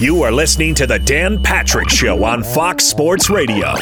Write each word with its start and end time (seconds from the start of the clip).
You 0.00 0.24
are 0.24 0.32
listening 0.32 0.74
to 0.74 0.88
the 0.88 0.98
Dan 0.98 1.40
Patrick 1.40 1.88
Show 1.88 2.24
on 2.24 2.42
Fox 2.42 2.84
Sports 2.84 3.30
Radio. 3.30 3.74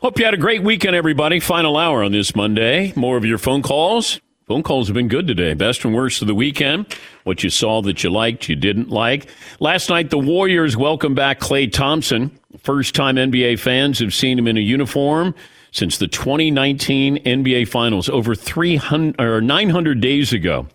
Hope 0.00 0.18
you 0.18 0.24
had 0.24 0.32
a 0.32 0.38
great 0.38 0.62
weekend, 0.62 0.96
everybody. 0.96 1.40
Final 1.40 1.76
hour 1.76 2.02
on 2.02 2.12
this 2.12 2.34
Monday. 2.34 2.94
More 2.96 3.18
of 3.18 3.24
your 3.26 3.36
phone 3.36 3.60
calls. 3.60 4.18
Phone 4.46 4.62
calls 4.62 4.88
have 4.88 4.94
been 4.94 5.08
good 5.08 5.26
today. 5.26 5.52
Best 5.52 5.84
and 5.84 5.94
worst 5.94 6.22
of 6.22 6.28
the 6.28 6.34
weekend. 6.34 6.86
What 7.24 7.44
you 7.44 7.50
saw 7.50 7.82
that 7.82 8.02
you 8.02 8.08
liked, 8.08 8.48
you 8.48 8.56
didn't 8.56 8.88
like. 8.88 9.28
Last 9.60 9.90
night, 9.90 10.08
the 10.08 10.18
Warriors 10.18 10.74
welcome 10.74 11.14
back 11.14 11.38
Klay 11.38 11.70
Thompson. 11.70 12.30
First 12.62 12.94
time 12.94 13.16
NBA 13.16 13.58
fans 13.58 13.98
have 13.98 14.14
seen 14.14 14.38
him 14.38 14.48
in 14.48 14.56
a 14.56 14.60
uniform 14.60 15.34
since 15.70 15.98
the 15.98 16.08
2019 16.08 17.18
NBA 17.24 17.68
Finals, 17.68 18.08
over 18.08 18.34
300 18.34 19.20
or 19.20 19.42
900 19.42 20.00
days 20.00 20.32
ago. 20.32 20.66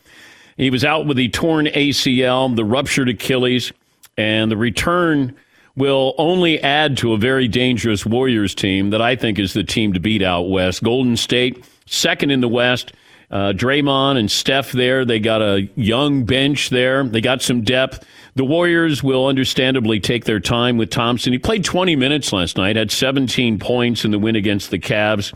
He 0.55 0.70
was 0.70 0.86
out 0.86 1.07
with 1.07 1.18
the 1.18 1.30
torn 1.30 1.66
ACL, 1.66 2.55
the 2.55 2.64
ruptured 2.64 3.09
Achilles, 3.09 3.73
and 4.18 4.52
the 4.52 4.57
return 4.57 5.36
will 5.75 6.14
only 6.18 6.61
add 6.61 6.97
to 6.97 7.14
a 7.14 7.18
very 7.18 7.47
dangerous 7.47 8.06
Warriors 8.06 8.54
team 8.54 8.89
that 8.89 9.02
I 9.02 9.15
think 9.15 9.39
is 9.39 9.54
the 9.54 9.64
team 9.64 9.93
to 9.93 10.00
beat 10.00 10.21
out 10.21 10.50
west. 10.50 10.83
Golden 10.83 11.15
State, 11.15 11.65
second 11.86 12.32
in 12.32 12.42
the 12.42 12.47
West. 12.47 12.93
Uh, 13.29 13.54
Draymond 13.54 14.18
and 14.18 14.29
Steph 14.29 14.74
there. 14.74 15.05
They 15.05 15.19
got 15.19 15.42
a 15.42 15.69
young 15.75 16.25
bench 16.25 16.69
there. 16.69 17.05
They 17.05 17.21
got 17.21 17.42
some 17.42 17.61
depth. 17.61 18.05
The 18.36 18.43
Warriors 18.43 19.02
will 19.02 19.28
understandably 19.28 20.02
take 20.02 20.25
their 20.25 20.41
time 20.41 20.78
with 20.78 20.89
Thompson. 20.89 21.32
He 21.32 21.39
played 21.39 21.64
20 21.64 21.96
minutes 21.96 22.33
last 22.33 22.57
night, 22.57 22.75
had 22.75 22.91
17 22.91 23.57
points 23.57 24.04
in 24.04 24.11
the 24.11 24.19
win 24.19 24.36
against 24.36 24.69
the 24.69 24.80
Cavs. 24.80 25.33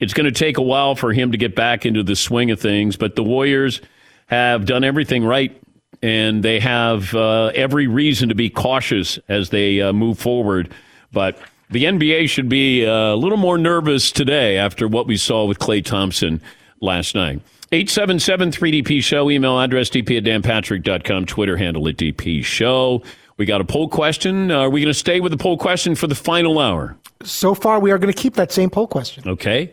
It's 0.00 0.14
going 0.14 0.24
to 0.24 0.32
take 0.32 0.56
a 0.56 0.62
while 0.62 0.94
for 0.94 1.12
him 1.12 1.32
to 1.32 1.38
get 1.38 1.54
back 1.54 1.84
into 1.84 2.02
the 2.02 2.16
swing 2.16 2.50
of 2.50 2.60
things, 2.60 2.96
but 2.96 3.14
the 3.14 3.22
Warriors 3.22 3.82
have 4.26 4.64
done 4.64 4.82
everything 4.82 5.22
right, 5.22 5.60
and 6.04 6.42
they 6.42 6.60
have 6.60 7.14
uh, 7.14 7.46
every 7.54 7.86
reason 7.86 8.28
to 8.28 8.34
be 8.34 8.50
cautious 8.50 9.18
as 9.30 9.48
they 9.48 9.80
uh, 9.80 9.90
move 9.90 10.18
forward. 10.18 10.70
But 11.12 11.38
the 11.70 11.84
NBA 11.84 12.28
should 12.28 12.46
be 12.46 12.84
uh, 12.84 13.14
a 13.14 13.16
little 13.16 13.38
more 13.38 13.56
nervous 13.56 14.12
today 14.12 14.58
after 14.58 14.86
what 14.86 15.06
we 15.06 15.16
saw 15.16 15.46
with 15.46 15.58
Klay 15.58 15.82
Thompson 15.82 16.42
last 16.82 17.14
night. 17.14 17.40
877 17.72 18.50
3DP 18.50 19.02
Show, 19.02 19.30
email 19.30 19.58
address 19.58 19.88
dp 19.88 20.18
at 20.18 20.24
danpatrick.com, 20.24 21.24
Twitter 21.24 21.56
handle 21.56 21.88
at 21.88 21.96
DP 21.96 22.44
Show. 22.44 23.02
We 23.38 23.46
got 23.46 23.62
a 23.62 23.64
poll 23.64 23.88
question. 23.88 24.50
Are 24.50 24.68
we 24.68 24.82
going 24.82 24.92
to 24.92 24.98
stay 24.98 25.20
with 25.20 25.32
the 25.32 25.38
poll 25.38 25.56
question 25.56 25.94
for 25.94 26.06
the 26.06 26.14
final 26.14 26.58
hour? 26.58 26.98
So 27.22 27.54
far, 27.54 27.80
we 27.80 27.90
are 27.90 27.98
going 27.98 28.12
to 28.12 28.22
keep 28.22 28.34
that 28.34 28.52
same 28.52 28.68
poll 28.68 28.88
question. 28.88 29.26
Okay. 29.26 29.72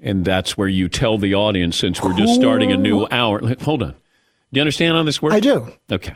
And 0.00 0.24
that's 0.24 0.56
where 0.56 0.66
you 0.66 0.88
tell 0.88 1.18
the 1.18 1.34
audience, 1.34 1.76
since 1.76 2.02
we're 2.02 2.16
just 2.16 2.36
starting 2.36 2.72
a 2.72 2.76
new 2.78 3.06
hour. 3.10 3.54
Hold 3.60 3.82
on. 3.82 3.94
Do 4.52 4.58
you 4.58 4.62
understand 4.62 4.96
how 4.96 5.02
this 5.02 5.22
works? 5.22 5.34
I 5.34 5.40
do. 5.40 5.72
Okay. 5.90 6.14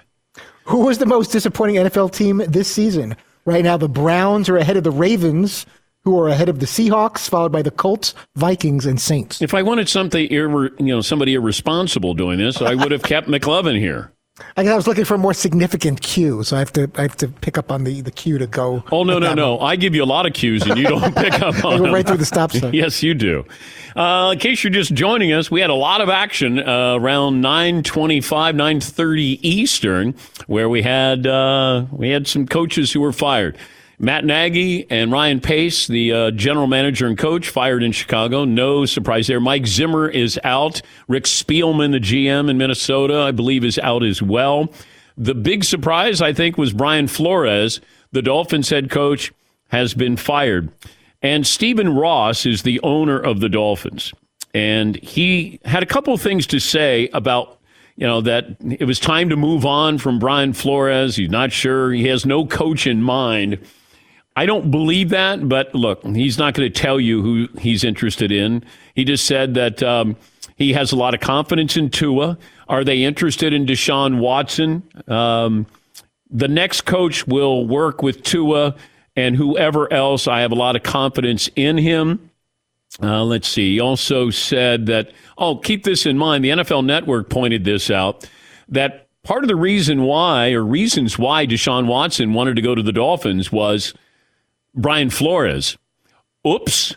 Who 0.65 0.81
was 0.84 0.98
the 0.98 1.06
most 1.06 1.31
disappointing 1.31 1.77
NFL 1.77 2.12
team 2.12 2.42
this 2.47 2.69
season? 2.69 3.17
Right 3.45 3.62
now, 3.65 3.77
the 3.77 3.89
Browns 3.89 4.48
are 4.48 4.56
ahead 4.56 4.77
of 4.77 4.84
the 4.84 4.91
Ravens, 4.91 5.65
who 6.05 6.19
are 6.20 6.29
ahead 6.29 6.48
of 6.48 6.59
the 6.61 6.67
Seahawks, 6.67 7.29
followed 7.29 7.53
by 7.53 7.62
the 7.62 7.70
Colts, 7.70 8.14
Vikings, 8.34 8.84
and 8.84 9.01
Saints. 9.01 9.41
If 9.41 9.55
I 9.55 9.62
wanted 9.62 9.89
something, 9.89 10.29
irre- 10.29 10.79
you 10.81 10.87
know, 10.87 11.01
somebody 11.01 11.34
irresponsible 11.34 12.14
doing 12.14 12.39
this, 12.39 12.61
I 12.61 12.75
would 12.75 12.91
have 12.92 13.03
kept 13.03 13.29
McLovin 13.29 13.79
here. 13.79 14.12
I 14.56 14.65
guess 14.65 14.73
I 14.73 14.77
was 14.77 14.87
looking 14.87 15.06
for 15.06 15.15
a 15.15 15.19
more 15.19 15.33
significant 15.33 16.03
cue, 16.03 16.42
so 16.42 16.56
I 16.56 16.59
have 16.59 16.73
to 16.75 16.91
I 16.97 17.03
have 17.03 17.17
to 17.19 17.29
pick 17.29 17.56
up 17.56 17.73
on 17.73 17.84
the, 17.84 18.03
the 18.03 18.11
cue 18.11 18.37
to 18.37 18.47
go. 18.47 18.84
Oh 18.92 19.03
no 19.03 19.19
no 19.19 19.33
no! 19.33 19.55
one. 19.55 19.70
I 19.70 19.77
give 19.77 19.95
you 19.95 20.05
a 20.05 20.06
lot 20.06 20.27
of 20.27 20.34
cues 20.34 20.62
and 20.62 20.79
you 20.79 20.89
don't 20.89 21.17
pick 21.17 21.41
up 21.41 21.65
on. 21.65 21.75
I 21.75 21.79
go 21.79 21.92
right 21.92 22.06
through 22.06 22.19
the 22.19 22.27
stop 22.27 22.53
sign. 22.53 22.75
Yes, 22.77 23.03
you 23.03 23.14
do. 23.14 23.47
Uh, 23.95 24.33
in 24.34 24.39
case 24.39 24.62
you're 24.62 24.73
just 24.73 24.92
joining 24.92 25.33
us, 25.33 25.51
we 25.51 25.62
had 25.62 25.70
a 25.70 25.75
lot 25.75 26.03
of 26.03 26.11
action 26.11 26.59
uh, 26.59 26.97
around 26.97 27.42
9:25, 27.42 28.23
9:30 28.23 29.39
Eastern, 29.41 30.14
where 30.47 30.69
we 30.69 30.83
had 30.83 31.27
uh, 31.27 31.87
we 31.91 32.11
had 32.11 32.27
some 32.27 32.47
coaches 32.47 32.92
who 32.92 33.01
were 33.01 33.12
fired. 33.12 33.57
Matt 33.98 34.25
Nagy 34.25 34.86
and 34.91 35.11
Ryan 35.11 35.41
Pace, 35.41 35.86
the 35.86 36.12
uh, 36.12 36.30
general 36.33 36.66
manager 36.66 37.06
and 37.06 37.16
coach, 37.16 37.48
fired 37.48 37.83
in 37.83 37.92
Chicago. 37.92 38.44
No 38.44 38.84
surprise 38.84 39.27
there. 39.27 39.41
Mike 39.41 39.67
Zimmer 39.67 40.08
is 40.08 40.39
out. 40.45 40.83
Rick 41.08 41.24
Spielman, 41.24 41.92
the 41.92 41.98
GM 41.98 42.51
in 42.51 42.58
Minnesota, 42.58 43.20
I 43.20 43.30
believe, 43.30 43.64
is 43.64 43.79
out 43.79 44.02
as 44.02 44.20
well. 44.20 44.70
The 45.17 45.34
big 45.34 45.64
surprise, 45.64 46.20
I 46.20 46.34
think, 46.34 46.58
was 46.58 46.74
Brian 46.74 47.08
Flores, 47.08 47.80
the 48.12 48.20
Dolphins 48.20 48.68
head 48.68 48.90
coach, 48.90 49.33
has 49.68 49.95
been 49.95 50.17
fired. 50.17 50.70
And 51.23 51.46
Stephen 51.46 51.95
Ross 51.95 52.45
is 52.45 52.63
the 52.63 52.80
owner 52.83 53.18
of 53.18 53.40
the 53.40 53.48
Dolphins. 53.48 54.13
And 54.52 54.96
he 54.96 55.58
had 55.64 55.83
a 55.83 55.86
couple 55.86 56.13
of 56.13 56.20
things 56.20 56.46
to 56.48 56.61
say 56.61 57.08
about, 57.14 57.58
you 57.96 58.07
know, 58.07 58.20
that 58.20 58.57
it 58.61 58.84
was 58.84 59.01
time 59.01 59.30
to 59.30 59.36
move 59.36 59.64
on 59.64 59.96
from 59.96 60.18
Brian 60.18 60.52
Flores. 60.52 61.17
He's 61.17 61.30
not 61.30 61.51
sure. 61.51 61.92
He 61.92 62.07
has 62.08 62.27
no 62.27 62.46
coach 62.46 62.86
in 62.86 63.02
mind. 63.02 63.58
I 64.36 64.45
don't 64.45 64.70
believe 64.70 65.08
that, 65.11 65.48
but 65.48 65.74
look, 65.74 66.05
he's 66.05 66.36
not 66.36 66.52
going 66.52 66.70
to 66.70 66.80
tell 66.80 67.01
you 67.01 67.23
who 67.23 67.48
he's 67.58 67.83
interested 67.83 68.30
in. 68.30 68.63
He 68.95 69.05
just 69.05 69.24
said 69.24 69.55
that 69.55 69.83
um, 69.83 70.14
he 70.57 70.74
has 70.74 70.92
a 70.92 70.97
lot 70.97 71.14
of 71.14 71.20
confidence 71.20 71.77
in 71.77 71.89
Tua. 71.89 72.36
Are 72.69 72.85
they 72.85 73.02
interested 73.02 73.55
in 73.55 73.64
Deshaun 73.64 74.19
Watson? 74.19 74.83
Um, 75.08 75.67
the 76.30 76.48
next 76.48 76.83
coach 76.83 77.27
will 77.27 77.67
work 77.67 78.02
with 78.02 78.23
Tua 78.23 78.75
and 79.17 79.35
whoever 79.36 79.91
else. 79.91 80.29
I 80.29 80.41
have 80.41 80.52
a 80.52 80.57
lot 80.57 80.77
of 80.77 80.83
confidence 80.83 81.48
in 81.57 81.79
him. 81.79 82.30
Uh, 83.02 83.25
let's 83.25 83.48
see. 83.48 83.75
He 83.75 83.80
also 83.80 84.29
said 84.29 84.86
that, 84.86 85.13
oh, 85.39 85.57
keep 85.57 85.85
this 85.85 86.05
in 86.05 86.19
mind. 86.19 86.45
The 86.45 86.51
NFL 86.51 86.85
Network 86.85 87.30
pointed 87.30 87.64
this 87.64 87.91
out 87.91 88.29
that 88.69 89.08
part 89.23 89.45
of 89.45 89.48
the 89.48 89.57
reason 89.57 90.02
why, 90.02 90.52
or 90.52 90.63
reasons 90.63 91.19
why 91.19 91.46
Deshaun 91.46 91.86
Watson 91.86 92.35
wanted 92.35 92.57
to 92.57 92.63
go 92.63 92.75
to 92.75 92.83
the 92.83 92.92
Dolphins 92.92 93.51
was 93.51 93.95
Brian 94.77 95.11
Flores. 95.11 95.79
Oops. 96.47 96.95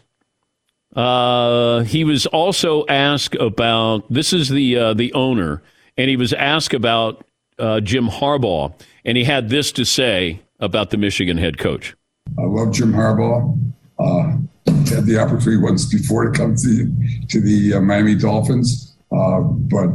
Uh, 0.95 1.81
he 1.83 2.03
was 2.03 2.25
also 2.27 2.85
asked 2.87 3.35
about 3.35 4.11
this 4.11 4.33
is 4.33 4.49
the 4.49 4.75
uh, 4.77 4.93
the 4.93 5.13
owner, 5.13 5.61
and 5.97 6.09
he 6.09 6.17
was 6.17 6.33
asked 6.33 6.73
about 6.73 7.25
uh, 7.57 7.79
Jim 7.79 8.07
Harbaugh, 8.07 8.73
and 9.05 9.17
he 9.17 9.23
had 9.23 9.49
this 9.49 9.71
to 9.73 9.85
say 9.85 10.41
about 10.59 10.89
the 10.89 10.97
Michigan 10.97 11.37
head 11.37 11.57
coach. 11.57 11.95
I 12.37 12.43
love 12.43 12.73
Jim 12.73 12.91
Harbaugh. 12.91 13.57
Uh, 13.99 14.37
had 14.89 15.05
the 15.05 15.17
opportunity 15.19 15.57
once 15.57 15.85
before 15.85 16.29
to 16.29 16.37
come 16.37 16.55
to 16.55 16.91
to 17.29 17.39
the 17.39 17.75
uh, 17.75 17.81
Miami 17.81 18.15
Dolphins, 18.15 18.95
uh, 19.11 19.41
but 19.41 19.89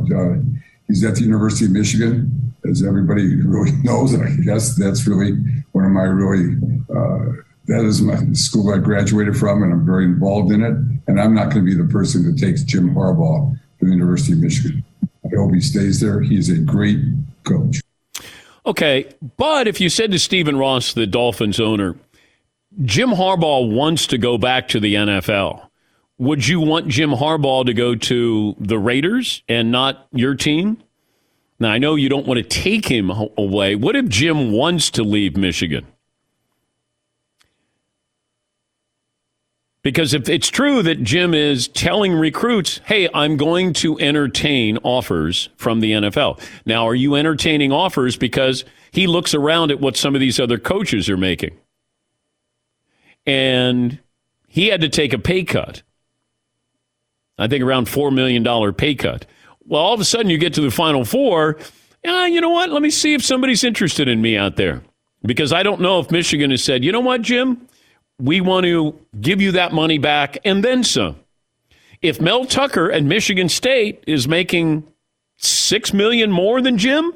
he's 0.87 1.05
at 1.05 1.16
the 1.16 1.22
University 1.22 1.65
of 1.65 1.72
Michigan, 1.72 2.55
as 2.71 2.84
everybody 2.84 3.37
really 3.43 3.72
knows. 3.83 4.15
And 4.15 4.22
I 4.22 4.45
guess 4.45 4.77
that's 4.77 5.06
really 5.09 5.33
one 5.72 5.84
of 5.84 5.91
my 5.91 6.05
really 6.05 6.56
that 7.66 7.84
is 7.84 8.02
my 8.02 8.16
school 8.32 8.72
I 8.72 8.78
graduated 8.78 9.36
from, 9.36 9.62
and 9.62 9.72
I'm 9.72 9.86
very 9.86 10.04
involved 10.04 10.52
in 10.52 10.62
it. 10.62 10.76
And 11.08 11.20
I'm 11.20 11.34
not 11.34 11.50
going 11.50 11.64
to 11.64 11.70
be 11.70 11.75
the 11.75 11.88
person 11.88 12.25
that 12.26 12.38
takes 12.38 12.62
Jim 12.62 12.94
Harbaugh 12.94 13.54
to 13.78 13.84
the 13.84 13.91
University 13.91 14.34
of 14.34 14.41
Michigan. 14.41 14.84
I 15.25 15.36
hope 15.36 15.54
he 15.54 15.60
stays 15.60 16.00
there. 16.00 16.20
He's 16.20 16.50
a 16.50 16.58
great 16.58 16.98
coach. 17.44 17.80
Okay, 18.66 19.08
but 19.36 19.66
if 19.69 19.80
you 19.80 19.88
said 19.88 20.10
to 20.12 20.19
Stephen 20.19 20.56
Ross, 20.56 20.92
the 20.92 21.06
Dolphins 21.06 21.60
owner, 21.60 21.97
Jim 22.82 23.10
Harbaugh 23.10 23.70
wants 23.70 24.06
to 24.08 24.19
go 24.19 24.38
back 24.38 24.69
to 24.69 24.80
the 24.80 24.94
NFL, 24.94 25.69
would 26.19 26.47
you 26.47 26.60
want 26.60 26.88
Jim 26.88 27.10
Harbaugh 27.10 27.66
to 27.66 27.74
go 27.74 27.94
to 27.94 28.56
the 28.58 28.78
Raiders 28.78 29.42
and 29.48 29.70
not 29.70 30.06
your 30.12 30.34
team? 30.34 30.82
Now, 31.58 31.70
I 31.70 31.78
know 31.78 31.94
you 31.94 32.08
don't 32.08 32.26
want 32.26 32.38
to 32.38 32.44
take 32.44 32.86
him 32.86 33.10
away. 33.10 33.74
What 33.74 33.97
if 33.97 34.08
Jim 34.08 34.53
wants 34.53 34.91
to 34.91 35.03
leave 35.03 35.36
Michigan? 35.36 35.86
Because 39.84 40.15
if 40.15 40.31
it's 40.31 40.49
true 40.49 40.83
that 40.83 41.03
Jim 41.03 41.34
is 41.34 41.69
telling 41.69 42.15
recruits, 42.15 42.81
hey, 42.87 43.06
I'm 43.12 43.37
going 43.37 43.75
to 43.75 43.99
entertain 44.00 44.78
offers 44.78 45.50
from 45.56 45.81
the 45.81 45.93
NFL. 45.93 46.41
Now, 46.65 46.89
are 46.89 46.95
you 46.95 47.15
entertaining 47.17 47.71
offers 47.71 48.17
because 48.17 48.65
he 48.93 49.06
looks 49.06 49.34
around 49.34 49.71
at 49.71 49.81
what 49.81 49.99
some 49.99 50.15
of 50.15 50.22
these 50.22 50.41
other 50.41 50.57
coaches 50.57 51.10
are 51.10 51.19
making? 51.19 51.59
And 53.27 53.98
he 54.48 54.69
had 54.69 54.81
to 54.81 54.89
take 54.89 55.13
a 55.13 55.19
pay 55.19 55.45
cut. 55.45 55.83
I 57.39 57.47
think 57.47 57.63
around 57.63 57.87
$4 57.87 58.13
million 58.13 58.72
pay 58.72 58.95
cut. 58.95 59.27
Well, 59.66 59.83
all 59.83 59.92
of 59.92 60.01
a 60.01 60.04
sudden 60.04 60.30
you 60.30 60.39
get 60.39 60.54
to 60.54 60.63
the 60.63 60.71
final 60.71 61.04
four. 61.04 61.59
Uh, 62.07 62.25
you 62.25 62.41
know 62.41 62.51
what? 62.51 62.71
Let 62.71 62.80
me 62.80 62.91
see 62.91 63.13
if 63.13 63.22
somebody's 63.22 63.65
interested 63.65 64.09
in 64.09 64.22
me 64.22 64.39
out 64.39 64.57
there. 64.57 64.83
Because 65.22 65.53
I 65.53 65.63
don't 65.63 65.83
know 65.83 66.01
if 66.01 66.10
Michigan 66.10 66.51
has 66.53 66.65
said, 66.65 66.84
you 66.84 66.92
know 66.92 67.01
what, 67.01 67.21
Jim? 67.21 67.66
We 68.19 68.41
want 68.41 68.65
to 68.65 68.99
give 69.21 69.41
you 69.41 69.53
that 69.53 69.72
money 69.72 69.99
back 69.99 70.39
and 70.45 70.63
then 70.63 70.84
some. 70.84 71.16
If 72.03 72.21
Mel 72.21 72.45
Tucker 72.45 72.93
at 72.93 73.03
Michigan 73.03 73.49
State 73.49 74.05
is 74.07 74.28
making 74.28 74.87
six 75.37 75.93
million 75.93 76.31
more 76.31 76.61
than 76.61 76.78
Jim, 76.78 77.13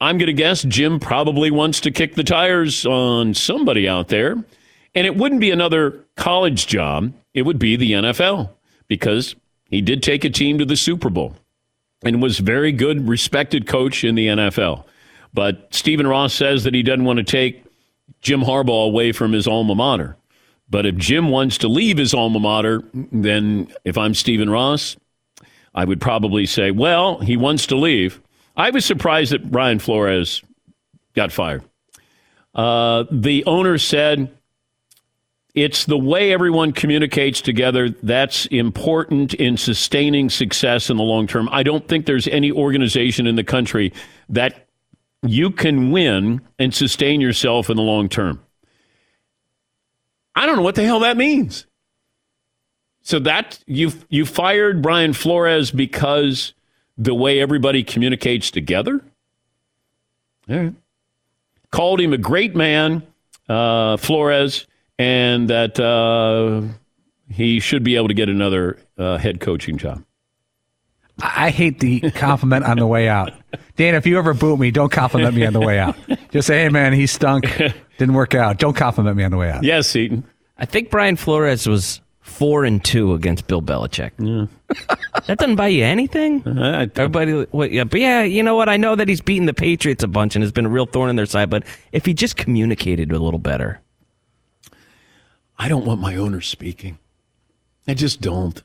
I'm 0.00 0.18
going 0.18 0.26
to 0.26 0.32
guess 0.32 0.62
Jim 0.62 1.00
probably 1.00 1.50
wants 1.50 1.80
to 1.80 1.90
kick 1.90 2.14
the 2.14 2.24
tires 2.24 2.86
on 2.86 3.34
somebody 3.34 3.88
out 3.88 4.08
there. 4.08 4.32
And 4.94 5.06
it 5.06 5.16
wouldn't 5.16 5.40
be 5.40 5.50
another 5.50 6.04
college 6.16 6.66
job, 6.66 7.12
it 7.34 7.42
would 7.42 7.58
be 7.58 7.76
the 7.76 7.92
NFL 7.92 8.50
because 8.88 9.36
he 9.68 9.82
did 9.82 10.02
take 10.02 10.24
a 10.24 10.30
team 10.30 10.58
to 10.58 10.64
the 10.64 10.76
Super 10.76 11.10
Bowl 11.10 11.34
and 12.02 12.22
was 12.22 12.38
very 12.38 12.72
good, 12.72 13.08
respected 13.08 13.66
coach 13.66 14.04
in 14.04 14.14
the 14.14 14.28
NFL. 14.28 14.84
But 15.34 15.68
Stephen 15.74 16.06
Ross 16.06 16.32
says 16.32 16.64
that 16.64 16.74
he 16.74 16.82
doesn't 16.82 17.04
want 17.04 17.18
to 17.18 17.24
take 17.24 17.65
Jim 18.20 18.40
Harbaugh 18.40 18.86
away 18.86 19.12
from 19.12 19.32
his 19.32 19.46
alma 19.46 19.74
mater. 19.74 20.16
But 20.68 20.86
if 20.86 20.96
Jim 20.96 21.28
wants 21.28 21.58
to 21.58 21.68
leave 21.68 21.96
his 21.96 22.12
alma 22.12 22.40
mater, 22.40 22.82
then 22.92 23.72
if 23.84 23.96
I'm 23.96 24.14
Stephen 24.14 24.50
Ross, 24.50 24.96
I 25.74 25.84
would 25.84 26.00
probably 26.00 26.46
say, 26.46 26.70
well, 26.70 27.18
he 27.18 27.36
wants 27.36 27.66
to 27.66 27.76
leave. 27.76 28.20
I 28.56 28.70
was 28.70 28.84
surprised 28.84 29.32
that 29.32 29.50
Brian 29.50 29.78
Flores 29.78 30.42
got 31.14 31.30
fired. 31.30 31.62
Uh, 32.54 33.04
the 33.10 33.44
owner 33.44 33.76
said 33.78 34.36
it's 35.54 35.84
the 35.86 35.98
way 35.98 36.32
everyone 36.32 36.72
communicates 36.72 37.40
together 37.40 37.90
that's 38.02 38.46
important 38.46 39.34
in 39.34 39.56
sustaining 39.56 40.30
success 40.30 40.90
in 40.90 40.96
the 40.96 41.02
long 41.02 41.26
term. 41.26 41.48
I 41.52 41.62
don't 41.62 41.86
think 41.86 42.06
there's 42.06 42.28
any 42.28 42.50
organization 42.50 43.26
in 43.26 43.36
the 43.36 43.44
country 43.44 43.92
that 44.28 44.65
you 45.22 45.50
can 45.50 45.90
win 45.90 46.40
and 46.58 46.74
sustain 46.74 47.20
yourself 47.20 47.70
in 47.70 47.76
the 47.76 47.82
long 47.82 48.08
term. 48.08 48.42
I 50.34 50.46
don't 50.46 50.56
know 50.56 50.62
what 50.62 50.74
the 50.74 50.84
hell 50.84 51.00
that 51.00 51.16
means. 51.16 51.66
So 53.02 53.18
that 53.20 53.60
you 53.66 53.92
you 54.08 54.26
fired 54.26 54.82
Brian 54.82 55.12
Flores 55.12 55.70
because 55.70 56.52
the 56.98 57.14
way 57.14 57.40
everybody 57.40 57.82
communicates 57.82 58.50
together. 58.50 59.00
All 60.48 60.56
right. 60.56 60.74
Called 61.70 62.00
him 62.00 62.12
a 62.12 62.18
great 62.18 62.54
man, 62.54 63.02
uh, 63.48 63.96
Flores, 63.96 64.66
and 64.98 65.48
that 65.50 65.78
uh, 65.78 66.62
he 67.30 67.60
should 67.60 67.84
be 67.84 67.96
able 67.96 68.08
to 68.08 68.14
get 68.14 68.28
another 68.28 68.78
uh, 68.98 69.18
head 69.18 69.40
coaching 69.40 69.78
job. 69.78 70.04
I 71.18 71.50
hate 71.50 71.80
the 71.80 72.10
compliment 72.12 72.64
on 72.64 72.78
the 72.78 72.86
way 72.86 73.08
out. 73.08 73.32
Dan, 73.76 73.94
if 73.94 74.06
you 74.06 74.18
ever 74.18 74.34
boot 74.34 74.58
me, 74.58 74.70
don't 74.70 74.90
compliment 74.92 75.34
me 75.34 75.44
on 75.46 75.52
the 75.52 75.60
way 75.60 75.78
out. 75.78 75.96
Just 76.30 76.46
say, 76.48 76.62
hey, 76.62 76.68
man, 76.68 76.92
he 76.92 77.06
stunk. 77.06 77.44
Didn't 77.98 78.14
work 78.14 78.34
out. 78.34 78.58
Don't 78.58 78.76
compliment 78.76 79.16
me 79.16 79.24
on 79.24 79.30
the 79.30 79.36
way 79.36 79.50
out. 79.50 79.62
Yes, 79.64 79.88
Seton. 79.88 80.24
I 80.58 80.64
think 80.64 80.90
Brian 80.90 81.16
Flores 81.16 81.66
was 81.66 82.00
four 82.20 82.64
and 82.64 82.84
two 82.84 83.14
against 83.14 83.46
Bill 83.46 83.62
Belichick. 83.62 84.10
Yeah. 84.18 84.46
that 85.26 85.38
doesn't 85.38 85.56
buy 85.56 85.68
you 85.68 85.84
anything. 85.84 86.46
Uh, 86.46 86.86
Everybody, 86.96 87.32
what, 87.52 87.70
yeah, 87.70 87.84
but 87.84 88.00
yeah, 88.00 88.22
you 88.22 88.42
know 88.42 88.56
what? 88.56 88.68
I 88.68 88.76
know 88.76 88.96
that 88.96 89.08
he's 89.08 89.20
beaten 89.20 89.46
the 89.46 89.54
Patriots 89.54 90.02
a 90.02 90.08
bunch 90.08 90.34
and 90.34 90.42
has 90.42 90.52
been 90.52 90.66
a 90.66 90.68
real 90.68 90.86
thorn 90.86 91.08
in 91.10 91.16
their 91.16 91.26
side. 91.26 91.50
But 91.50 91.64
if 91.92 92.04
he 92.04 92.14
just 92.14 92.36
communicated 92.36 93.12
a 93.12 93.18
little 93.18 93.38
better, 93.38 93.80
I 95.58 95.68
don't 95.68 95.86
want 95.86 96.00
my 96.00 96.16
owner 96.16 96.40
speaking. 96.40 96.98
I 97.88 97.94
just 97.94 98.20
don't. 98.20 98.62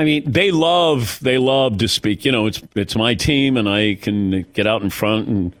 I 0.00 0.04
mean, 0.04 0.32
they 0.32 0.50
love 0.50 1.18
they 1.20 1.36
love 1.36 1.76
to 1.76 1.86
speak. 1.86 2.24
You 2.24 2.32
know, 2.32 2.46
it's 2.46 2.62
it's 2.74 2.96
my 2.96 3.14
team, 3.14 3.58
and 3.58 3.68
I 3.68 3.96
can 3.96 4.46
get 4.54 4.66
out 4.66 4.80
in 4.80 4.88
front. 4.88 5.28
And 5.28 5.56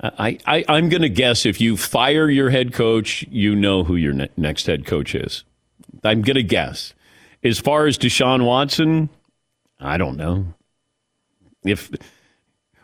I, 0.00 0.38
I 0.46 0.64
I'm 0.70 0.88
going 0.88 1.02
to 1.02 1.10
guess 1.10 1.44
if 1.44 1.60
you 1.60 1.76
fire 1.76 2.30
your 2.30 2.48
head 2.48 2.72
coach, 2.72 3.26
you 3.28 3.54
know 3.54 3.84
who 3.84 3.96
your 3.96 4.14
ne- 4.14 4.30
next 4.38 4.64
head 4.64 4.86
coach 4.86 5.14
is. 5.14 5.44
I'm 6.02 6.22
going 6.22 6.36
to 6.36 6.42
guess. 6.42 6.94
As 7.42 7.58
far 7.58 7.84
as 7.84 7.98
Deshaun 7.98 8.46
Watson, 8.46 9.10
I 9.78 9.98
don't 9.98 10.16
know. 10.16 10.46
If 11.62 11.90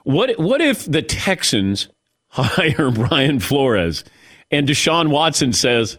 what 0.02 0.38
what 0.38 0.61
if 0.61 0.85
the 0.85 1.00
Texans 1.00 1.88
hire 2.29 2.91
Brian 2.91 3.41
Flores 3.41 4.05
and 4.50 4.69
Deshaun 4.69 5.08
Watson 5.08 5.55
says, 5.55 5.97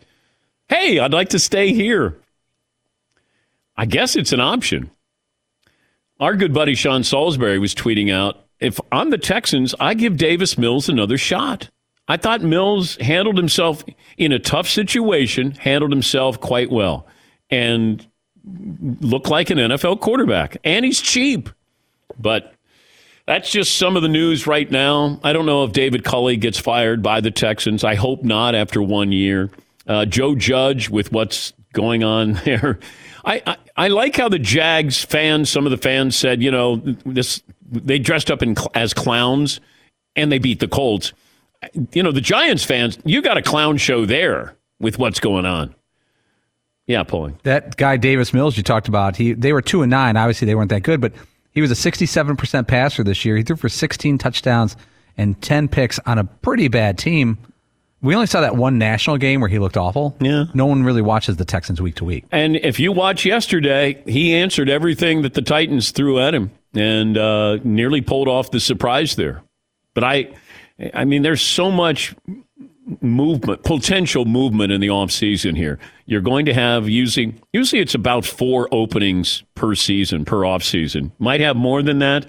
"Hey, 0.70 1.00
I'd 1.00 1.12
like 1.12 1.30
to 1.30 1.40
stay 1.40 1.74
here." 1.74 2.20
I 3.82 3.86
guess 3.86 4.16
it's 4.16 4.32
an 4.32 4.40
option. 4.40 4.92
Our 6.20 6.36
good 6.36 6.54
buddy 6.54 6.76
Sean 6.76 7.04
Salisbury 7.04 7.58
was 7.58 7.74
tweeting 7.74 8.14
out 8.14 8.46
if 8.60 8.80
I'm 8.92 9.10
the 9.10 9.18
Texans, 9.18 9.74
I 9.80 9.96
give 9.96 10.18
Davis 10.18 10.56
Mills 10.56 10.88
another 10.88 11.18
shot. 11.18 11.72
I 12.08 12.18
thought 12.18 12.44
Mills 12.44 12.96
handled 12.98 13.38
himself 13.38 13.84
in 14.20 14.34
a 14.34 14.38
tough 14.38 14.68
situation, 14.68 15.54
handled 15.54 15.92
himself 15.92 16.40
quite 16.40 16.70
well, 16.70 17.08
and 17.50 18.06
looked 19.00 19.30
like 19.30 19.50
an 19.50 19.58
NFL 19.58 20.00
quarterback. 20.00 20.58
And 20.64 20.86
he's 20.86 21.02
cheap. 21.02 21.50
But 22.20 22.54
that's 23.26 23.50
just 23.50 23.78
some 23.78 23.96
of 23.96 24.04
the 24.04 24.10
news 24.10 24.46
right 24.46 24.70
now. 24.70 25.20
I 25.24 25.34
don't 25.34 25.48
know 25.48 25.64
if 25.64 25.72
David 25.72 26.04
Culley 26.04 26.38
gets 26.38 26.60
fired 26.60 27.02
by 27.02 27.20
the 27.20 27.32
Texans. 27.32 27.84
I 27.84 27.96
hope 27.96 28.24
not 28.24 28.54
after 28.54 28.80
one 28.80 29.12
year. 29.12 29.50
Uh, 29.88 30.06
Joe 30.06 30.36
Judge, 30.36 30.88
with 30.88 31.12
what's 31.12 31.54
going 31.74 32.04
on 32.04 32.34
there, 32.46 32.80
I, 33.24 33.42
I, 33.46 33.58
I 33.78 33.88
like 33.90 34.16
how 34.16 34.30
the 34.30 34.40
Jags 34.40 35.04
fans, 35.04 35.50
some 35.50 35.66
of 35.66 35.72
the 35.72 35.78
fans 35.78 36.16
said, 36.16 36.42
you 36.42 36.52
know, 36.52 36.78
this 37.06 37.42
they 37.72 38.00
dressed 38.00 38.30
up 38.30 38.42
in 38.42 38.56
as 38.74 38.94
clowns 38.94 39.62
and 40.16 40.32
they 40.32 40.40
beat 40.40 40.60
the 40.60 40.68
Colts. 40.68 41.14
You 41.94 42.04
know, 42.04 42.12
the 42.12 42.22
Giants 42.22 42.64
fans, 42.64 42.98
you 43.06 43.22
got 43.22 43.38
a 43.38 43.42
clown 43.42 43.78
show 43.78 44.06
there 44.06 44.56
with 44.80 44.98
what's 44.98 45.20
going 45.20 45.46
on. 45.46 45.76
Yeah, 46.88 47.04
pulling 47.04 47.40
that 47.44 47.78
guy 47.78 47.96
Davis 47.96 48.34
Mills 48.34 48.58
you 48.58 48.64
talked 48.64 48.88
about. 48.88 49.16
He 49.16 49.34
they 49.34 49.54
were 49.54 49.62
two 49.62 49.84
and 49.84 49.90
nine. 49.90 50.18
Obviously, 50.18 50.48
they 50.48 50.56
weren't 50.56 50.72
that 50.72 50.84
good, 50.84 51.00
but 51.00 51.14
he 51.52 51.62
was 51.62 51.70
a 51.72 51.76
sixty-seven 51.76 52.36
percent 52.36 52.68
passer 52.68 53.04
this 53.04 53.24
year. 53.24 53.38
He 53.38 53.44
threw 53.44 53.56
for 53.56 53.70
sixteen 53.70 54.18
touchdowns 54.18 54.76
and 55.16 55.40
ten 55.42 55.68
picks 55.68 56.00
on 56.00 56.18
a 56.18 56.24
pretty 56.24 56.68
bad 56.68 56.98
team. 56.98 57.38
We 58.02 58.16
only 58.16 58.28
saw 58.28 58.42
that 58.42 58.56
one 58.56 58.78
national 58.78 59.18
game 59.18 59.42
where 59.42 59.50
he 59.50 59.60
looked 59.60 59.78
awful. 59.78 60.16
Yeah. 60.20 60.46
No 60.54 60.66
one 60.66 60.84
really 60.84 61.02
watches 61.02 61.38
the 61.38 61.46
Texans 61.46 61.82
week 61.82 61.96
to 61.96 62.06
week. 62.06 62.26
And 62.32 62.56
if 62.56 62.80
you 62.80 62.92
watch 62.92 63.26
yesterday, 63.26 64.02
he 64.08 64.34
answered 64.34 64.70
everything 64.70 65.22
that 65.22 65.36
the 65.36 65.42
Titans 65.42 65.92
threw 65.92 66.20
at 66.20 66.34
him 66.34 66.52
and 66.74 67.18
uh, 67.18 67.58
nearly 67.64 68.02
pulled 68.02 68.28
off 68.28 68.52
the 68.52 68.60
surprise 68.60 69.16
there. 69.16 69.44
But 69.94 70.04
I, 70.04 70.34
I 70.94 71.06
mean, 71.06 71.22
there's 71.22 71.42
so 71.42 71.70
much 71.70 72.16
movement, 73.02 73.64
potential 73.64 74.26
movement 74.26 74.72
in 74.72 74.82
the 74.82 74.88
offseason 74.88 75.56
here. 75.56 75.78
You're 76.06 76.22
going 76.22 76.46
to 76.48 76.54
have 76.54 76.90
using, 76.90 77.40
usually 77.54 77.82
it's 77.82 77.94
about 77.94 78.26
four 78.26 78.68
openings 78.72 79.44
per 79.54 79.76
season, 79.76 80.26
per 80.26 80.38
offseason. 80.38 81.12
Might 81.20 81.42
have 81.42 81.56
more 81.56 81.84
than 81.84 82.00
that. 82.00 82.26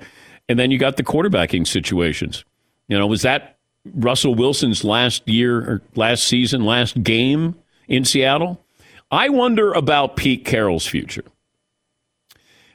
And 0.49 0.59
then 0.59 0.71
you 0.71 0.79
got 0.79 0.97
the 0.97 1.05
quarterbacking 1.05 1.67
situations. 1.67 2.45
You 2.89 2.99
know, 2.99 3.07
was 3.07 3.23
that 3.23 3.52
Russell 3.85 4.35
Wilson's 4.35 4.85
last 4.85 5.29
year 5.29 5.59
or 5.59 5.83
last 5.95 6.25
season, 6.25 6.65
last 6.65 7.03
game 7.03 7.57
in 7.89 8.05
Seattle. 8.05 8.65
I 9.11 9.29
wonder 9.29 9.73
about 9.73 10.17
Pete 10.17 10.45
Carroll's 10.45 10.87
future. 10.87 11.25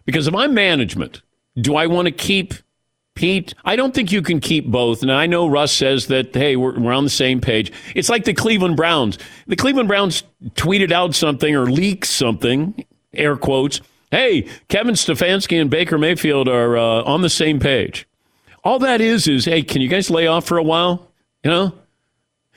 Because 0.06 0.28
if 0.28 0.36
I'm 0.36 0.54
management, 0.54 1.22
do 1.60 1.76
I 1.76 1.88
want 1.88 2.06
to 2.08 2.12
keep 2.12 2.54
Pete? 3.16 3.54
I 3.66 3.76
don't 3.76 3.94
think 3.94 4.12
you 4.12 4.22
can 4.22 4.40
keep 4.40 4.68
both. 4.68 5.02
And 5.02 5.12
I 5.12 5.26
know 5.26 5.48
Russ 5.48 5.72
says 5.72 6.08
that, 6.08 6.34
hey, 6.34 6.56
we're, 6.56 6.80
we're 6.80 6.94
on 6.94 7.04
the 7.04 7.10
same 7.10 7.42
page. 7.42 7.72
It's 7.96 8.10
like 8.10 8.26
the 8.26 8.34
Cleveland 8.34 8.78
Browns. 8.78 9.18
The 9.48 9.56
Cleveland 9.56 9.88
Browns 9.88 10.24
tweeted 10.52 10.92
out 10.92 11.16
something 11.16 11.56
or 11.56 11.66
leaked 11.66 12.08
something, 12.08 12.86
air 13.14 13.36
quotes. 13.36 13.82
Hey, 14.12 14.48
Kevin 14.70 14.94
Stefanski 14.96 15.60
and 15.60 15.70
Baker 15.70 15.98
Mayfield 15.98 16.48
are 16.48 16.78
uh, 16.78 17.04
on 17.04 17.22
the 17.22 17.30
same 17.30 17.60
page. 17.60 18.08
All 18.64 18.80
that 18.80 19.02
is 19.02 19.28
is, 19.28 19.46
hey, 19.46 19.62
can 19.62 19.82
you 19.82 19.88
guys 19.88 20.10
lay 20.10 20.28
off 20.28 20.46
for 20.46 20.58
a 20.58 20.64
while? 20.64 21.12
You 21.44 21.52
know, 21.52 21.74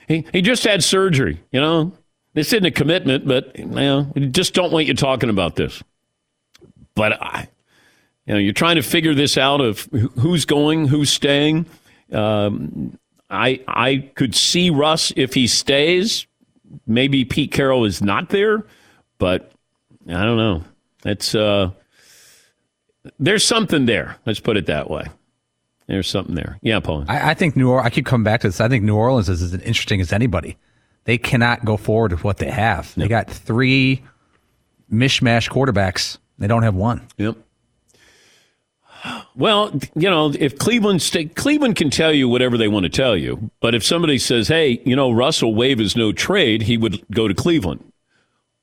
he 0.07 0.25
he 0.33 0.41
just 0.41 0.63
had 0.63 0.83
surgery. 0.83 1.41
You 1.51 1.61
know, 1.61 1.93
this 2.33 2.53
isn't 2.53 2.65
a 2.65 2.71
commitment, 2.71 3.27
but 3.27 3.57
you 3.57 3.65
know, 3.65 4.11
just 4.31 4.53
don't 4.53 4.71
want 4.71 4.87
you 4.87 4.93
talking 4.93 5.29
about 5.29 5.55
this. 5.55 5.81
But 6.95 7.21
I, 7.21 7.47
you 8.25 8.33
know, 8.33 8.39
you're 8.39 8.53
trying 8.53 8.75
to 8.75 8.81
figure 8.81 9.13
this 9.13 9.37
out 9.37 9.61
of 9.61 9.87
who's 10.19 10.45
going, 10.45 10.87
who's 10.87 11.09
staying. 11.09 11.65
Um, 12.11 12.97
I 13.29 13.61
I 13.67 14.09
could 14.15 14.35
see 14.35 14.69
Russ 14.69 15.13
if 15.15 15.33
he 15.33 15.47
stays. 15.47 16.27
Maybe 16.87 17.25
Pete 17.25 17.51
Carroll 17.51 17.85
is 17.85 18.01
not 18.01 18.29
there, 18.29 18.65
but 19.17 19.51
I 20.07 20.23
don't 20.23 20.37
know. 20.37 20.63
It's 21.05 21.35
uh, 21.35 21.71
there's 23.19 23.45
something 23.45 23.85
there. 23.85 24.17
Let's 24.25 24.39
put 24.39 24.57
it 24.57 24.67
that 24.67 24.89
way. 24.89 25.05
There's 25.91 26.09
something 26.09 26.35
there. 26.35 26.57
Yeah, 26.61 26.79
Paul. 26.79 27.03
I, 27.09 27.31
I, 27.31 27.33
think 27.33 27.57
New 27.57 27.69
Orleans, 27.69 27.85
I 27.85 27.89
keep 27.89 28.05
coming 28.05 28.23
back 28.23 28.39
to 28.41 28.47
this. 28.47 28.61
I 28.61 28.69
think 28.69 28.85
New 28.85 28.95
Orleans 28.95 29.27
is 29.27 29.41
as 29.41 29.53
interesting 29.55 29.99
as 29.99 30.13
anybody. 30.13 30.55
They 31.03 31.17
cannot 31.17 31.65
go 31.65 31.75
forward 31.75 32.13
with 32.13 32.23
what 32.23 32.37
they 32.37 32.49
have. 32.49 32.95
They 32.95 33.09
got 33.09 33.29
three 33.29 34.01
mishmash 34.89 35.49
quarterbacks. 35.49 36.17
They 36.39 36.47
don't 36.47 36.63
have 36.63 36.75
one. 36.75 37.05
Yep. 37.17 37.35
Well, 39.35 39.77
you 39.93 40.09
know, 40.09 40.31
if 40.39 40.57
Cleveland 40.57 41.01
stay, 41.01 41.25
Cleveland 41.25 41.75
can 41.75 41.89
tell 41.89 42.13
you 42.13 42.29
whatever 42.29 42.57
they 42.57 42.69
want 42.69 42.83
to 42.83 42.89
tell 42.89 43.17
you, 43.17 43.51
but 43.59 43.75
if 43.75 43.83
somebody 43.83 44.17
says, 44.17 44.47
"Hey, 44.47 44.81
you 44.85 44.95
know, 44.95 45.11
Russell 45.11 45.53
waive 45.53 45.81
is 45.81 45.97
no 45.97 46.13
trade," 46.13 46.61
he 46.61 46.77
would 46.77 47.03
go 47.11 47.27
to 47.27 47.33
Cleveland. 47.33 47.83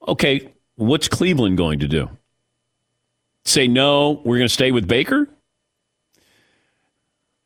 Okay, 0.06 0.54
what's 0.76 1.08
Cleveland 1.08 1.58
going 1.58 1.80
to 1.80 1.88
do? 1.88 2.08
Say 3.44 3.68
no, 3.68 4.22
we're 4.24 4.38
going 4.38 4.48
to 4.48 4.54
stay 4.54 4.70
with 4.70 4.88
Baker? 4.88 5.28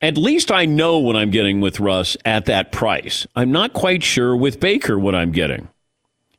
At 0.03 0.19
least 0.19 0.51
I 0.51 0.67
know 0.67 0.99
what 0.99 1.15
I'm 1.15 1.31
getting 1.31 1.61
with 1.61 1.79
Russ 1.79 2.17
at 2.25 2.47
that 2.47 2.73
price. 2.73 3.25
I'm 3.37 3.53
not 3.53 3.73
quite 3.73 4.03
sure 4.03 4.37
with 4.37 4.59
Baker 4.59 4.99
what 4.99 5.15
I'm 5.15 5.31
getting. 5.31 5.69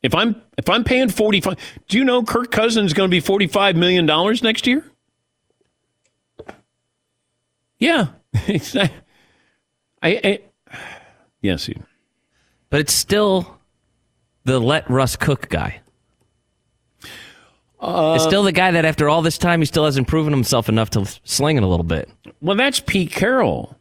If 0.04 0.14
I'm 0.14 0.36
if 0.58 0.70
I'm 0.70 0.84
paying 0.84 1.08
45, 1.08 1.58
do 1.88 1.98
you 1.98 2.04
know 2.04 2.24
Kirk 2.24 2.52
Cousins 2.52 2.88
is 2.88 2.94
going 2.94 3.10
to 3.10 3.12
be 3.12 3.22
45 3.22 3.78
million 3.78 4.06
dollars 4.06 4.44
next 4.44 4.68
year? 4.68 4.84
Yeah. 7.80 8.08
I, 8.36 8.92
I 10.04 10.40
yes, 11.42 11.66
he, 11.66 11.78
but 12.70 12.82
it's 12.82 12.94
still 12.94 13.60
the 14.44 14.60
let 14.60 14.90
Russ 14.90 15.16
cook 15.16 15.48
guy. 15.48 15.80
Uh, 17.84 18.16
it's 18.16 18.24
still 18.24 18.44
the 18.44 18.52
guy 18.54 18.72
that 18.72 18.86
after 18.86 19.10
all 19.10 19.22
this 19.22 19.38
time 19.38 19.60
he 19.60 19.66
still 19.66 19.84
hasn't 19.84 20.08
proven 20.08 20.32
himself 20.32 20.70
enough 20.70 20.92
to 20.92 21.06
sling 21.26 21.58
it 21.58 21.64
a 21.64 21.68
little 21.68 21.84
bit. 21.84 22.10
Well, 22.42 22.56
that's 22.56 22.80
Pete 22.80 23.12
Carroll. 23.12 23.78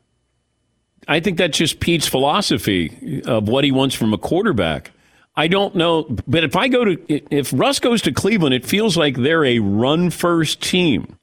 I 1.06 1.20
think 1.20 1.38
that's 1.38 1.56
just 1.56 1.80
Pete's 1.80 2.08
philosophy 2.08 3.22
of 3.26 3.48
what 3.48 3.64
he 3.64 3.70
wants 3.70 3.94
from 3.94 4.12
a 4.12 4.18
quarterback. 4.18 4.90
I 5.34 5.48
don't 5.48 5.74
know, 5.74 6.04
but 6.26 6.44
if 6.44 6.56
I 6.56 6.68
go 6.68 6.84
to 6.84 6.96
if 7.08 7.52
Russ 7.54 7.78
goes 7.78 8.02
to 8.02 8.12
Cleveland, 8.12 8.54
it 8.54 8.66
feels 8.66 8.96
like 8.96 9.16
they're 9.16 9.44
a 9.44 9.60
run 9.60 10.10
first 10.10 10.60
team. 10.60 11.16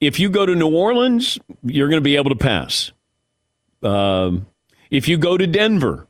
If 0.00 0.18
you 0.18 0.30
go 0.30 0.46
to 0.46 0.54
New 0.54 0.74
Orleans, 0.74 1.38
you're 1.62 1.88
going 1.88 2.00
to 2.00 2.04
be 2.04 2.16
able 2.16 2.30
to 2.30 2.36
pass. 2.36 2.92
Um, 3.82 4.46
if 4.90 5.08
you 5.08 5.18
go 5.18 5.36
to 5.36 5.46
Denver, 5.46 6.06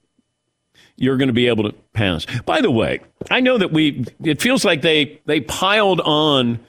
you're 0.96 1.16
going 1.16 1.28
to 1.28 1.34
be 1.34 1.48
able 1.48 1.64
to 1.64 1.72
pass. 1.92 2.26
By 2.44 2.60
the 2.60 2.70
way, 2.70 3.00
I 3.30 3.40
know 3.40 3.58
that 3.58 3.72
we. 3.72 4.04
It 4.22 4.40
feels 4.40 4.64
like 4.64 4.82
they 4.82 5.20
they 5.26 5.40
piled 5.40 6.00
on 6.00 6.60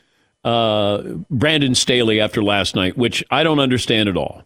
uh, 0.44 1.01
Brandon 1.29 1.75
Staley 1.75 2.20
after 2.20 2.44
last 2.44 2.75
night, 2.75 2.98
which 2.98 3.24
I 3.29 3.44
don't 3.44 3.60
understand 3.60 4.10
at 4.10 4.17
all, 4.17 4.44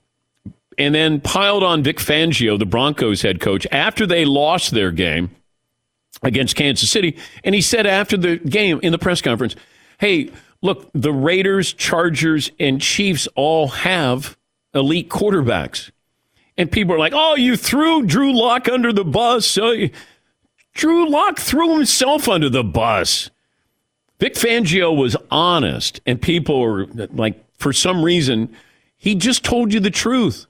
and 0.78 0.94
then 0.94 1.22
piled 1.22 1.64
on 1.64 1.84
Vic 1.84 1.98
Fangio, 1.98 2.58
the 2.58 2.66
Broncos 2.66 3.22
head 3.22 3.40
coach, 3.40 3.66
after 3.72 4.06
they 4.06 4.26
lost 4.26 4.72
their 4.72 4.92
game 4.92 5.32
against 6.24 6.56
Kansas 6.56 6.90
City, 6.90 7.18
and 7.44 7.56
he 7.56 7.62
said 7.62 7.86
after 7.86 8.18
the 8.18 8.38
game 8.38 8.80
in 8.84 8.92
the 8.92 9.00
press 9.00 9.22
conference, 9.22 9.56
"Hey, 10.00 10.30
look, 10.62 10.90
the 10.94 11.14
Raiders, 11.14 11.74
Chargers, 11.74 12.52
and 12.60 12.82
Chiefs 12.82 13.28
all 13.36 13.70
have 13.70 14.38
elite 14.74 15.10
quarterbacks." 15.10 15.92
And 16.60 16.70
people 16.70 16.94
are 16.94 17.00
like, 17.00 17.14
oh, 17.16 17.36
you 17.36 17.56
threw 17.56 18.06
Drew 18.06 18.38
Lock 18.38 18.68
under 18.68 18.92
the 18.92 19.06
bus. 19.06 19.58
Drew 20.74 21.10
Lock 21.10 21.40
threw 21.40 21.74
himself 21.78 22.28
under 22.28 22.50
the 22.50 22.66
bus. 22.66 23.30
Vic 24.20 24.34
Fangio 24.34 24.94
was 24.94 25.16
honest, 25.32 26.02
and 26.06 26.22
people 26.22 26.62
are 26.62 26.86
like, 27.14 27.42
for 27.58 27.72
some 27.72 28.04
reason, 28.04 28.54
he 28.98 29.16
just 29.16 29.46
told 29.46 29.74
you 29.74 29.80
the 29.80 29.90
truth. 29.90 30.48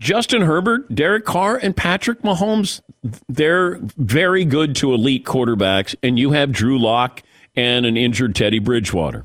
Justin 0.00 0.42
Herbert, 0.42 0.92
Derek 0.92 1.24
Carr, 1.24 1.56
and 1.56 1.76
Patrick 1.76 2.22
Mahomes, 2.22 2.80
they're 3.28 3.78
very 3.96 4.44
good 4.44 4.74
to 4.76 4.92
elite 4.92 5.24
quarterbacks, 5.24 5.94
and 6.02 6.18
you 6.18 6.32
have 6.32 6.50
Drew 6.50 6.80
Lock 6.80 7.22
and 7.54 7.86
an 7.86 7.96
injured 7.96 8.34
Teddy 8.34 8.58
Bridgewater. 8.58 9.24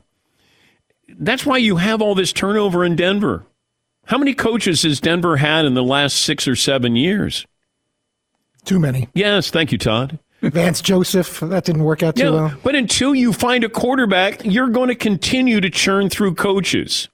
That's 1.18 1.44
why 1.44 1.58
you 1.58 1.78
have 1.78 2.04
all 2.04 2.14
this 2.14 2.32
turnover 2.32 2.86
in 2.86 2.96
Denver. 2.96 3.48
How 4.06 4.18
many 4.18 4.34
coaches 4.34 4.84
has 4.84 5.00
Denver 5.00 5.38
had 5.38 5.66
in 5.66 5.74
the 5.74 5.84
last 5.84 6.18
six 6.18 6.48
or 6.48 6.56
seven 6.56 6.96
years? 6.96 7.46
Too 8.64 8.80
many. 8.80 9.10
Yes, 9.14 9.50
thank 9.50 9.72
you, 9.72 9.78
Todd. 9.78 10.20
Vance 10.42 10.82
Joseph, 10.82 11.40
that 11.40 11.66
didn't 11.66 11.84
work 11.84 12.04
out 12.04 12.16
too 12.16 12.26
yeah, 12.26 12.30
well. 12.30 12.54
But 12.64 12.76
until 12.76 13.16
you 13.16 13.34
find 13.34 13.64
a 13.64 13.70
quarterback, 13.70 14.44
you're 14.44 14.70
going 14.70 14.90
to 14.90 14.96
continue 14.96 15.60
to 15.60 15.70
churn 15.70 16.10
through 16.10 16.36
coaches. 16.36 17.10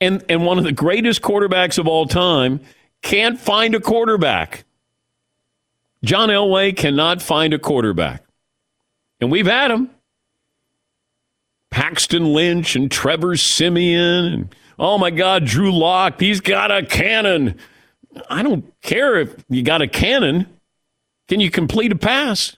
And 0.00 0.22
and 0.28 0.44
one 0.44 0.58
of 0.58 0.64
the 0.64 0.72
greatest 0.72 1.22
quarterbacks 1.22 1.78
of 1.78 1.86
all 1.86 2.06
time 2.06 2.60
can't 3.00 3.38
find 3.38 3.74
a 3.74 3.80
quarterback. 3.80 4.64
John 6.04 6.28
Elway 6.28 6.76
cannot 6.76 7.22
find 7.22 7.54
a 7.54 7.58
quarterback. 7.58 8.22
And 9.20 9.30
we've 9.30 9.46
had 9.46 9.70
him. 9.70 9.88
Paxton 11.70 12.32
Lynch 12.32 12.76
and 12.76 12.90
Trevor 12.90 13.36
Siemian 13.36 14.26
and 14.26 14.54
oh 14.78 14.98
my 14.98 15.10
God, 15.10 15.44
Drew 15.44 15.72
Lock, 15.72 16.20
he's 16.20 16.40
got 16.40 16.70
a 16.70 16.84
cannon. 16.84 17.58
I 18.28 18.42
don't 18.42 18.72
care 18.82 19.18
if 19.18 19.34
you 19.48 19.62
got 19.62 19.82
a 19.82 19.88
cannon. 19.88 20.46
Can 21.28 21.40
you 21.40 21.50
complete 21.50 21.92
a 21.92 21.96
pass? 21.96 22.56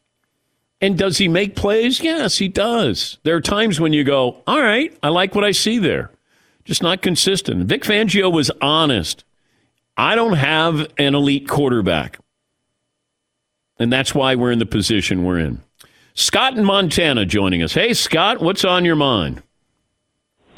And 0.80 0.98
does 0.98 1.18
he 1.18 1.28
make 1.28 1.56
plays? 1.56 2.00
Yes, 2.00 2.38
he 2.38 2.48
does. 2.48 3.18
There 3.22 3.34
are 3.36 3.40
times 3.40 3.80
when 3.80 3.92
you 3.92 4.04
go, 4.04 4.42
all 4.46 4.60
right, 4.60 4.96
I 5.02 5.08
like 5.08 5.34
what 5.34 5.44
I 5.44 5.52
see 5.52 5.78
there. 5.78 6.10
Just 6.64 6.82
not 6.82 7.00
consistent. 7.00 7.66
Vic 7.66 7.82
Fangio 7.84 8.30
was 8.30 8.50
honest. 8.60 9.24
I 9.96 10.14
don't 10.14 10.34
have 10.34 10.92
an 10.98 11.14
elite 11.14 11.48
quarterback. 11.48 12.18
And 13.78 13.92
that's 13.92 14.14
why 14.14 14.34
we're 14.34 14.52
in 14.52 14.58
the 14.58 14.66
position 14.66 15.24
we're 15.24 15.38
in. 15.38 15.60
Scott 16.14 16.56
in 16.56 16.64
Montana 16.64 17.24
joining 17.24 17.62
us. 17.62 17.74
Hey, 17.74 17.94
Scott, 17.94 18.40
what's 18.40 18.64
on 18.64 18.84
your 18.84 18.96
mind? 18.96 19.42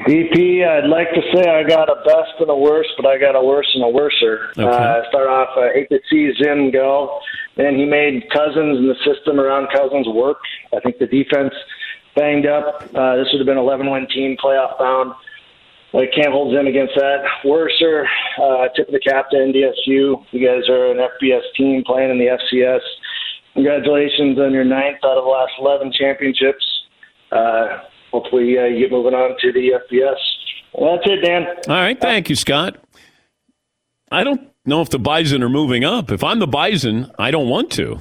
VP, 0.06 0.64
I'd 0.64 0.88
like 0.88 1.08
to 1.10 1.22
say 1.34 1.50
I 1.50 1.64
got 1.64 1.90
a 1.90 1.96
best 2.04 2.38
and 2.38 2.50
a 2.50 2.56
worst, 2.56 2.90
but 2.96 3.06
I 3.06 3.18
got 3.18 3.34
a 3.34 3.42
worse 3.42 3.68
and 3.74 3.82
a 3.82 3.88
worser. 3.88 4.50
Okay. 4.56 4.62
Uh, 4.62 5.02
start 5.08 5.28
off, 5.28 5.48
I 5.56 5.72
hate 5.74 5.88
to 5.88 5.98
see 6.08 6.32
Zim 6.40 6.70
go. 6.70 7.18
And 7.56 7.76
he 7.76 7.84
made 7.84 8.30
Cousins 8.30 8.78
and 8.78 8.88
the 8.88 8.94
system 9.04 9.40
around 9.40 9.68
Cousins 9.74 10.06
work. 10.06 10.38
I 10.74 10.78
think 10.80 10.98
the 10.98 11.06
defense 11.06 11.52
banged 12.14 12.46
up. 12.46 12.82
Uh, 12.94 13.16
this 13.16 13.26
would 13.32 13.40
have 13.40 13.46
been 13.46 13.58
11 13.58 13.90
win 13.90 14.06
team, 14.06 14.36
playoff 14.42 14.78
bound. 14.78 15.14
I 15.94 16.06
can't 16.14 16.30
hold 16.30 16.54
Zim 16.54 16.68
against 16.68 16.94
that. 16.94 17.24
Worser, 17.44 18.06
uh, 18.40 18.68
tip 18.76 18.86
of 18.86 18.92
the 18.92 19.00
cap 19.00 19.30
to 19.30 19.36
NDSU. 19.36 20.24
You 20.30 20.46
guys 20.46 20.68
are 20.68 20.92
an 20.92 20.98
FBS 20.98 21.42
team 21.56 21.82
playing 21.84 22.10
in 22.10 22.18
the 22.18 22.38
FCS. 22.38 22.80
Congratulations 23.54 24.38
on 24.38 24.52
your 24.52 24.64
ninth 24.64 24.98
out 25.02 25.18
of 25.18 25.24
the 25.24 25.30
last 25.30 25.52
11 25.58 25.92
championships. 25.98 26.64
Uh, 27.32 27.78
hopefully 28.10 28.58
uh, 28.58 28.64
you 28.64 28.80
get 28.80 28.92
moving 28.92 29.14
on 29.14 29.36
to 29.40 29.52
the 29.52 29.72
FBS. 29.90 30.16
Well, 30.72 30.96
that's 30.96 31.10
it, 31.10 31.24
Dan. 31.24 31.46
All 31.68 31.74
right. 31.74 32.00
Thank 32.00 32.28
you, 32.28 32.36
Scott. 32.36 32.76
I 34.10 34.24
don't 34.24 34.48
know 34.64 34.80
if 34.80 34.90
the 34.90 34.98
Bison 34.98 35.42
are 35.42 35.48
moving 35.48 35.84
up. 35.84 36.10
If 36.10 36.22
I'm 36.24 36.38
the 36.38 36.46
Bison, 36.46 37.10
I 37.18 37.30
don't 37.30 37.48
want 37.48 37.70
to. 37.72 38.00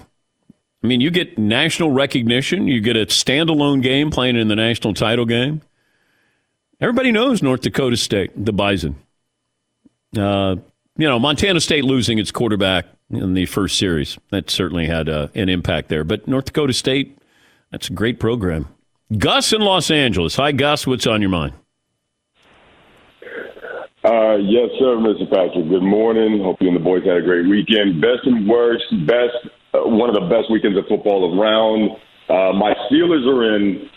I 0.84 0.88
mean, 0.88 1.02
you 1.02 1.10
get 1.10 1.38
national 1.38 1.92
recognition, 1.92 2.68
you 2.68 2.80
get 2.82 2.96
a 2.96 3.06
standalone 3.08 3.82
game 3.82 4.12
playing 4.12 4.36
in 4.38 4.48
the 4.48 4.56
national 4.56 4.94
title 4.94 5.26
game. 5.26 5.62
Everybody 6.80 7.12
knows 7.12 7.42
North 7.42 7.62
Dakota 7.62 7.98
State, 7.98 8.32
the 8.36 8.54
Bison. 8.54 8.96
Uh, 10.16 10.58
you 10.98 11.08
know, 11.08 11.18
Montana 11.20 11.60
State 11.60 11.84
losing 11.84 12.20
its 12.20 12.32
quarterback 12.32 12.86
in 13.10 13.34
the 13.34 13.48
first 13.48 13.78
series. 13.78 14.18
That 14.30 14.50
certainly 14.50 14.86
had 14.86 15.10
uh, 15.10 15.28
an 15.34 15.50
impact 15.50 15.90
there. 15.90 16.04
But 16.04 16.28
North 16.28 16.46
Dakota 16.46 16.74
State, 16.74 17.18
that's 17.72 17.90
a 17.90 17.94
great 17.94 18.20
program. 18.20 18.68
Gus 19.16 19.54
in 19.54 19.62
Los 19.62 19.90
Angeles. 19.90 20.36
Hi, 20.36 20.52
Gus. 20.52 20.86
What's 20.86 21.08
on 21.08 21.22
your 21.22 21.30
mind? 21.30 21.54
Uh, 24.04 24.36
yes, 24.36 24.70
sir, 24.80 24.98
Mr. 25.00 25.30
Patrick. 25.30 25.70
Good 25.70 25.82
morning. 25.82 26.42
Hope 26.44 26.58
you 26.60 26.68
and 26.68 26.76
the 26.76 26.84
boys 26.84 27.06
had 27.06 27.18
a 27.18 27.22
great 27.22 27.48
weekend. 27.48 28.02
Best 28.02 28.26
and 28.26 28.48
worst, 28.48 28.84
best, 29.08 29.36
uh, 29.74 29.88
one 29.88 30.10
of 30.10 30.16
the 30.16 30.28
best 30.28 30.52
weekends 30.52 30.78
of 30.78 30.86
football 30.88 31.40
around. 31.40 31.92
Uh, 32.28 32.52
my 32.54 32.74
Steelers 32.90 33.26
are 33.26 33.56
in. 33.56 33.90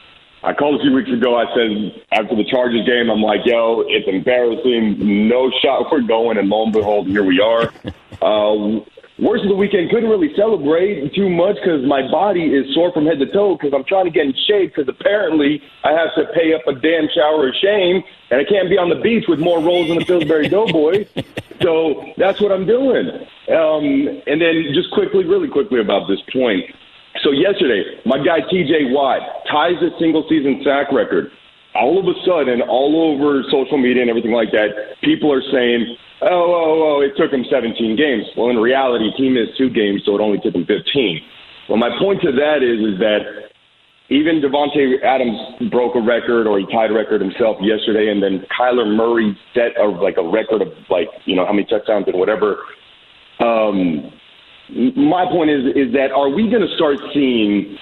I 0.43 0.55
called 0.55 0.81
a 0.81 0.83
few 0.83 0.95
weeks 0.95 1.11
ago. 1.11 1.37
I 1.37 1.45
said 1.55 2.02
after 2.12 2.37
the 2.37 2.45
Chargers 2.45 2.87
game, 2.87 3.11
I'm 3.11 3.21
like, 3.21 3.40
yo, 3.45 3.85
it's 3.88 4.09
embarrassing. 4.09 5.29
No 5.29 5.50
shot 5.62 5.90
we're 5.90 6.02
going. 6.02 6.38
And 6.38 6.49
lo 6.49 6.64
and 6.64 6.73
behold, 6.73 7.09
here 7.09 7.25
we 7.25 7.40
are. 7.40 7.73
Uh, 8.23 8.81
Worst 9.21 9.45
of 9.45 9.50
the 9.50 9.57
weekend, 9.57 9.91
couldn't 9.91 10.09
really 10.09 10.35
celebrate 10.35 11.12
too 11.15 11.29
much 11.29 11.57
because 11.57 11.85
my 11.85 12.11
body 12.11 12.55
is 12.55 12.73
sore 12.75 12.91
from 12.93 13.05
head 13.05 13.19
to 13.19 13.27
toe 13.27 13.55
because 13.55 13.75
I'm 13.75 13.85
trying 13.85 14.07
to 14.07 14.11
get 14.11 14.25
in 14.25 14.35
shape 14.49 14.75
because 14.75 14.89
apparently 14.89 15.62
I 15.85 15.93
have 15.93 16.15
to 16.17 16.33
pay 16.33 16.55
up 16.55 16.62
a 16.67 16.73
damn 16.73 17.07
shower 17.15 17.49
of 17.49 17.55
shame 17.61 18.03
and 18.31 18.41
I 18.41 18.45
can't 18.45 18.71
be 18.71 18.79
on 18.79 18.89
the 18.89 18.97
beach 18.97 19.25
with 19.29 19.39
more 19.39 19.61
rolls 19.61 19.89
than 19.89 19.99
the 19.99 20.05
Pillsbury 20.05 20.49
Doughboy. 20.49 21.07
So 21.62 22.07
that's 22.17 22.41
what 22.41 22.53
I'm 22.53 22.65
doing. 22.65 23.07
Um, 23.53 24.23
and 24.27 24.41
then 24.41 24.73
just 24.73 24.91
quickly, 24.93 25.25
really 25.25 25.49
quickly 25.49 25.81
about 25.81 26.09
this 26.09 26.21
point. 26.33 26.65
So 27.23 27.33
yesterday, 27.33 28.00
my 28.07 28.17
guy 28.17 28.41
TJ 28.41 28.93
Watt 28.93 29.21
ties 29.50 29.77
a 29.83 29.91
single 29.99 30.27
season 30.27 30.62
sack 30.65 30.91
record. 30.91 31.31
All 31.75 31.99
of 31.99 32.07
a 32.07 32.19
sudden, 32.25 32.62
all 32.62 33.12
over 33.12 33.43
social 33.50 33.77
media 33.77 34.00
and 34.00 34.11
everything 34.11 34.33
like 34.33 34.53
that, 34.53 34.97
people 35.03 35.31
are 35.31 35.43
saying, 35.53 35.97
oh, 36.23 36.29
oh, 36.29 36.99
oh, 36.99 37.00
it 37.00 37.17
took 37.17 37.33
him 37.33 37.45
17 37.50 37.97
games. 37.97 38.25
Well, 38.37 38.50
in 38.50 38.57
reality, 38.57 39.11
he 39.17 39.29
missed 39.29 39.57
two 39.59 39.71
games, 39.71 40.03
so 40.05 40.15
it 40.17 40.21
only 40.21 40.39
took 40.39 40.55
him 40.55 40.67
15. 40.67 41.21
Well, 41.69 41.79
my 41.79 41.91
point 41.99 42.21
to 42.23 42.33
that 42.33 42.62
is, 42.62 42.81
is 42.83 42.99
that 42.99 43.50
even 44.11 44.43
Davante 44.43 45.03
Adams 45.05 45.71
broke 45.71 45.95
a 45.95 46.03
record, 46.03 46.47
or 46.47 46.59
he 46.59 46.67
tied 46.67 46.91
a 46.91 46.95
record 46.95 47.21
himself 47.21 47.59
yesterday, 47.61 48.11
and 48.11 48.21
then 48.21 48.45
Kyler 48.50 48.85
Murray 48.85 49.39
set 49.55 49.79
a 49.81 49.87
like 49.87 50.17
a 50.19 50.29
record 50.29 50.62
of 50.62 50.69
like 50.91 51.07
you 51.27 51.37
know 51.37 51.47
how 51.47 51.53
many 51.53 51.65
touchdowns 51.71 52.07
and 52.09 52.19
whatever. 52.19 52.59
Um, 53.39 54.11
my 54.97 55.27
point 55.31 55.50
is 55.50 55.62
is 55.77 55.95
that 55.95 56.11
are 56.11 56.29
we 56.29 56.50
going 56.50 56.67
to 56.67 56.75
start 56.75 56.99
seeing 57.15 57.79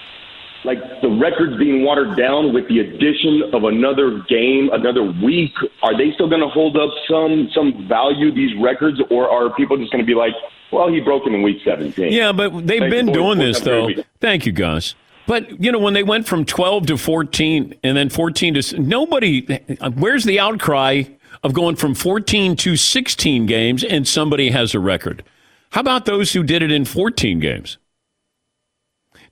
like 0.65 0.79
the 1.03 1.09
records 1.09 1.57
being 1.57 1.85
watered 1.85 2.17
down 2.17 2.53
with 2.53 2.69
the 2.69 2.81
addition 2.81 3.51
of 3.53 3.65
another 3.65 4.23
game, 4.29 4.71
another 4.73 5.03
week, 5.03 5.53
are 5.83 5.97
they 5.97 6.13
still 6.13 6.29
going 6.29 6.41
to 6.41 6.49
hold 6.49 6.77
up 6.77 6.91
some 7.09 7.49
some 7.55 7.87
value 7.89 8.33
these 8.33 8.57
records, 8.61 9.01
or 9.11 9.29
are 9.29 9.55
people 9.55 9.77
just 9.77 9.93
going 9.93 10.05
to 10.05 10.07
be 10.07 10.15
like, 10.15 10.33
well, 10.73 10.89
he 10.89 11.01
broke 11.01 11.27
it 11.27 11.33
in 11.33 11.43
week 11.43 11.59
17? 11.65 12.13
Yeah, 12.13 12.33
but 12.33 12.67
they've 12.67 12.91
been 12.91 13.13
doing 13.13 13.39
this 13.39 13.61
though. 13.61 13.89
Thank 14.21 14.47
you, 14.47 14.53
Gus. 14.53 14.95
But 15.27 15.63
you 15.63 15.71
know, 15.71 15.79
when 15.79 15.95
they 15.95 16.03
went 16.03 16.27
from 16.27 16.45
12 16.45 16.87
to 16.87 16.97
14 16.97 17.75
and 17.85 17.97
then 17.97 18.09
14 18.09 18.55
to 18.55 18.81
nobody, 18.81 19.61
where's 19.95 20.25
the 20.25 20.41
outcry? 20.41 21.05
of 21.43 21.53
going 21.53 21.77
from 21.77 21.95
14 21.95 22.57
to 22.57 22.77
16 22.77 23.47
games 23.47 23.85
and 23.85 24.07
somebody 24.07 24.51
has 24.51 24.75
a 24.75 24.81
record. 24.81 25.25
How 25.71 25.81
about 25.81 26.05
those 26.05 26.33
who 26.33 26.43
did 26.43 26.63
it 26.63 26.73
in 26.73 26.85
14 26.85 27.41
games? 27.41 27.79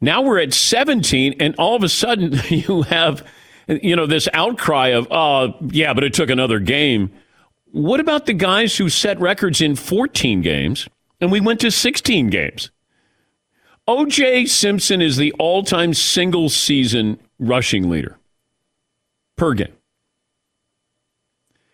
Now 0.01 0.23
we're 0.23 0.39
at 0.39 0.53
17, 0.53 1.37
and 1.41 1.55
all 1.57 1.77
of 1.77 1.83
a 1.83 1.89
sudden 1.89 2.39
you 2.49 2.83
have, 2.83 3.27
you 3.69 3.97
know, 3.97 4.07
this 4.07 4.29
outcry 4.33 4.89
of, 4.89 5.09
oh, 5.11 5.55
yeah, 5.71 5.95
but 5.95 6.05
it 6.05 6.15
took 6.15 6.31
another 6.31 6.59
game. 6.59 7.11
What 7.73 8.01
about 8.01 8.27
the 8.27 8.33
guys 8.33 8.77
who 8.77 8.89
set 8.89 9.21
records 9.21 9.61
in 9.61 9.77
14 9.77 10.41
games 10.41 10.89
and 11.21 11.31
we 11.31 11.41
went 11.41 11.61
to 11.61 11.71
16 11.71 12.31
games? 12.31 12.71
OJ 13.89 14.49
Simpson 14.49 15.01
is 15.01 15.17
the 15.17 15.33
all 15.39 15.63
time 15.63 15.95
single 15.95 16.49
season 16.49 17.21
rushing 17.39 17.89
leader 17.89 18.19
per 19.37 19.55
game. 19.55 19.73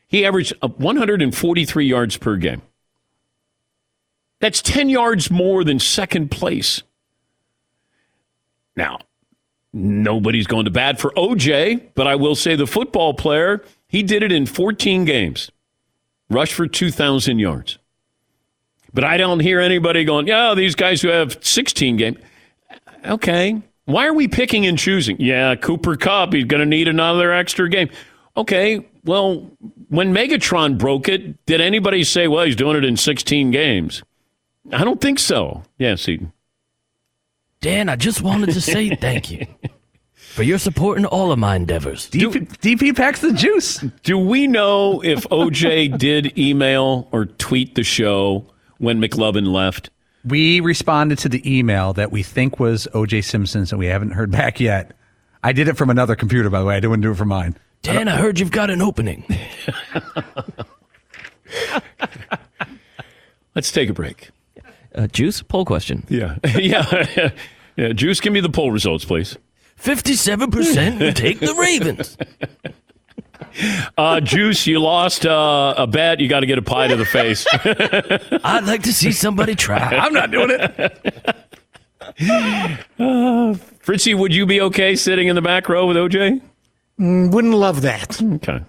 He 0.07 0.27
averaged 0.27 0.53
143 0.61 1.87
yards 1.87 2.19
per 2.19 2.37
game. 2.37 2.61
That's 4.41 4.61
10 4.61 4.91
yards 4.91 5.31
more 5.31 5.65
than 5.65 5.79
second 5.79 6.31
place. 6.31 6.83
Now, 8.77 8.99
nobody's 9.73 10.47
going 10.47 10.65
to 10.65 10.71
bat 10.71 11.01
for 11.01 11.11
OJ, 11.13 11.91
but 11.95 12.07
I 12.07 12.17
will 12.17 12.35
say 12.35 12.57
the 12.57 12.67
football 12.67 13.15
player, 13.15 13.65
he 13.89 14.03
did 14.03 14.23
it 14.23 14.33
in 14.33 14.47
14 14.47 15.05
games, 15.05 15.51
rushed 16.31 16.55
for 16.55 16.67
2,000 16.67 17.39
yards. 17.39 17.79
But 18.95 19.05
I 19.05 19.17
don't 19.17 19.41
hear 19.41 19.61
anybody 19.61 20.05
going, 20.05 20.27
yeah, 20.27 20.55
these 20.55 20.75
guys 20.75 21.01
who 21.01 21.09
have 21.09 21.39
16 21.41 21.97
games. 21.97 22.19
Okay. 23.07 23.63
Why 23.85 24.07
are 24.07 24.13
we 24.13 24.29
picking 24.29 24.67
and 24.67 24.79
choosing? 24.79 25.17
Yeah, 25.19 25.55
Cooper 25.57 25.97
Kupp, 25.97 26.33
he's 26.33 26.45
going 26.45 26.61
to 26.61 26.67
need 26.67 26.89
another 26.89 27.33
extra 27.33 27.69
game. 27.69 27.91
Okay, 28.37 28.87
well, 29.05 29.51
when 29.89 30.15
Megatron 30.15 30.79
broke 30.79 31.09
it, 31.09 31.45
did 31.47 31.61
anybody 31.61 32.05
say, 32.05 32.29
well, 32.29 32.45
he's 32.45 32.57
doing 32.57 32.77
it 32.77 32.85
in 32.85 32.97
16 32.97 33.51
games? 33.51 34.03
I 34.73 34.85
don't 34.85 35.01
think 35.01 35.19
so. 35.19 35.65
Yeah, 35.79 35.97
Seton. 35.97 36.32
Dan, 37.63 37.89
I 37.89 37.95
just 37.97 38.23
wanted 38.23 38.51
to 38.55 38.61
say 38.61 38.91
thank 39.01 39.31
you 39.31 39.47
for 40.17 40.43
your 40.43 40.59
support 40.59 40.99
in 40.99 41.07
all 41.07 41.31
of 41.31 41.39
my 41.39 41.55
endeavors. 41.55 42.11
DP, 42.11 42.49
DP 42.59 42.95
packs 42.97 43.21
the 43.21 43.33
juice. 43.33 43.79
Do 44.03 44.19
we 44.19 44.49
know 44.49 45.01
if 45.03 45.23
OJ 45.29 45.97
did 45.97 46.37
email 46.37 47.09
or 47.13 47.27
tweet 47.27 47.77
the 47.77 47.85
show 47.85 48.45
when 48.79 49.01
McLovin 49.01 49.47
left? 49.47 49.91
We 50.25 50.59
responded 50.59 51.19
to 51.19 51.29
the 51.29 51.59
email 51.59 51.93
that 51.93 52.11
we 52.11 52.25
think 52.25 52.59
was 52.59 52.89
OJ 52.95 53.23
Simpson's, 53.23 53.71
and 53.71 53.79
we 53.79 53.87
haven't 53.87 54.11
heard 54.11 54.33
back 54.33 54.59
yet. 54.59 54.97
I 55.45 55.53
did 55.53 55.69
it 55.69 55.77
from 55.77 55.89
another 55.89 56.17
computer, 56.17 56.51
by 56.51 56.59
the 56.59 56.67
way. 56.67 56.75
I 56.77 56.81
didn't 56.81 57.01
do 57.01 57.13
it 57.13 57.17
from 57.17 57.29
mine. 57.29 57.57
Dan, 57.83 58.09
I, 58.09 58.17
I 58.17 58.19
heard 58.19 58.41
you've 58.41 58.51
got 58.51 58.71
an 58.71 58.83
opening. 58.83 59.25
Let's 63.55 63.71
take 63.71 63.89
a 63.89 63.93
break. 63.93 64.31
Uh, 64.95 65.07
Juice, 65.07 65.43
poll 65.43 65.65
question. 65.65 66.05
Yeah. 66.09 66.37
yeah. 66.57 67.31
yeah. 67.77 67.93
Juice, 67.93 68.21
give 68.21 68.33
me 68.33 68.41
the 68.41 68.51
poll 68.51 68.71
results, 68.71 69.05
please. 69.05 69.37
57% 69.81 71.15
take 71.17 71.41
the 71.41 71.55
Ravens. 71.55 72.17
Uh, 73.99 74.21
Juice, 74.21 74.67
you 74.67 74.79
lost 74.81 75.27
uh, 75.27 75.75
a 75.77 75.87
bet. 75.87 76.21
You 76.21 76.29
got 76.29 76.41
to 76.41 76.47
get 76.47 76.59
a 76.59 76.63
pie 76.63 76.87
to 76.87 76.97
the 76.97 77.05
face. 77.05 77.47
I'd 78.45 78.65
like 78.65 78.85
to 78.85 78.93
see 78.93 79.13
somebody 79.13 79.55
try. 79.55 79.79
I'm 79.79 80.13
not 80.13 80.31
doing 80.31 80.51
it. 80.51 81.37
Uh, 82.99 83.55
Fritzy, 83.81 84.15
would 84.15 84.35
you 84.35 84.47
be 84.47 84.61
okay 84.61 84.95
sitting 84.97 85.29
in 85.29 85.35
the 85.35 85.43
back 85.43 85.69
row 85.69 85.87
with 85.87 85.97
OJ? 85.97 86.41
Mm, 87.01 87.33
wouldn't 87.33 87.55
love 87.55 87.83
that. 87.83 88.23
Okay. 88.23 88.61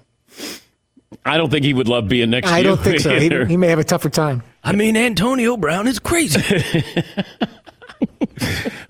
I 1.25 1.37
don't 1.37 1.49
think 1.49 1.65
he 1.65 1.73
would 1.73 1.87
love 1.87 2.07
being 2.07 2.29
next 2.29 2.47
I 2.49 2.61
to 2.61 2.67
you. 2.67 2.73
I 2.73 2.75
don't 2.75 2.83
think 2.83 2.99
so. 2.99 3.19
He, 3.19 3.29
he, 3.45 3.57
may 3.57 3.67
have 3.67 3.79
a 3.79 3.83
tougher 3.83 4.09
time. 4.09 4.43
I 4.63 4.73
mean, 4.73 4.95
Antonio 4.97 5.57
Brown 5.57 5.87
is 5.87 5.99
crazy. 5.99 6.41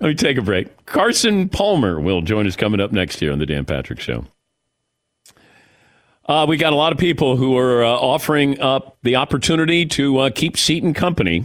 me 0.00 0.14
take 0.14 0.36
a 0.36 0.42
break. 0.42 0.86
Carson 0.86 1.48
Palmer 1.48 2.00
will 2.00 2.22
join 2.22 2.46
us 2.46 2.56
coming 2.56 2.80
up 2.80 2.92
next 2.92 3.20
here 3.20 3.32
on 3.32 3.38
the 3.38 3.46
Dan 3.46 3.64
Patrick 3.64 4.00
Show. 4.00 4.26
Uh, 6.26 6.46
we 6.48 6.56
got 6.56 6.72
a 6.72 6.76
lot 6.76 6.92
of 6.92 6.98
people 6.98 7.36
who 7.36 7.56
are 7.58 7.84
uh, 7.84 7.88
offering 7.88 8.58
up 8.60 8.96
the 9.02 9.16
opportunity 9.16 9.84
to 9.84 10.18
uh, 10.18 10.30
keep 10.30 10.56
Seton 10.56 10.94
company. 10.94 11.44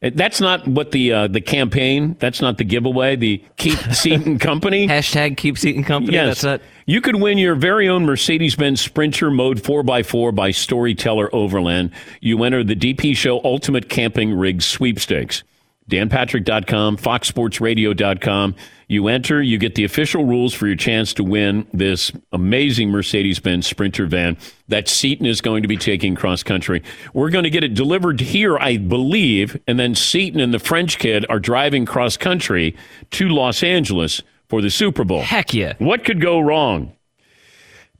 That's 0.00 0.40
not 0.40 0.66
what 0.68 0.92
the 0.92 1.12
uh, 1.12 1.26
the 1.26 1.40
campaign. 1.40 2.16
That's 2.20 2.40
not 2.40 2.56
the 2.56 2.64
giveaway. 2.64 3.16
The 3.16 3.42
keep 3.56 3.78
Seton 3.92 4.38
company 4.38 4.86
hashtag 4.86 5.36
keep 5.36 5.58
Seton 5.58 5.82
company. 5.82 6.12
Yes, 6.14 6.42
that's 6.42 6.62
it. 6.62 6.68
You 6.86 7.00
could 7.00 7.16
win 7.16 7.36
your 7.36 7.54
very 7.54 7.88
own 7.88 8.06
Mercedes-Benz 8.06 8.80
Sprinter 8.80 9.30
Mode 9.30 9.58
4x4 9.62 10.34
by 10.34 10.52
Storyteller 10.52 11.34
Overland. 11.34 11.90
You 12.20 12.42
enter 12.44 12.64
the 12.64 12.76
DP 12.76 13.14
Show 13.14 13.42
Ultimate 13.44 13.88
Camping 13.90 14.32
Rig 14.32 14.62
Sweepstakes. 14.62 15.42
DanPatrick.com, 15.88 16.98
FoxSportsRadio.com. 16.98 18.54
You 18.88 19.08
enter, 19.08 19.42
you 19.42 19.58
get 19.58 19.74
the 19.74 19.84
official 19.84 20.24
rules 20.24 20.54
for 20.54 20.66
your 20.66 20.76
chance 20.76 21.12
to 21.14 21.24
win 21.24 21.66
this 21.74 22.10
amazing 22.32 22.90
Mercedes 22.90 23.38
Benz 23.38 23.66
Sprinter 23.66 24.06
van 24.06 24.36
that 24.68 24.88
Seton 24.88 25.26
is 25.26 25.40
going 25.42 25.62
to 25.62 25.68
be 25.68 25.76
taking 25.76 26.14
cross 26.14 26.42
country. 26.42 26.82
We're 27.12 27.30
going 27.30 27.44
to 27.44 27.50
get 27.50 27.64
it 27.64 27.74
delivered 27.74 28.20
here, 28.20 28.58
I 28.58 28.78
believe, 28.78 29.60
and 29.66 29.78
then 29.78 29.94
Seton 29.94 30.40
and 30.40 30.54
the 30.54 30.58
French 30.58 30.98
kid 30.98 31.26
are 31.28 31.38
driving 31.38 31.84
cross 31.84 32.16
country 32.16 32.76
to 33.12 33.28
Los 33.28 33.62
Angeles 33.62 34.22
for 34.48 34.62
the 34.62 34.70
Super 34.70 35.04
Bowl. 35.04 35.20
Heck 35.20 35.52
yeah. 35.52 35.74
What 35.78 36.04
could 36.04 36.20
go 36.20 36.40
wrong? 36.40 36.92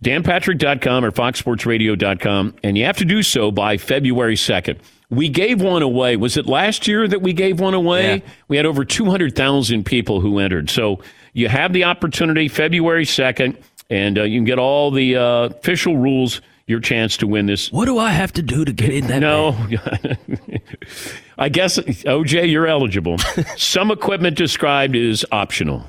DanPatrick.com 0.02 1.04
or 1.04 1.10
FoxSportsRadio.com, 1.10 2.54
and 2.62 2.78
you 2.78 2.84
have 2.84 2.98
to 2.98 3.04
do 3.04 3.22
so 3.22 3.50
by 3.50 3.76
February 3.76 4.36
2nd. 4.36 4.78
We 5.10 5.28
gave 5.28 5.62
one 5.62 5.82
away. 5.82 6.16
Was 6.16 6.36
it 6.36 6.46
last 6.46 6.86
year 6.86 7.08
that 7.08 7.22
we 7.22 7.32
gave 7.32 7.60
one 7.60 7.74
away? 7.74 8.16
Yeah. 8.16 8.32
We 8.48 8.56
had 8.58 8.66
over 8.66 8.84
200,000 8.84 9.84
people 9.84 10.20
who 10.20 10.38
entered. 10.38 10.68
So 10.68 11.00
you 11.32 11.48
have 11.48 11.72
the 11.72 11.84
opportunity 11.84 12.48
February 12.48 13.04
2nd, 13.04 13.56
and 13.88 14.18
uh, 14.18 14.24
you 14.24 14.38
can 14.38 14.44
get 14.44 14.58
all 14.58 14.90
the 14.90 15.16
uh, 15.16 15.22
official 15.44 15.96
rules, 15.96 16.42
your 16.66 16.80
chance 16.80 17.16
to 17.18 17.26
win 17.26 17.46
this. 17.46 17.72
What 17.72 17.86
do 17.86 17.98
I 17.98 18.10
have 18.10 18.32
to 18.34 18.42
do 18.42 18.64
to 18.66 18.72
get 18.72 18.90
in 18.90 19.06
that? 19.06 19.20
No. 19.20 19.56
I 21.38 21.48
guess, 21.48 21.78
OJ, 21.78 22.50
you're 22.50 22.66
eligible. 22.66 23.16
Some 23.56 23.90
equipment 23.90 24.36
described 24.36 24.94
is 24.94 25.24
optional. 25.32 25.84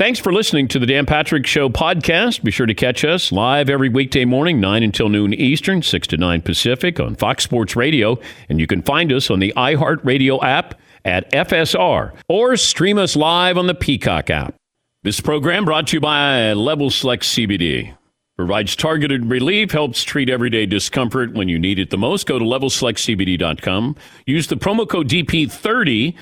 Thanks 0.00 0.18
for 0.18 0.32
listening 0.32 0.66
to 0.68 0.78
the 0.78 0.86
Dan 0.86 1.04
Patrick 1.04 1.46
Show 1.46 1.68
podcast. 1.68 2.42
Be 2.42 2.50
sure 2.50 2.64
to 2.64 2.72
catch 2.72 3.04
us 3.04 3.30
live 3.30 3.68
every 3.68 3.90
weekday 3.90 4.24
morning, 4.24 4.58
9 4.58 4.82
until 4.82 5.10
noon 5.10 5.34
Eastern, 5.34 5.82
6 5.82 6.06
to 6.06 6.16
9 6.16 6.40
Pacific 6.40 6.98
on 6.98 7.16
Fox 7.16 7.44
Sports 7.44 7.76
Radio. 7.76 8.18
And 8.48 8.58
you 8.58 8.66
can 8.66 8.80
find 8.80 9.12
us 9.12 9.30
on 9.30 9.40
the 9.40 9.52
iHeartRadio 9.58 10.42
app 10.42 10.80
at 11.04 11.30
FSR 11.32 12.14
or 12.30 12.56
stream 12.56 12.96
us 12.96 13.14
live 13.14 13.58
on 13.58 13.66
the 13.66 13.74
Peacock 13.74 14.30
app. 14.30 14.54
This 15.02 15.20
program 15.20 15.66
brought 15.66 15.88
to 15.88 15.98
you 15.98 16.00
by 16.00 16.54
Level 16.54 16.88
Select 16.88 17.22
CBD. 17.22 17.94
Provides 18.38 18.74
targeted 18.74 19.26
relief, 19.26 19.70
helps 19.72 20.02
treat 20.02 20.30
everyday 20.30 20.64
discomfort 20.64 21.34
when 21.34 21.50
you 21.50 21.58
need 21.58 21.78
it 21.78 21.90
the 21.90 21.98
most. 21.98 22.26
Go 22.26 22.38
to 22.38 22.44
levelselectcbd.com. 22.46 23.96
Use 24.24 24.46
the 24.46 24.56
promo 24.56 24.88
code 24.88 25.10
DP30 25.10 26.16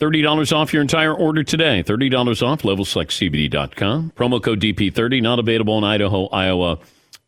$30 0.00 0.54
off 0.54 0.72
your 0.72 0.82
entire 0.82 1.14
order 1.14 1.42
today. 1.42 1.82
$30 1.82 2.46
off, 2.46 2.62
levelselectcbd.com. 2.62 4.12
Promo 4.14 4.42
code 4.42 4.60
DP30, 4.60 5.22
not 5.22 5.38
available 5.38 5.78
in 5.78 5.84
Idaho, 5.84 6.26
Iowa, 6.26 6.78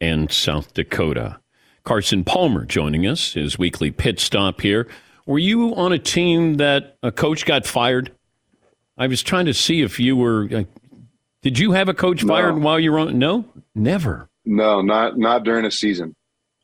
and 0.00 0.31
South 0.31 0.74
Dakota. 0.74 1.40
Carson 1.85 2.24
Palmer 2.24 2.66
joining 2.66 3.07
us, 3.07 3.33
his 3.33 3.59
weekly 3.59 3.90
pit 3.90 4.20
stop 4.20 4.61
here. 4.61 4.87
Were 5.24 5.38
you 5.38 5.74
on 5.74 5.92
a 5.92 5.98
team 5.98 6.57
that 6.57 6.96
a 7.02 7.11
coach 7.11 7.46
got 7.46 7.66
fired? 7.66 8.12
I 8.98 9.07
was 9.07 9.22
trying 9.22 9.46
to 9.46 9.54
see 9.54 9.81
if 9.81 9.98
you 9.98 10.16
were. 10.16 10.48
Uh, 10.52 10.64
did 11.42 11.59
you 11.59 11.72
have 11.72 11.88
a 11.88 11.94
coach 11.94 12.24
no. 12.24 12.35
fired 12.35 12.59
while 12.59 12.78
you 12.81 12.92
were 12.92 12.98
on? 12.98 13.18
No, 13.18 13.44
never. 13.74 14.28
No, 14.44 14.83
not 14.83 15.16
not 15.16 15.44
during 15.44 15.64
a 15.64 15.70
season. 15.70 16.14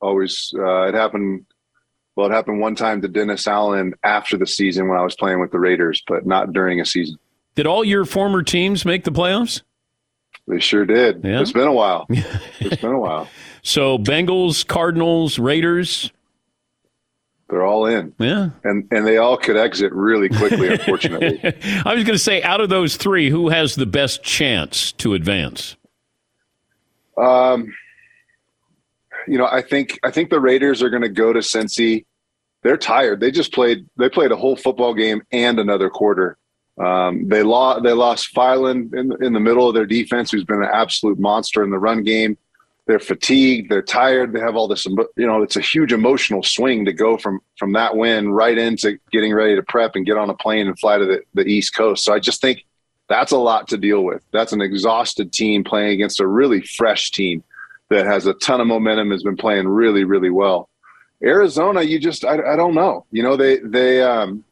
Always, 0.01 0.53
uh, 0.59 0.89
it 0.89 0.95
happened 0.95 1.47
well, 2.17 2.27
it 2.31 2.33
happened 2.33 2.61
one 2.61 2.75
time 2.75 3.03
to 3.03 3.09
Dennis 3.09 3.47
Allen 3.47 3.95
after 4.05 4.37
the 4.37 4.47
season 4.47 4.89
when 4.89 4.99
I 4.99 5.03
was 5.03 5.17
playing 5.17 5.41
with 5.41 5.51
the 5.51 5.59
Raiders, 5.59 6.03
but 6.07 6.27
not 6.27 6.53
during 6.53 6.81
a 6.81 6.87
season. 6.87 7.19
Did 7.55 7.67
all 7.67 7.85
your 7.85 8.05
former 8.05 8.43
teams 8.43 8.85
make 8.85 9.05
the 9.05 9.13
playoffs? 9.13 9.63
They 10.47 10.61
sure 10.61 10.85
did. 10.85 11.25
Yeah. 11.25 11.41
It's 11.41 11.53
been 11.53 11.67
a 11.67 11.73
while. 11.73 12.07
it's 12.11 12.81
been 12.81 12.93
a 12.93 12.99
while. 12.99 13.29
So 13.63 13.99
Bengals, 13.99 14.67
Cardinals, 14.67 15.39
Raiders. 15.39 16.13
They're 17.49 17.65
all 17.65 17.87
in. 17.87 18.15
Yeah. 18.19 18.51
And 18.63 18.89
and 18.91 19.07
they 19.07 19.17
all 19.17 19.37
could 19.37 19.57
exit 19.57 19.93
really 19.93 20.29
quickly, 20.29 20.69
unfortunately. 20.69 21.41
I 21.85 21.95
was 21.95 22.05
going 22.05 22.15
to 22.15 22.19
say, 22.19 22.43
out 22.43 22.61
of 22.61 22.69
those 22.69 22.97
three, 22.97 23.31
who 23.31 23.49
has 23.49 23.75
the 23.75 23.87
best 23.87 24.23
chance 24.23 24.93
to 24.93 25.15
advance? 25.15 25.77
Um, 27.17 27.73
you 29.27 29.39
know, 29.39 29.47
I 29.47 29.63
think 29.63 29.99
I 30.03 30.11
think 30.11 30.31
the 30.31 30.41
Raiders 30.41 30.83
are 30.83 30.91
going 30.91 31.03
to 31.03 31.09
go 31.09 31.33
to 31.33 31.41
Cincy. 31.41 32.05
They're 32.63 32.77
tired. 32.77 33.21
They 33.21 33.31
just 33.31 33.53
played. 33.53 33.87
They 33.97 34.09
played 34.09 34.33
a 34.33 34.37
whole 34.37 34.57
football 34.57 34.95
game 34.95 35.23
and 35.33 35.59
another 35.59 35.91
quarter. 35.91 36.39
Um, 36.83 37.29
they 37.29 37.43
lost. 37.43 37.83
They 37.83 37.93
lost 37.93 38.35
Philon 38.35 38.93
in 38.95 39.25
in 39.25 39.33
the 39.33 39.41
middle 39.41 39.69
of 39.69 39.75
their 39.75 39.87
defense, 39.87 40.31
who's 40.31 40.45
been 40.45 40.63
an 40.63 40.71
absolute 40.73 41.19
monster 41.19 41.63
in 41.63 41.71
the 41.71 41.79
run 41.79 42.03
game. 42.03 42.37
they're 42.87 42.99
fatigued, 42.99 43.71
they're 43.71 43.83
tired, 43.83 44.33
they 44.33 44.41
have 44.41 44.57
all 44.57 44.69
this. 44.69 44.85
You 44.85 45.07
know, 45.17 45.43
it's 45.43 45.57
a 45.57 45.61
huge 45.61 45.93
emotional 45.93 46.43
swing 46.43 46.85
to 46.85 46.93
go 46.93 47.17
from 47.17 47.41
from 47.59 47.73
that 47.73 47.97
win 47.97 48.31
right 48.33 48.57
into 48.59 48.99
getting 49.11 49.33
ready 49.35 49.57
to 49.57 49.63
prep 49.63 49.97
and 49.97 50.05
get 50.05 50.19
on 50.19 50.31
a 50.31 50.35
plane 50.35 50.67
and 50.67 50.79
fly 50.79 50.99
to 50.99 51.07
the, 51.07 51.23
the 51.35 51.45
East 51.45 51.75
Coast. 51.75 52.05
So 52.05 52.13
I 52.13 52.19
just 52.19 52.41
think 52.41 52.65
that's 53.09 53.33
a 53.33 53.39
lot 53.39 53.69
to 53.69 53.79
deal 53.79 54.03
with. 54.03 54.23
That's 54.33 54.53
an 54.53 54.61
exhausted 54.61 55.33
team 55.33 55.65
playing 55.65 55.93
against 55.93 56.21
a 56.21 56.27
really 56.27 56.61
fresh 56.63 57.11
team 57.11 57.43
that 57.95 58.07
has 58.07 58.27
a 58.27 58.35
ton 58.35 58.61
of 58.61 58.67
momentum, 58.67 59.11
has 59.13 59.23
been 59.23 59.37
playing 59.37 59.69
really, 59.69 60.05
really 60.05 60.31
well. 60.31 60.69
Arizona, 61.23 61.83
you 61.83 61.99
just 61.99 62.25
I, 62.25 62.35
I 62.53 62.57
don't 62.57 62.75
know. 62.75 63.07
You 63.11 63.23
know, 63.23 63.37
they 63.37 63.59
they 63.59 64.03
um 64.03 64.45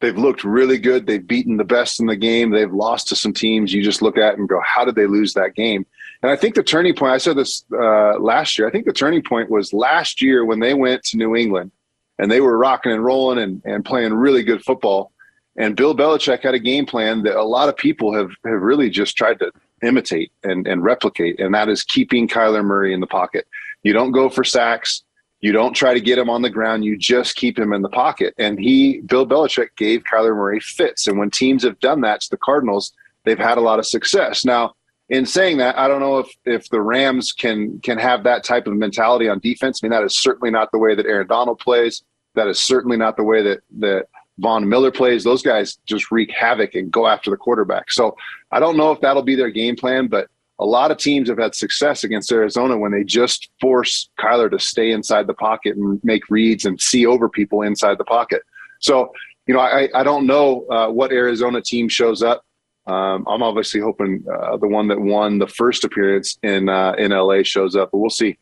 they've 0.00 0.16
looked 0.16 0.44
really 0.44 0.78
good. 0.78 1.06
They've 1.06 1.24
beaten 1.26 1.58
the 1.58 1.64
best 1.64 2.00
in 2.00 2.06
the 2.06 2.16
game. 2.16 2.50
They've 2.50 2.72
lost 2.72 3.08
to 3.08 3.16
some 3.16 3.32
teams 3.32 3.72
you 3.72 3.82
just 3.82 4.02
look 4.02 4.16
at 4.16 4.38
and 4.38 4.48
go, 4.48 4.60
how 4.64 4.84
did 4.84 4.94
they 4.94 5.06
lose 5.06 5.34
that 5.34 5.54
game? 5.54 5.84
And 6.22 6.32
I 6.32 6.36
think 6.36 6.54
the 6.54 6.62
turning 6.62 6.94
point, 6.94 7.12
I 7.12 7.18
said 7.18 7.36
this 7.36 7.64
uh, 7.72 8.18
last 8.18 8.58
year, 8.58 8.66
I 8.66 8.70
think 8.70 8.86
the 8.86 8.92
turning 8.92 9.22
point 9.22 9.50
was 9.50 9.72
last 9.72 10.22
year 10.22 10.44
when 10.44 10.60
they 10.60 10.74
went 10.74 11.04
to 11.04 11.16
New 11.16 11.36
England 11.36 11.70
and 12.18 12.30
they 12.30 12.40
were 12.40 12.56
rocking 12.56 12.92
and 12.92 13.04
rolling 13.04 13.38
and, 13.38 13.62
and 13.64 13.84
playing 13.84 14.14
really 14.14 14.42
good 14.42 14.64
football. 14.64 15.12
And 15.56 15.76
Bill 15.76 15.94
Belichick 15.94 16.42
had 16.42 16.54
a 16.54 16.58
game 16.58 16.86
plan 16.86 17.22
that 17.24 17.36
a 17.36 17.42
lot 17.42 17.68
of 17.68 17.76
people 17.76 18.14
have, 18.14 18.30
have 18.44 18.62
really 18.62 18.90
just 18.90 19.16
tried 19.16 19.38
to 19.40 19.52
imitate 19.82 20.32
and, 20.42 20.66
and 20.66 20.82
replicate, 20.82 21.40
and 21.40 21.54
that 21.54 21.68
is 21.68 21.82
keeping 21.82 22.28
Kyler 22.28 22.64
Murray 22.64 22.92
in 22.92 23.00
the 23.00 23.06
pocket. 23.06 23.46
You 23.82 23.92
don't 23.92 24.12
go 24.12 24.28
for 24.28 24.44
sacks. 24.44 25.02
You 25.40 25.52
don't 25.52 25.74
try 25.74 25.94
to 25.94 26.00
get 26.00 26.18
him 26.18 26.28
on 26.28 26.42
the 26.42 26.50
ground. 26.50 26.84
You 26.84 26.96
just 26.96 27.36
keep 27.36 27.58
him 27.58 27.72
in 27.72 27.82
the 27.82 27.88
pocket. 27.88 28.34
And 28.38 28.58
he, 28.58 29.00
Bill 29.02 29.26
Belichick, 29.26 29.68
gave 29.76 30.02
Kyler 30.02 30.34
Murray 30.34 30.58
fits. 30.58 31.06
And 31.06 31.18
when 31.18 31.30
teams 31.30 31.62
have 31.62 31.78
done 31.78 32.00
that 32.00 32.22
to 32.22 32.30
the 32.30 32.36
Cardinals, 32.38 32.92
they've 33.24 33.38
had 33.38 33.56
a 33.56 33.60
lot 33.60 33.78
of 33.78 33.86
success. 33.86 34.44
Now, 34.44 34.74
in 35.08 35.24
saying 35.24 35.58
that, 35.58 35.78
I 35.78 35.88
don't 35.88 36.00
know 36.00 36.18
if 36.18 36.28
if 36.44 36.68
the 36.68 36.80
Rams 36.80 37.32
can 37.32 37.78
can 37.80 37.98
have 37.98 38.24
that 38.24 38.44
type 38.44 38.66
of 38.66 38.74
mentality 38.74 39.28
on 39.28 39.38
defense. 39.38 39.80
I 39.82 39.86
mean, 39.86 39.92
that 39.92 40.04
is 40.04 40.18
certainly 40.18 40.50
not 40.50 40.70
the 40.70 40.78
way 40.78 40.94
that 40.94 41.06
Aaron 41.06 41.26
Donald 41.26 41.60
plays. 41.60 42.02
That 42.34 42.48
is 42.48 42.60
certainly 42.60 42.96
not 42.96 43.16
the 43.16 43.22
way 43.22 43.42
that 43.42 43.60
that 43.78 44.06
Von 44.38 44.68
Miller 44.68 44.90
plays. 44.90 45.24
Those 45.24 45.42
guys 45.42 45.78
just 45.86 46.10
wreak 46.10 46.30
havoc 46.30 46.74
and 46.74 46.90
go 46.90 47.06
after 47.06 47.30
the 47.30 47.36
quarterback. 47.36 47.90
So 47.90 48.16
I 48.50 48.60
don't 48.60 48.76
know 48.76 48.92
if 48.92 49.00
that'll 49.00 49.22
be 49.22 49.34
their 49.34 49.50
game 49.50 49.76
plan, 49.76 50.06
but 50.06 50.28
a 50.60 50.64
lot 50.64 50.90
of 50.90 50.98
teams 50.98 51.28
have 51.28 51.38
had 51.38 51.54
success 51.54 52.04
against 52.04 52.32
Arizona 52.32 52.76
when 52.76 52.92
they 52.92 53.04
just 53.04 53.48
force 53.60 54.10
Kyler 54.18 54.50
to 54.50 54.58
stay 54.58 54.90
inside 54.90 55.26
the 55.26 55.34
pocket 55.34 55.76
and 55.76 56.00
make 56.02 56.28
reads 56.30 56.64
and 56.64 56.80
see 56.80 57.06
over 57.06 57.28
people 57.28 57.62
inside 57.62 57.98
the 57.98 58.04
pocket. 58.04 58.42
So, 58.80 59.12
you 59.46 59.54
know, 59.54 59.60
I, 59.60 59.88
I 59.94 60.02
don't 60.02 60.26
know 60.26 60.66
uh, 60.68 60.88
what 60.88 61.12
Arizona 61.12 61.60
team 61.60 61.88
shows 61.88 62.22
up. 62.22 62.44
Um, 62.86 63.24
I'm 63.28 63.42
obviously 63.42 63.80
hoping 63.80 64.24
uh, 64.32 64.56
the 64.56 64.66
one 64.66 64.88
that 64.88 65.00
won 65.00 65.38
the 65.38 65.46
first 65.46 65.84
appearance 65.84 66.38
in 66.42 66.68
uh, 66.68 66.94
in 66.96 67.10
LA 67.10 67.42
shows 67.42 67.76
up, 67.76 67.90
but 67.92 67.98
we'll 67.98 68.08
see. 68.08 68.38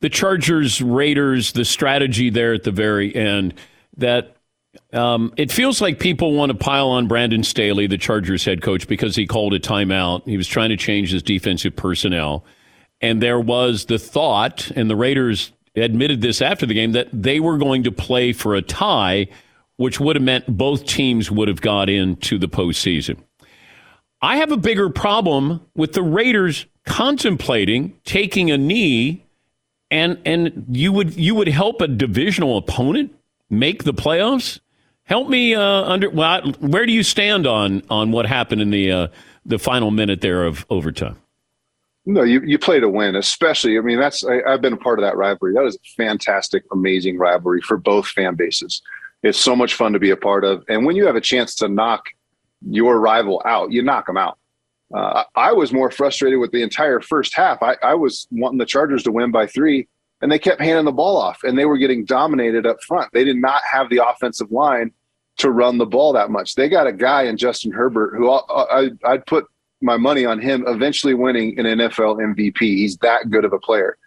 The 0.00 0.08
Chargers 0.08 0.80
Raiders, 0.80 1.52
the 1.52 1.64
strategy 1.64 2.30
there 2.30 2.54
at 2.54 2.64
the 2.64 2.70
very 2.70 3.14
end 3.14 3.54
that 3.98 4.35
um, 4.92 5.32
it 5.36 5.50
feels 5.50 5.80
like 5.80 5.98
people 5.98 6.32
want 6.32 6.50
to 6.50 6.58
pile 6.58 6.88
on 6.88 7.08
Brandon 7.08 7.42
Staley, 7.42 7.86
the 7.86 7.98
Chargers 7.98 8.44
head 8.44 8.62
coach, 8.62 8.86
because 8.88 9.16
he 9.16 9.26
called 9.26 9.54
a 9.54 9.60
timeout. 9.60 10.26
He 10.26 10.36
was 10.36 10.48
trying 10.48 10.70
to 10.70 10.76
change 10.76 11.12
his 11.12 11.22
defensive 11.22 11.74
personnel, 11.76 12.44
and 13.00 13.22
there 13.22 13.40
was 13.40 13.86
the 13.86 13.98
thought, 13.98 14.70
and 14.72 14.88
the 14.88 14.96
Raiders 14.96 15.52
admitted 15.74 16.22
this 16.22 16.40
after 16.40 16.64
the 16.66 16.74
game 16.74 16.92
that 16.92 17.08
they 17.12 17.40
were 17.40 17.58
going 17.58 17.82
to 17.84 17.92
play 17.92 18.32
for 18.32 18.54
a 18.54 18.62
tie, 18.62 19.26
which 19.76 20.00
would 20.00 20.16
have 20.16 20.22
meant 20.22 20.46
both 20.46 20.86
teams 20.86 21.30
would 21.30 21.48
have 21.48 21.60
got 21.60 21.88
into 21.90 22.38
the 22.38 22.48
postseason. 22.48 23.18
I 24.22 24.38
have 24.38 24.50
a 24.50 24.56
bigger 24.56 24.88
problem 24.88 25.60
with 25.74 25.92
the 25.92 26.02
Raiders 26.02 26.66
contemplating 26.86 27.98
taking 28.04 28.50
a 28.50 28.56
knee 28.56 29.26
and 29.90 30.18
and 30.24 30.64
you 30.70 30.92
would 30.92 31.16
you 31.16 31.34
would 31.34 31.48
help 31.48 31.80
a 31.80 31.88
divisional 31.88 32.56
opponent 32.56 33.14
make 33.50 33.84
the 33.84 33.94
playoffs? 33.94 34.60
Help 35.06 35.28
me 35.28 35.54
uh, 35.54 35.62
under 35.62 36.10
well, 36.10 36.52
where 36.60 36.84
do 36.84 36.92
you 36.92 37.02
stand 37.02 37.46
on 37.46 37.82
on 37.90 38.10
what 38.10 38.26
happened 38.26 38.60
in 38.60 38.70
the 38.70 38.90
uh, 38.90 39.08
the 39.44 39.58
final 39.58 39.90
minute 39.90 40.20
there 40.20 40.44
of 40.44 40.66
overtime? 40.68 41.16
No, 42.08 42.22
you, 42.22 42.40
you 42.42 42.58
play 42.58 42.78
to 42.78 42.88
win, 42.88 43.16
especially. 43.16 43.78
I 43.78 43.80
mean, 43.80 43.98
that's 43.98 44.24
I, 44.24 44.40
have 44.46 44.60
been 44.60 44.72
a 44.72 44.76
part 44.76 44.98
of 44.98 45.04
that 45.04 45.16
rivalry. 45.16 45.54
That 45.54 45.64
is 45.64 45.76
a 45.76 45.88
fantastic, 45.96 46.64
amazing 46.72 47.18
rivalry 47.18 47.60
for 47.60 47.76
both 47.76 48.06
fan 48.06 48.34
bases. 48.34 48.82
It's 49.22 49.38
so 49.38 49.56
much 49.56 49.74
fun 49.74 49.92
to 49.92 49.98
be 49.98 50.10
a 50.10 50.16
part 50.16 50.44
of, 50.44 50.64
and 50.68 50.84
when 50.84 50.96
you 50.96 51.06
have 51.06 51.16
a 51.16 51.20
chance 51.20 51.54
to 51.56 51.68
knock 51.68 52.04
your 52.62 53.00
rival 53.00 53.42
out, 53.44 53.72
you 53.72 53.82
knock 53.82 54.06
them 54.06 54.16
out. 54.16 54.38
Uh, 54.94 55.24
I 55.34 55.52
was 55.52 55.72
more 55.72 55.90
frustrated 55.90 56.38
with 56.38 56.52
the 56.52 56.62
entire 56.62 57.00
first 57.00 57.34
half. 57.34 57.62
I, 57.62 57.76
I, 57.82 57.94
was 57.94 58.28
wanting 58.30 58.58
the 58.58 58.66
Chargers 58.66 59.02
to 59.02 59.10
win 59.10 59.32
by 59.32 59.46
three, 59.46 59.88
and 60.26 60.32
they 60.32 60.38
kept 60.38 60.60
handing 60.60 60.84
the 60.84 60.92
ball 60.92 61.16
off, 61.16 61.44
and 61.44 61.56
they 61.56 61.64
were 61.64 61.78
getting 61.78 62.04
dominated 62.04 62.66
up 62.66 62.82
front. 62.82 63.12
They 63.12 63.24
did 63.24 63.36
not 63.36 63.62
have 63.70 63.88
the 63.90 64.06
offensive 64.06 64.50
line 64.50 64.90
to 65.38 65.50
run 65.50 65.78
the 65.78 65.86
ball 65.86 66.12
that 66.14 66.30
much. 66.30 66.54
They 66.54 66.68
got 66.68 66.86
a 66.86 66.92
guy 66.92 67.22
in 67.22 67.36
Justin 67.36 67.70
Herbert 67.70 68.16
who 68.16 68.30
I, 68.30 68.90
I, 69.04 69.12
would 69.12 69.26
put 69.26 69.46
my 69.80 69.96
money 69.96 70.24
on 70.24 70.40
him 70.40 70.64
eventually 70.66 71.14
winning 71.14 71.58
an 71.58 71.66
NFL 71.66 72.16
MVP. 72.16 72.58
He's 72.58 72.96
that 72.98 73.30
good 73.30 73.44
of 73.44 73.52
a 73.52 73.58
player. 73.58 73.98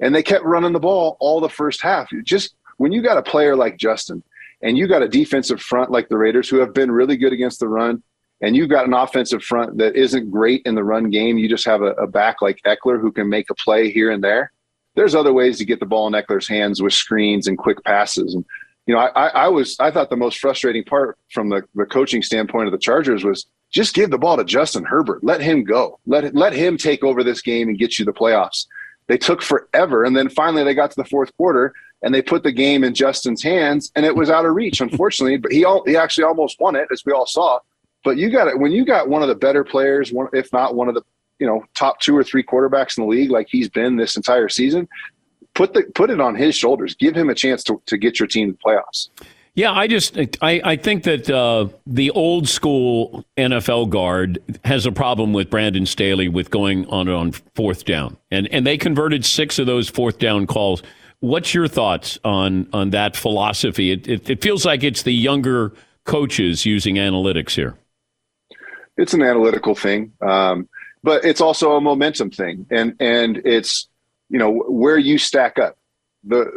And 0.00 0.14
they 0.14 0.22
kept 0.22 0.44
running 0.44 0.72
the 0.72 0.80
ball 0.80 1.16
all 1.20 1.40
the 1.40 1.48
first 1.48 1.80
half. 1.82 2.08
Just 2.22 2.54
when 2.76 2.92
you 2.92 3.02
got 3.02 3.18
a 3.18 3.22
player 3.22 3.56
like 3.56 3.76
Justin– 3.76 4.22
and 4.64 4.78
you 4.78 4.88
got 4.88 5.02
a 5.02 5.08
defensive 5.08 5.60
front 5.60 5.90
like 5.90 6.08
the 6.08 6.16
Raiders 6.16 6.48
who 6.48 6.56
have 6.56 6.72
been 6.72 6.90
really 6.90 7.16
good 7.16 7.34
against 7.34 7.60
the 7.60 7.68
run, 7.68 8.02
and 8.40 8.56
you've 8.56 8.70
got 8.70 8.86
an 8.86 8.94
offensive 8.94 9.44
front 9.44 9.76
that 9.78 9.94
isn't 9.94 10.30
great 10.30 10.62
in 10.64 10.74
the 10.74 10.82
run 10.82 11.10
game. 11.10 11.36
You 11.36 11.48
just 11.48 11.66
have 11.66 11.82
a, 11.82 11.92
a 11.92 12.06
back 12.06 12.40
like 12.40 12.60
Ekeler 12.66 12.98
who 12.98 13.12
can 13.12 13.28
make 13.28 13.50
a 13.50 13.54
play 13.54 13.90
here 13.90 14.10
and 14.10 14.24
there. 14.24 14.52
There's 14.94 15.14
other 15.14 15.32
ways 15.32 15.58
to 15.58 15.64
get 15.64 15.80
the 15.80 15.86
ball 15.86 16.06
in 16.06 16.12
Ekeler's 16.12 16.48
hands 16.48 16.80
with 16.80 16.92
screens 16.92 17.46
and 17.46 17.58
quick 17.58 17.82
passes. 17.84 18.34
And 18.34 18.44
you 18.86 18.94
know, 18.94 19.00
I, 19.00 19.28
I 19.28 19.48
was 19.48 19.76
I 19.80 19.90
thought 19.90 20.10
the 20.10 20.16
most 20.16 20.38
frustrating 20.38 20.84
part 20.84 21.18
from 21.32 21.48
the, 21.48 21.62
the 21.74 21.86
coaching 21.86 22.22
standpoint 22.22 22.66
of 22.66 22.72
the 22.72 22.78
Chargers 22.78 23.24
was 23.24 23.46
just 23.70 23.94
give 23.94 24.10
the 24.10 24.18
ball 24.18 24.36
to 24.36 24.44
Justin 24.44 24.84
Herbert. 24.84 25.24
Let 25.24 25.40
him 25.40 25.64
go. 25.64 25.98
Let 26.06 26.34
let 26.34 26.52
him 26.52 26.76
take 26.76 27.02
over 27.02 27.24
this 27.24 27.40
game 27.42 27.68
and 27.68 27.78
get 27.78 27.98
you 27.98 28.04
the 28.04 28.12
playoffs. 28.12 28.66
They 29.06 29.18
took 29.18 29.42
forever, 29.42 30.04
and 30.04 30.16
then 30.16 30.28
finally 30.28 30.64
they 30.64 30.74
got 30.74 30.90
to 30.90 30.96
the 30.96 31.08
fourth 31.08 31.36
quarter 31.36 31.74
and 32.04 32.14
they 32.14 32.20
put 32.20 32.42
the 32.42 32.52
game 32.52 32.84
in 32.84 32.92
Justin's 32.94 33.42
hands, 33.42 33.90
and 33.96 34.04
it 34.04 34.14
was 34.14 34.28
out 34.28 34.44
of 34.44 34.54
reach, 34.54 34.80
unfortunately. 34.80 35.38
but 35.38 35.50
he 35.50 35.64
all, 35.64 35.82
he 35.86 35.96
actually 35.96 36.24
almost 36.24 36.60
won 36.60 36.76
it, 36.76 36.86
as 36.92 37.02
we 37.04 37.12
all 37.12 37.26
saw. 37.26 37.58
But 38.04 38.18
you 38.18 38.30
got 38.30 38.46
it 38.46 38.58
when 38.58 38.70
you 38.70 38.84
got 38.84 39.08
one 39.08 39.22
of 39.22 39.28
the 39.28 39.34
better 39.34 39.64
players, 39.64 40.12
one 40.12 40.28
if 40.34 40.52
not 40.52 40.74
one 40.74 40.88
of 40.88 40.94
the 40.94 41.02
you 41.38 41.46
know 41.46 41.64
top 41.74 42.00
two 42.00 42.16
or 42.16 42.24
three 42.24 42.42
quarterbacks 42.42 42.96
in 42.98 43.04
the 43.04 43.10
league, 43.10 43.30
like 43.30 43.48
he's 43.50 43.68
been 43.68 43.96
this 43.96 44.16
entire 44.16 44.48
season. 44.48 44.88
Put 45.54 45.74
the 45.74 45.84
put 45.94 46.10
it 46.10 46.20
on 46.20 46.34
his 46.34 46.54
shoulders. 46.54 46.94
Give 46.94 47.14
him 47.14 47.30
a 47.30 47.34
chance 47.34 47.62
to, 47.64 47.80
to 47.86 47.96
get 47.96 48.18
your 48.18 48.26
team 48.26 48.52
to 48.52 48.58
the 48.58 48.58
playoffs. 48.58 49.08
Yeah, 49.56 49.72
I 49.72 49.86
just 49.86 50.18
I, 50.42 50.60
I 50.64 50.76
think 50.76 51.04
that 51.04 51.30
uh, 51.30 51.68
the 51.86 52.10
old 52.10 52.48
school 52.48 53.24
NFL 53.36 53.90
guard 53.90 54.40
has 54.64 54.84
a 54.84 54.90
problem 54.90 55.32
with 55.32 55.48
Brandon 55.48 55.86
Staley 55.86 56.28
with 56.28 56.50
going 56.50 56.86
on 56.86 57.08
on 57.08 57.32
fourth 57.54 57.84
down, 57.84 58.16
and 58.32 58.48
and 58.48 58.66
they 58.66 58.76
converted 58.76 59.24
six 59.24 59.60
of 59.60 59.66
those 59.66 59.88
fourth 59.88 60.18
down 60.18 60.48
calls 60.48 60.82
What's 61.24 61.54
your 61.54 61.68
thoughts 61.68 62.18
on 62.22 62.68
on 62.74 62.90
that 62.90 63.16
philosophy? 63.16 63.90
It, 63.92 64.06
it, 64.06 64.28
it 64.28 64.42
feels 64.42 64.66
like 64.66 64.84
it's 64.84 65.04
the 65.04 65.14
younger 65.14 65.72
coaches 66.04 66.66
using 66.66 66.96
analytics 66.96 67.52
here. 67.52 67.78
It's 68.98 69.14
an 69.14 69.22
analytical 69.22 69.74
thing, 69.74 70.12
um, 70.20 70.68
but 71.04 71.22
it's 71.22 71.42
also 71.42 71.76
a 71.76 71.80
momentum 71.82 72.30
thing, 72.30 72.66
and 72.70 72.96
and 72.98 73.42
it's 73.44 73.88
you 74.30 74.38
know 74.38 74.50
where 74.50 74.96
you 74.96 75.18
stack 75.18 75.58
up. 75.58 75.76
the 76.24 76.50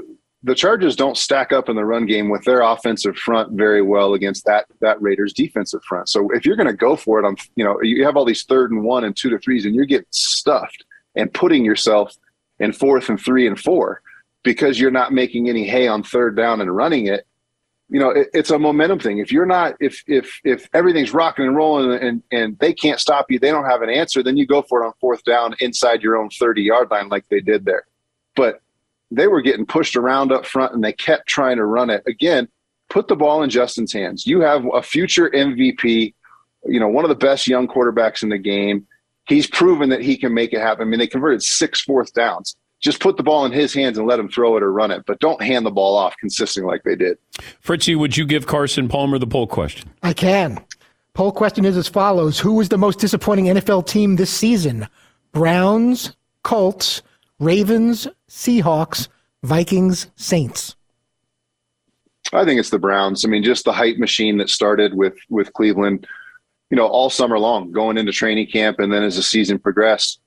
The 0.43 0.55
Chargers 0.55 0.95
don't 0.95 1.17
stack 1.17 1.51
up 1.51 1.67
in 1.67 1.75
the 1.75 1.83
run 1.83 2.05
game 2.05 2.29
with 2.29 2.45
their 2.45 2.61
offensive 2.61 3.17
front 3.17 3.51
very 3.51 3.81
well 3.81 4.13
against 4.13 4.45
that 4.45 4.65
that 4.79 5.01
Raiders 5.01 5.33
defensive 5.33 5.83
front. 5.83 6.07
So 6.07 6.29
if 6.31 6.45
you're 6.45 6.55
going 6.55 6.67
to 6.67 6.85
go 6.87 6.95
for 6.95 7.19
it 7.19 7.25
on, 7.25 7.35
you 7.57 7.65
know, 7.65 7.81
you 7.81 8.05
have 8.05 8.15
all 8.15 8.23
these 8.23 8.45
third 8.45 8.71
and 8.71 8.85
one 8.85 9.03
and 9.03 9.15
two 9.15 9.29
to 9.29 9.37
threes, 9.37 9.65
and 9.65 9.75
you're 9.75 9.83
getting 9.83 10.07
stuffed 10.11 10.85
and 11.13 11.33
putting 11.33 11.65
yourself 11.65 12.15
in 12.59 12.71
fourth 12.71 13.09
and 13.09 13.19
three 13.19 13.47
and 13.47 13.59
four 13.59 14.01
because 14.43 14.79
you're 14.79 14.91
not 14.91 15.11
making 15.11 15.49
any 15.49 15.67
hay 15.67 15.89
on 15.89 16.03
third 16.03 16.37
down 16.37 16.61
and 16.61 16.73
running 16.73 17.07
it 17.07 17.26
you 17.89 17.99
know 17.99 18.09
it, 18.09 18.29
it's 18.33 18.51
a 18.51 18.59
momentum 18.59 18.99
thing. 18.99 19.19
If 19.19 19.31
you're 19.31 19.45
not 19.45 19.75
if 19.79 20.03
if 20.07 20.39
if 20.43 20.69
everything's 20.73 21.13
rocking 21.13 21.45
and 21.45 21.55
rolling 21.55 21.91
and 21.99 22.23
and 22.31 22.59
they 22.59 22.73
can't 22.73 22.99
stop 22.99 23.31
you 23.31 23.39
they 23.39 23.51
don't 23.51 23.65
have 23.65 23.81
an 23.81 23.89
answer 23.89 24.21
then 24.21 24.37
you 24.37 24.45
go 24.45 24.61
for 24.61 24.83
it 24.83 24.87
on 24.87 24.93
fourth 24.99 25.23
down 25.23 25.55
inside 25.59 26.01
your 26.01 26.17
own 26.17 26.29
30 26.29 26.61
yard 26.61 26.91
line 26.91 27.09
like 27.09 27.27
they 27.29 27.39
did 27.39 27.65
there. 27.65 27.85
But 28.35 28.61
they 29.09 29.27
were 29.27 29.41
getting 29.41 29.65
pushed 29.65 29.95
around 29.95 30.31
up 30.31 30.45
front 30.45 30.73
and 30.73 30.83
they 30.83 30.91
kept 30.91 31.27
trying 31.27 31.57
to 31.57 31.65
run 31.65 31.89
it. 31.89 32.03
Again 32.07 32.47
put 32.89 33.07
the 33.07 33.15
ball 33.15 33.43
in 33.43 33.49
justin's 33.49 33.93
hands. 33.93 34.25
You 34.25 34.41
have 34.41 34.65
a 34.73 34.81
future 34.81 35.29
mvp 35.29 36.13
you 36.65 36.79
know 36.79 36.89
one 36.89 37.05
of 37.05 37.09
the 37.09 37.15
best 37.15 37.47
young 37.47 37.67
quarterbacks 37.67 38.21
in 38.23 38.29
the 38.29 38.37
game. 38.37 38.85
He's 39.27 39.47
proven 39.47 39.89
that 39.89 40.01
he 40.01 40.17
can 40.17 40.33
make 40.33 40.53
it 40.53 40.59
happen. 40.59 40.87
I 40.87 40.89
mean 40.89 40.99
they 40.99 41.07
converted 41.07 41.41
six 41.41 41.81
fourth 41.81 42.13
downs 42.13 42.57
just 42.79 42.99
put 42.99 43.17
the 43.17 43.23
ball 43.23 43.45
in 43.45 43.51
his 43.51 43.73
hands 43.73 43.97
and 43.97 44.07
let 44.07 44.19
him 44.19 44.29
throw 44.29 44.55
it 44.57 44.63
or 44.63 44.71
run 44.71 44.91
it, 44.91 45.03
but 45.05 45.19
don't 45.19 45.41
hand 45.41 45.65
the 45.65 45.71
ball 45.71 45.97
off 45.97 46.15
consistently 46.19 46.71
like 46.71 46.83
they 46.83 46.95
did. 46.95 47.17
Fritzy, 47.59 47.95
would 47.95 48.15
you 48.15 48.25
give 48.25 48.45
Carson 48.45 48.87
Palmer 48.87 49.17
the 49.17 49.27
poll 49.27 49.47
question? 49.47 49.89
I 50.03 50.13
can. 50.13 50.63
Poll 51.13 51.31
question 51.31 51.65
is 51.65 51.75
as 51.75 51.87
follows 51.87 52.39
Who 52.39 52.53
was 52.53 52.69
the 52.69 52.77
most 52.77 52.99
disappointing 52.99 53.45
NFL 53.45 53.87
team 53.87 54.15
this 54.15 54.29
season? 54.29 54.87
Browns, 55.31 56.15
Colts, 56.43 57.01
Ravens, 57.39 58.07
Seahawks, 58.29 59.07
Vikings, 59.43 60.11
Saints. 60.15 60.75
I 62.33 62.45
think 62.45 62.59
it's 62.59 62.69
the 62.69 62.79
Browns. 62.79 63.23
I 63.23 63.29
mean, 63.29 63.43
just 63.43 63.65
the 63.65 63.71
hype 63.71 63.97
machine 63.97 64.37
that 64.37 64.49
started 64.49 64.93
with 64.93 65.15
with 65.29 65.53
Cleveland, 65.53 66.05
you 66.69 66.77
know, 66.77 66.85
all 66.85 67.09
summer 67.09 67.39
long, 67.39 67.71
going 67.71 67.97
into 67.97 68.11
training 68.11 68.47
camp, 68.47 68.79
and 68.79 68.91
then 68.91 69.03
as 69.03 69.15
the 69.15 69.23
season 69.23 69.59
progressed, 69.59 70.19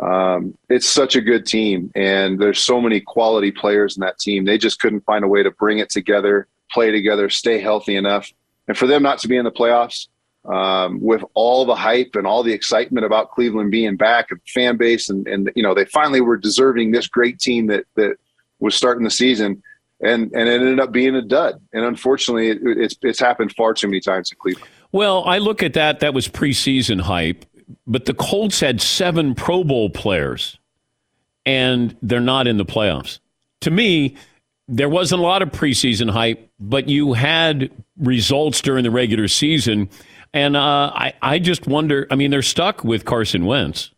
um, 0.00 0.56
it's 0.68 0.88
such 0.88 1.16
a 1.16 1.20
good 1.20 1.46
team, 1.46 1.90
and 1.94 2.38
there's 2.38 2.62
so 2.62 2.80
many 2.80 3.00
quality 3.00 3.50
players 3.50 3.96
in 3.96 4.02
that 4.02 4.18
team. 4.18 4.44
They 4.44 4.58
just 4.58 4.78
couldn't 4.78 5.04
find 5.04 5.24
a 5.24 5.28
way 5.28 5.42
to 5.42 5.50
bring 5.50 5.78
it 5.78 5.90
together, 5.90 6.48
play 6.70 6.90
together, 6.90 7.30
stay 7.30 7.60
healthy 7.60 7.96
enough, 7.96 8.30
and 8.68 8.76
for 8.76 8.86
them 8.86 9.02
not 9.02 9.18
to 9.20 9.28
be 9.28 9.36
in 9.36 9.44
the 9.44 9.50
playoffs 9.50 10.08
um, 10.44 11.00
with 11.00 11.24
all 11.34 11.64
the 11.64 11.74
hype 11.74 12.14
and 12.14 12.26
all 12.26 12.42
the 12.42 12.52
excitement 12.52 13.06
about 13.06 13.30
Cleveland 13.30 13.70
being 13.70 13.96
back 13.96 14.30
and 14.30 14.40
fan 14.46 14.76
base, 14.76 15.08
and 15.08 15.26
and 15.26 15.50
you 15.54 15.62
know 15.62 15.74
they 15.74 15.86
finally 15.86 16.20
were 16.20 16.36
deserving 16.36 16.90
this 16.90 17.06
great 17.06 17.38
team 17.38 17.66
that 17.68 17.84
that 17.94 18.16
was 18.60 18.74
starting 18.74 19.04
the 19.04 19.10
season 19.10 19.62
and 20.00 20.30
and 20.34 20.48
it 20.48 20.60
ended 20.60 20.80
up 20.80 20.92
being 20.92 21.14
a 21.14 21.22
dud. 21.22 21.60
And 21.72 21.84
unfortunately, 21.84 22.50
it, 22.50 22.58
it's 22.62 22.96
it's 23.02 23.20
happened 23.20 23.54
far 23.56 23.74
too 23.74 23.88
many 23.88 24.00
times 24.00 24.30
in 24.30 24.38
Cleveland. 24.38 24.68
Well, 24.92 25.24
I 25.24 25.38
look 25.38 25.62
at 25.62 25.72
that. 25.74 26.00
That 26.00 26.14
was 26.14 26.28
preseason 26.28 27.00
hype, 27.00 27.44
but 27.86 28.04
the 28.04 28.14
Colts 28.14 28.60
had 28.60 28.80
seven 28.80 29.34
Pro 29.34 29.64
Bowl 29.64 29.90
players, 29.90 30.58
and 31.44 31.96
they're 32.02 32.20
not 32.20 32.46
in 32.46 32.56
the 32.56 32.64
playoffs. 32.64 33.18
To 33.62 33.70
me, 33.70 34.16
there 34.68 34.88
wasn't 34.88 35.20
a 35.20 35.24
lot 35.24 35.42
of 35.42 35.50
preseason 35.50 36.10
hype, 36.10 36.50
but 36.58 36.88
you 36.88 37.12
had 37.12 37.70
results 37.98 38.60
during 38.60 38.84
the 38.84 38.90
regular 38.90 39.28
season. 39.28 39.88
And 40.32 40.56
uh, 40.56 40.92
I, 40.94 41.14
I 41.22 41.38
just 41.38 41.66
wonder. 41.66 42.06
I 42.10 42.16
mean, 42.16 42.30
they're 42.30 42.42
stuck 42.42 42.84
with 42.84 43.04
Carson 43.04 43.46
Wentz. 43.46 43.90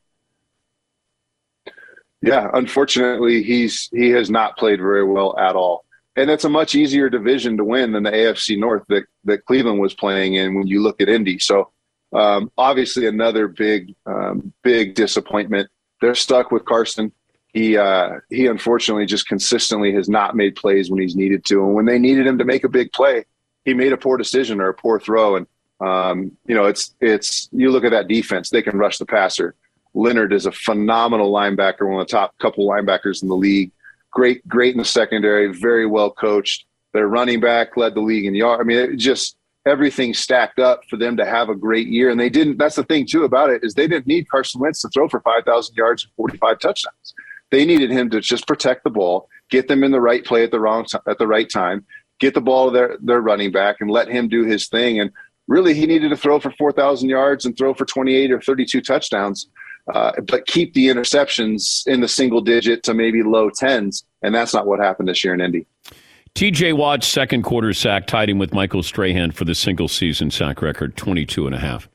Yeah, 2.21 2.51
unfortunately, 2.53 3.43
he's 3.43 3.89
he 3.93 4.11
has 4.11 4.29
not 4.29 4.57
played 4.57 4.81
very 4.81 5.05
well 5.05 5.39
at 5.39 5.55
all 5.55 5.85
and 6.19 6.31
it's 6.31 6.45
a 6.45 6.49
much 6.49 6.75
easier 6.75 7.09
division 7.09 7.57
to 7.57 7.65
win 7.65 7.93
than 7.93 8.03
the 8.03 8.11
AFC 8.11 8.59
North 8.59 8.83
that 8.89 9.05
that 9.25 9.45
Cleveland 9.45 9.79
was 9.79 9.95
playing 9.95 10.35
in 10.35 10.55
when 10.55 10.67
you 10.67 10.83
look 10.83 11.01
at 11.01 11.09
Indy. 11.09 11.39
So 11.39 11.71
um, 12.13 12.51
obviously 12.57 13.07
another 13.07 13.49
big 13.49 13.95
um, 14.07 14.53
big 14.63 14.95
disappointment. 14.95 15.69
They're 16.01 16.15
stuck 16.15 16.51
with 16.51 16.65
Carson. 16.65 17.13
He 17.53 17.77
uh, 17.77 18.21
he 18.31 18.47
unfortunately 18.47 19.07
just 19.07 19.27
consistently 19.27 19.93
has 19.95 20.09
not 20.09 20.37
made 20.37 20.57
plays 20.57 20.91
when 20.91 21.01
he's 21.01 21.17
needed 21.17 21.45
to, 21.47 21.65
and 21.65 21.75
when 21.75 21.87
they 21.87 21.99
needed 21.99 22.27
him 22.27 22.39
to 22.39 22.45
make 22.45 22.65
a 22.65 22.69
big 22.69 22.93
play, 22.93 23.25
he 23.65 23.75
made 23.75 23.93
a 23.93 23.97
poor 23.97 24.17
decision 24.17 24.61
or 24.61 24.69
a 24.69 24.75
poor 24.75 25.01
throw. 25.01 25.37
And 25.37 25.47
um, 25.81 26.37
you 26.47 26.55
know, 26.55 26.67
it's 26.67 26.95
it's 27.01 27.49
you 27.53 27.71
look 27.71 27.85
at 27.85 27.91
that 27.91 28.09
defense; 28.09 28.51
they 28.51 28.63
can 28.63 28.79
rush 28.79 28.99
the 28.99 29.07
passer. 29.07 29.55
Leonard 29.95 30.33
is 30.33 30.47
a 30.47 30.53
phenomenal 30.53 31.33
linebacker, 31.33 31.89
one 31.89 32.01
of 32.01 32.07
the 32.07 32.13
top 32.13 32.37
couple 32.39 32.69
linebackers 32.69 33.23
in 33.23 33.29
the 33.29 33.35
league 33.35 33.73
great, 34.11 34.47
great 34.49 34.75
in 34.75 34.79
the 34.79 34.85
secondary, 34.85 35.53
very 35.53 35.87
well 35.87 36.11
coached. 36.11 36.67
Their 36.93 37.09
running 37.09 37.41
back 37.41 37.77
led 37.77 37.95
the 37.95 38.01
league 38.01 38.25
in 38.25 38.35
yard. 38.35 38.61
I 38.61 38.65
mean, 38.65 38.79
it 38.79 38.97
just 38.97 39.37
everything 39.69 40.15
stacked 40.15 40.59
up 40.59 40.81
for 40.89 40.97
them 40.97 41.17
to 41.17 41.27
have 41.27 41.49
a 41.49 41.55
great 41.55 41.89
year. 41.89 42.11
And 42.11 42.19
they 42.19 42.31
didn't. 42.31 42.59
That's 42.59 42.77
the 42.77 42.85
thing 42.85 43.07
too 43.07 43.25
about 43.25 43.51
it 43.51 43.63
is 43.63 43.75
they 43.75 43.87
didn't 43.87 44.07
need 44.07 44.29
Carson 44.29 44.61
Wentz 44.61 44.83
to 44.83 44.89
throw 44.89 45.09
for 45.09 45.21
five 45.21 45.45
thousand 45.45 45.77
yards 45.77 46.05
and 46.05 46.13
forty 46.17 46.39
five 46.39 46.59
touchdowns. 46.59 47.15
They 47.51 47.65
needed 47.65 47.91
him 47.91 48.11
to 48.11 48.21
just 48.21 48.47
protect 48.47 48.85
the 48.85 48.91
ball, 48.91 49.29
get 49.51 49.69
them 49.69 49.85
in 49.85 49.93
the 49.93 50.01
right 50.01 50.25
play 50.25 50.45
at 50.45 50.51
the 50.51 50.61
wrong 50.61 50.85
t- 50.85 50.99
at 51.07 51.19
the 51.19 51.27
right 51.27 51.49
time, 51.49 51.87
get 52.19 52.35
the 52.35 52.41
ball 52.41 52.67
to 52.67 52.73
their 52.73 52.97
their 53.01 53.21
running 53.21 53.53
back, 53.53 53.77
and 53.81 53.91
let 53.91 54.09
him 54.09 54.29
do 54.29 54.45
his 54.45 54.69
thing. 54.69 55.01
And 55.01 55.11
really, 55.47 55.75
he 55.75 55.87
needed 55.87 56.11
to 56.11 56.17
throw 56.17 56.41
for 56.41 56.51
four 56.53 56.73
thousand 56.73 57.09
yards 57.09 57.45
and 57.45 57.57
throw 57.57 57.75
for 57.75 57.85
twenty 57.85 58.15
eight 58.15 58.33
or 58.33 58.41
thirty 58.41 58.65
two 58.65 58.81
touchdowns. 58.81 59.49
Uh, 59.95 60.13
but 60.27 60.47
keep 60.47 60.75
the 60.75 60.89
interceptions 60.89 61.87
in 61.87 62.03
the 62.03 62.09
single 62.09 62.43
digit 62.43 62.83
to 62.83 62.93
maybe 62.93 63.23
low 63.23 63.49
tens. 63.49 64.05
And 64.23 64.35
that's 64.35 64.53
not 64.53 64.67
what 64.67 64.81
happened 64.81 65.09
this 65.09 65.25
year 65.25 65.33
in 65.33 65.41
Indy. 65.41 65.67
TJ 66.39 66.75
Watt's 66.75 67.09
second 67.09 67.43
quarter 67.43 67.73
sack 67.73 68.07
tied 68.07 68.31
him 68.31 68.39
with 68.39 68.55
Michael 68.55 68.85
Strahan 68.85 69.33
for 69.33 69.45
the 69.45 69.57
single 69.57 69.89
season 69.89 70.31
sack 70.31 70.63
record, 70.63 70.97
22 70.97 71.47
and 71.47 71.55
a 71.57 71.59
half. 71.59 71.89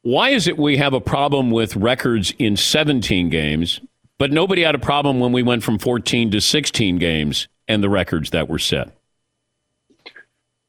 Why 0.00 0.30
is 0.30 0.46
it 0.46 0.56
we 0.56 0.78
have 0.78 0.94
a 0.94 1.00
problem 1.00 1.50
with 1.50 1.76
records 1.76 2.32
in 2.38 2.56
17 2.56 3.28
games, 3.28 3.82
but 4.16 4.32
nobody 4.32 4.62
had 4.62 4.74
a 4.74 4.78
problem 4.78 5.20
when 5.20 5.30
we 5.30 5.42
went 5.42 5.62
from 5.62 5.78
14 5.78 6.30
to 6.30 6.40
16 6.40 6.96
games 6.96 7.48
and 7.68 7.82
the 7.82 7.90
records 7.90 8.30
that 8.30 8.48
were 8.48 8.58
set? 8.58 8.95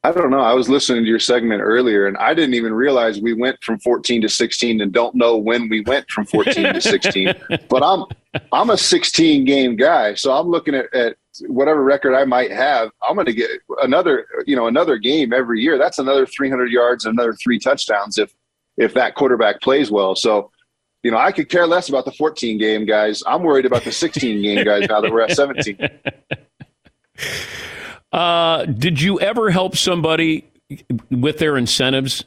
I 0.04 0.12
don't 0.12 0.30
know. 0.30 0.40
I 0.40 0.54
was 0.54 0.68
listening 0.68 1.02
to 1.02 1.08
your 1.08 1.18
segment 1.18 1.60
earlier, 1.60 2.06
and 2.06 2.16
I 2.18 2.32
didn't 2.32 2.54
even 2.54 2.72
realize 2.72 3.20
we 3.20 3.32
went 3.32 3.62
from 3.64 3.80
14 3.80 4.22
to 4.22 4.28
16, 4.28 4.80
and 4.80 4.92
don't 4.92 5.14
know 5.16 5.36
when 5.36 5.68
we 5.68 5.80
went 5.80 6.08
from 6.08 6.24
14 6.24 6.74
to 6.74 6.80
16. 6.80 7.34
But 7.68 7.82
I'm 7.82 8.04
I'm 8.52 8.70
a 8.70 8.76
16 8.78 9.44
game 9.44 9.74
guy, 9.76 10.14
so 10.14 10.32
I'm 10.32 10.48
looking 10.48 10.74
at, 10.74 10.92
at 10.94 11.16
whatever 11.46 11.82
record 11.82 12.14
I 12.14 12.24
might 12.24 12.52
have. 12.52 12.90
I'm 13.02 13.14
going 13.14 13.26
to 13.26 13.32
get 13.32 13.50
another 13.82 14.26
you 14.46 14.54
know 14.54 14.68
another 14.68 14.96
game 14.98 15.32
every 15.32 15.60
year. 15.60 15.78
That's 15.78 15.98
another 15.98 16.26
300 16.26 16.70
yards, 16.70 17.04
and 17.04 17.14
another 17.14 17.32
three 17.32 17.58
touchdowns 17.58 18.18
if 18.18 18.32
if 18.76 18.94
that 18.94 19.16
quarterback 19.16 19.60
plays 19.60 19.90
well. 19.90 20.14
So 20.14 20.50
you 21.02 21.10
know, 21.10 21.18
I 21.18 21.32
could 21.32 21.48
care 21.48 21.66
less 21.66 21.88
about 21.88 22.04
the 22.04 22.12
14 22.12 22.58
game 22.58 22.84
guys. 22.84 23.22
I'm 23.26 23.42
worried 23.42 23.66
about 23.66 23.84
the 23.84 23.92
16 23.92 24.42
game 24.42 24.64
guys 24.64 24.88
now 24.88 25.00
that 25.00 25.12
we're 25.12 25.22
at 25.22 25.32
17. 25.32 25.78
Uh, 28.12 28.64
did 28.64 29.00
you 29.00 29.20
ever 29.20 29.50
help 29.50 29.76
somebody 29.76 30.50
with 31.10 31.38
their 31.38 31.56
incentives 31.56 32.24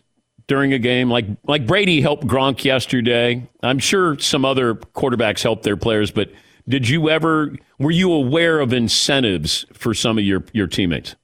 during 0.47 0.73
a 0.73 0.79
game? 0.79 1.09
Like 1.09 1.25
like 1.45 1.65
Brady 1.65 2.01
helped 2.01 2.27
Gronk 2.27 2.63
yesterday. 2.63 3.47
I'm 3.63 3.79
sure 3.79 4.17
some 4.19 4.45
other 4.45 4.75
quarterbacks 4.75 5.41
helped 5.41 5.63
their 5.63 5.77
players, 5.77 6.11
but 6.11 6.31
did 6.67 6.87
you 6.87 7.09
ever 7.09 7.55
were 7.79 7.91
you 7.91 8.13
aware 8.13 8.59
of 8.59 8.73
incentives 8.73 9.65
for 9.73 9.93
some 9.93 10.17
of 10.17 10.23
your 10.23 10.43
your 10.53 10.67
teammates? 10.67 11.15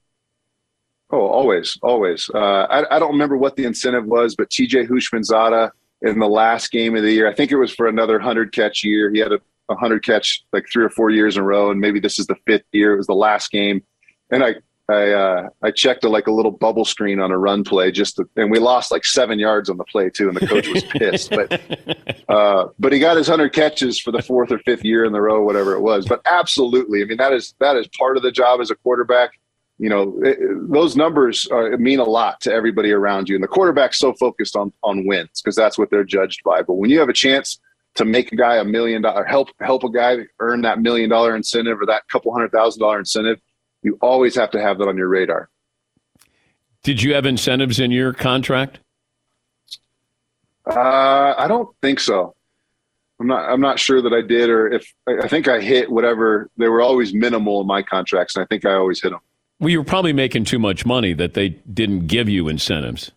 Oh, 1.09 1.27
always, 1.27 1.77
always. 1.81 2.29
Uh, 2.33 2.67
I, 2.69 2.95
I 2.95 2.99
don't 2.99 3.11
remember 3.11 3.37
what 3.37 3.55
the 3.55 3.63
incentive 3.63 4.05
was, 4.05 4.35
but 4.35 4.49
TJ 4.49 4.89
Houshmandzadeh 4.89 5.71
in 6.01 6.19
the 6.19 6.27
last 6.27 6.69
game 6.69 6.97
of 6.97 7.03
the 7.03 7.11
year, 7.11 7.29
I 7.29 7.33
think 7.33 7.51
it 7.51 7.55
was 7.55 7.73
for 7.73 7.87
another 7.87 8.19
hundred 8.19 8.51
catch 8.51 8.83
year. 8.83 9.09
He 9.11 9.19
had 9.19 9.31
a, 9.31 9.39
a 9.69 9.75
hundred 9.75 10.03
catch 10.03 10.43
like 10.51 10.65
three 10.71 10.83
or 10.83 10.89
four 10.89 11.09
years 11.09 11.37
in 11.37 11.43
a 11.43 11.45
row, 11.45 11.71
and 11.71 11.79
maybe 11.79 11.99
this 11.99 12.19
is 12.19 12.27
the 12.27 12.35
fifth 12.45 12.65
year. 12.73 12.93
It 12.93 12.97
was 12.97 13.07
the 13.07 13.13
last 13.13 13.51
game 13.51 13.83
and 14.31 14.43
I 14.43 14.55
I 14.89 15.11
uh, 15.11 15.49
I 15.61 15.71
checked 15.71 16.05
a, 16.05 16.09
like 16.09 16.27
a 16.27 16.31
little 16.31 16.51
bubble 16.51 16.85
screen 16.85 17.19
on 17.19 17.31
a 17.31 17.37
run 17.37 17.65
play 17.65 17.91
just 17.91 18.15
to, 18.15 18.29
and 18.37 18.49
we 18.49 18.59
lost 18.59 18.89
like 18.89 19.03
seven 19.03 19.37
yards 19.37 19.69
on 19.69 19.75
the 19.75 19.83
play 19.83 20.09
too, 20.09 20.29
and 20.29 20.37
the 20.37 20.47
coach 20.47 20.67
was 20.69 20.83
pissed. 20.83 21.29
but 21.29 22.25
uh, 22.29 22.67
but 22.79 22.93
he 22.93 22.99
got 22.99 23.17
his 23.17 23.27
hundred 23.27 23.51
catches 23.51 23.99
for 23.99 24.11
the 24.11 24.21
fourth 24.21 24.49
or 24.49 24.59
fifth 24.59 24.85
year 24.85 25.03
in 25.03 25.11
the 25.11 25.19
row, 25.19 25.43
whatever 25.43 25.73
it 25.73 25.81
was. 25.81 26.05
But 26.07 26.21
absolutely, 26.25 27.01
I 27.01 27.05
mean 27.05 27.17
that 27.17 27.33
is 27.33 27.53
that 27.59 27.75
is 27.75 27.87
part 27.99 28.15
of 28.15 28.23
the 28.23 28.31
job 28.31 28.61
as 28.61 28.71
a 28.71 28.75
quarterback. 28.75 29.31
You 29.77 29.89
know 29.89 30.17
it, 30.23 30.39
those 30.71 30.95
numbers 30.95 31.45
are, 31.47 31.77
mean 31.77 31.99
a 31.99 32.05
lot 32.05 32.39
to 32.41 32.53
everybody 32.53 32.91
around 32.91 33.27
you, 33.27 33.35
and 33.35 33.43
the 33.43 33.49
quarterback's 33.49 33.99
so 33.99 34.13
focused 34.13 34.55
on 34.55 34.71
on 34.83 35.05
wins 35.05 35.41
because 35.41 35.55
that's 35.55 35.77
what 35.77 35.89
they're 35.89 36.05
judged 36.05 36.43
by. 36.45 36.61
But 36.61 36.75
when 36.75 36.89
you 36.89 36.99
have 36.99 37.09
a 37.09 37.13
chance 37.13 37.59
to 37.95 38.05
make 38.05 38.31
a 38.31 38.37
guy 38.37 38.55
a 38.55 38.63
million 38.63 39.01
dollar 39.01 39.25
help 39.25 39.49
help 39.59 39.83
a 39.83 39.89
guy 39.89 40.19
earn 40.39 40.61
that 40.61 40.79
million 40.79 41.09
dollar 41.09 41.35
incentive 41.35 41.81
or 41.81 41.85
that 41.87 42.03
couple 42.09 42.31
hundred 42.31 42.53
thousand 42.53 42.79
dollar 42.79 42.99
incentive 42.99 43.41
you 43.83 43.97
always 44.01 44.35
have 44.35 44.51
to 44.51 44.61
have 44.61 44.77
that 44.79 44.87
on 44.87 44.97
your 44.97 45.07
radar. 45.07 45.49
Did 46.83 47.01
you 47.01 47.13
have 47.13 47.25
incentives 47.25 47.79
in 47.79 47.91
your 47.91 48.13
contract? 48.13 48.79
Uh, 50.65 51.33
I 51.37 51.47
don't 51.47 51.69
think 51.81 51.99
so. 51.99 52.35
I'm 53.19 53.27
not. 53.27 53.49
I'm 53.49 53.61
not 53.61 53.79
sure 53.79 54.01
that 54.01 54.13
I 54.13 54.21
did, 54.21 54.49
or 54.49 54.71
if 54.71 54.93
I 55.07 55.27
think 55.27 55.47
I 55.47 55.59
hit 55.59 55.91
whatever. 55.91 56.49
They 56.57 56.67
were 56.67 56.81
always 56.81 57.13
minimal 57.13 57.61
in 57.61 57.67
my 57.67 57.81
contracts, 57.81 58.35
and 58.35 58.43
I 58.43 58.45
think 58.45 58.63
I 58.65 58.73
always 58.73 59.01
hit 59.01 59.09
them. 59.09 59.19
Well, 59.59 59.69
you 59.69 59.79
were 59.79 59.85
probably 59.85 60.13
making 60.13 60.45
too 60.45 60.59
much 60.59 60.85
money 60.85 61.13
that 61.13 61.33
they 61.33 61.49
didn't 61.49 62.07
give 62.07 62.29
you 62.29 62.47
incentives. 62.47 63.11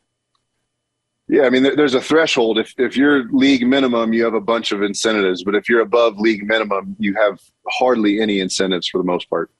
Yeah, 1.28 1.42
I 1.42 1.50
mean, 1.50 1.62
there's 1.62 1.94
a 1.94 2.00
threshold. 2.00 2.58
If 2.58 2.74
if 2.78 2.96
you're 2.96 3.30
league 3.30 3.66
minimum, 3.66 4.12
you 4.14 4.24
have 4.24 4.34
a 4.34 4.40
bunch 4.40 4.72
of 4.72 4.82
incentives, 4.82 5.44
but 5.44 5.54
if 5.54 5.68
you're 5.68 5.80
above 5.80 6.18
league 6.18 6.46
minimum, 6.46 6.96
you 6.98 7.14
have 7.14 7.38
hardly 7.68 8.20
any 8.20 8.40
incentives 8.40 8.88
for 8.88 8.98
the 8.98 9.04
most 9.04 9.28
part. 9.28 9.50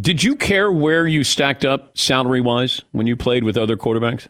Did 0.00 0.22
you 0.22 0.36
care 0.36 0.72
where 0.72 1.06
you 1.06 1.22
stacked 1.22 1.64
up 1.64 1.96
salary 1.98 2.40
wise 2.40 2.82
when 2.92 3.06
you 3.06 3.16
played 3.16 3.44
with 3.44 3.56
other 3.56 3.76
quarterbacks? 3.76 4.28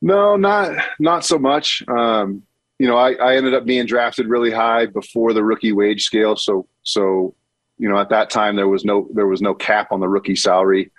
No, 0.00 0.36
not 0.36 0.84
not 0.98 1.24
so 1.24 1.38
much. 1.38 1.82
Um, 1.86 2.42
you 2.78 2.88
know, 2.88 2.96
I, 2.96 3.12
I 3.12 3.36
ended 3.36 3.54
up 3.54 3.64
being 3.64 3.86
drafted 3.86 4.26
really 4.26 4.50
high 4.50 4.86
before 4.86 5.32
the 5.32 5.44
rookie 5.44 5.72
wage 5.72 6.02
scale. 6.02 6.34
So 6.34 6.66
so, 6.82 7.34
you 7.78 7.88
know, 7.88 7.98
at 7.98 8.08
that 8.08 8.30
time 8.30 8.56
there 8.56 8.68
was 8.68 8.84
no 8.84 9.06
there 9.14 9.28
was 9.28 9.42
no 9.42 9.54
cap 9.54 9.92
on 9.92 10.00
the 10.00 10.08
rookie 10.08 10.36
salary. 10.36 10.90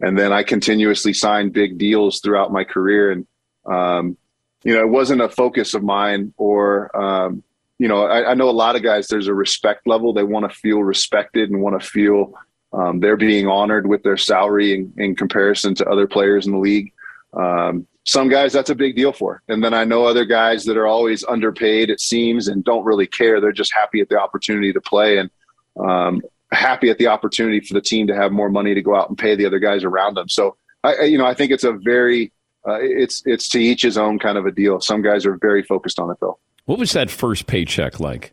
And 0.00 0.18
then 0.18 0.32
I 0.32 0.42
continuously 0.42 1.12
signed 1.12 1.52
big 1.52 1.78
deals 1.78 2.20
throughout 2.20 2.52
my 2.52 2.64
career. 2.64 3.10
And 3.10 3.26
um, 3.64 4.16
you 4.62 4.74
know, 4.74 4.80
it 4.80 4.88
wasn't 4.88 5.22
a 5.22 5.28
focus 5.28 5.74
of 5.74 5.82
mine 5.82 6.34
or 6.36 6.94
um, 6.96 7.42
you 7.78 7.88
know, 7.88 8.04
I, 8.06 8.30
I, 8.30 8.34
know 8.34 8.48
a 8.48 8.50
lot 8.50 8.76
of 8.76 8.82
guys. 8.82 9.08
There's 9.08 9.28
a 9.28 9.34
respect 9.34 9.86
level. 9.86 10.12
They 10.12 10.22
want 10.22 10.48
to 10.50 10.56
feel 10.56 10.82
respected 10.82 11.50
and 11.50 11.60
want 11.60 11.80
to 11.80 11.86
feel 11.86 12.32
um, 12.72 13.00
they're 13.00 13.16
being 13.16 13.48
honored 13.48 13.86
with 13.86 14.02
their 14.02 14.16
salary 14.16 14.74
in, 14.74 14.92
in, 14.96 15.16
comparison 15.16 15.74
to 15.76 15.88
other 15.88 16.06
players 16.06 16.46
in 16.46 16.52
the 16.52 16.58
league. 16.58 16.92
Um, 17.34 17.86
some 18.04 18.28
guys 18.28 18.52
that's 18.52 18.70
a 18.70 18.74
big 18.74 18.96
deal 18.96 19.12
for. 19.12 19.42
And 19.48 19.62
then 19.62 19.74
I 19.74 19.84
know 19.84 20.04
other 20.04 20.24
guys 20.24 20.64
that 20.64 20.76
are 20.76 20.86
always 20.86 21.24
underpaid, 21.24 21.90
it 21.90 22.00
seems, 22.00 22.48
and 22.48 22.64
don't 22.64 22.84
really 22.84 23.06
care. 23.06 23.40
They're 23.40 23.52
just 23.52 23.74
happy 23.74 24.00
at 24.00 24.08
the 24.08 24.18
opportunity 24.18 24.72
to 24.72 24.80
play 24.80 25.18
and 25.18 25.30
um, 25.78 26.20
happy 26.50 26.90
at 26.90 26.98
the 26.98 27.06
opportunity 27.06 27.60
for 27.60 27.74
the 27.74 27.80
team 27.80 28.06
to 28.08 28.14
have 28.14 28.32
more 28.32 28.50
money 28.50 28.74
to 28.74 28.82
go 28.82 28.96
out 28.96 29.08
and 29.08 29.18
pay 29.18 29.34
the 29.34 29.46
other 29.46 29.58
guys 29.58 29.84
around 29.84 30.16
them. 30.16 30.28
So 30.28 30.56
I, 30.84 31.02
you 31.02 31.18
know, 31.18 31.26
I 31.26 31.34
think 31.34 31.52
it's 31.52 31.64
a 31.64 31.72
very, 31.72 32.32
uh, 32.66 32.78
it's 32.80 33.22
it's 33.26 33.48
to 33.50 33.60
each 33.60 33.82
his 33.82 33.98
own 33.98 34.18
kind 34.18 34.38
of 34.38 34.46
a 34.46 34.52
deal. 34.52 34.80
Some 34.80 35.02
guys 35.02 35.26
are 35.26 35.36
very 35.36 35.62
focused 35.62 35.98
on 35.98 36.10
it 36.10 36.18
though. 36.20 36.38
What 36.64 36.78
was 36.78 36.92
that 36.92 37.10
first 37.10 37.46
paycheck 37.46 38.00
like? 38.00 38.32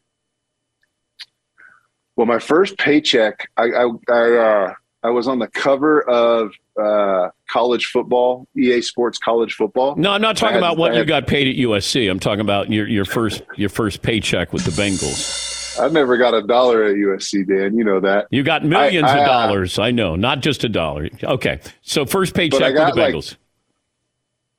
Well, 2.16 2.28
my 2.28 2.40
first 2.40 2.78
paycheck, 2.78 3.50
I 3.58 3.64
I, 3.64 3.90
I, 4.10 4.38
uh, 4.38 4.74
I 5.04 5.10
was 5.10 5.28
on 5.28 5.40
the 5.40 5.48
cover 5.48 6.02
of 6.02 6.52
uh, 6.80 7.30
college 7.50 7.86
football, 7.86 8.48
EA 8.58 8.82
Sports 8.82 9.18
college 9.18 9.54
football. 9.54 9.96
No, 9.96 10.12
I'm 10.12 10.22
not 10.22 10.36
talking 10.36 10.56
had, 10.56 10.60
about 10.60 10.78
what 10.78 10.94
had, 10.94 11.00
you 11.00 11.06
got 11.06 11.28
paid 11.28 11.48
at 11.48 11.56
USC. 11.56 12.10
I'm 12.10 12.20
talking 12.20 12.42
about 12.42 12.70
your, 12.72 12.88
your 12.88 13.06
first 13.06 13.42
your 13.56 13.70
first 13.70 14.02
paycheck 14.02 14.52
with 14.52 14.66
the 14.66 14.72
Bengals. 14.72 15.80
I've 15.80 15.94
never 15.94 16.18
got 16.18 16.34
a 16.34 16.42
dollar 16.42 16.84
at 16.84 16.96
USC, 16.96 17.48
Dan. 17.48 17.78
You 17.78 17.86
know 17.86 18.02
that. 18.02 18.28
You 18.32 18.44
got 18.44 18.66
millions 18.66 19.08
I, 19.08 19.20
I, 19.20 19.22
of 19.22 19.24
uh, 19.24 19.26
dollars. 19.26 19.80
I 19.80 19.92
know, 19.92 20.18
not 20.18 20.42
just 20.42 20.66
a 20.66 20.70
dollar. 20.70 21.10
Okay, 21.24 21.62
so 21.82 22.06
first 22.06 22.36
paycheck 22.36 22.74
with 22.74 22.96
the 22.96 23.02
Bengals. 23.02 23.32
Like, 23.32 23.40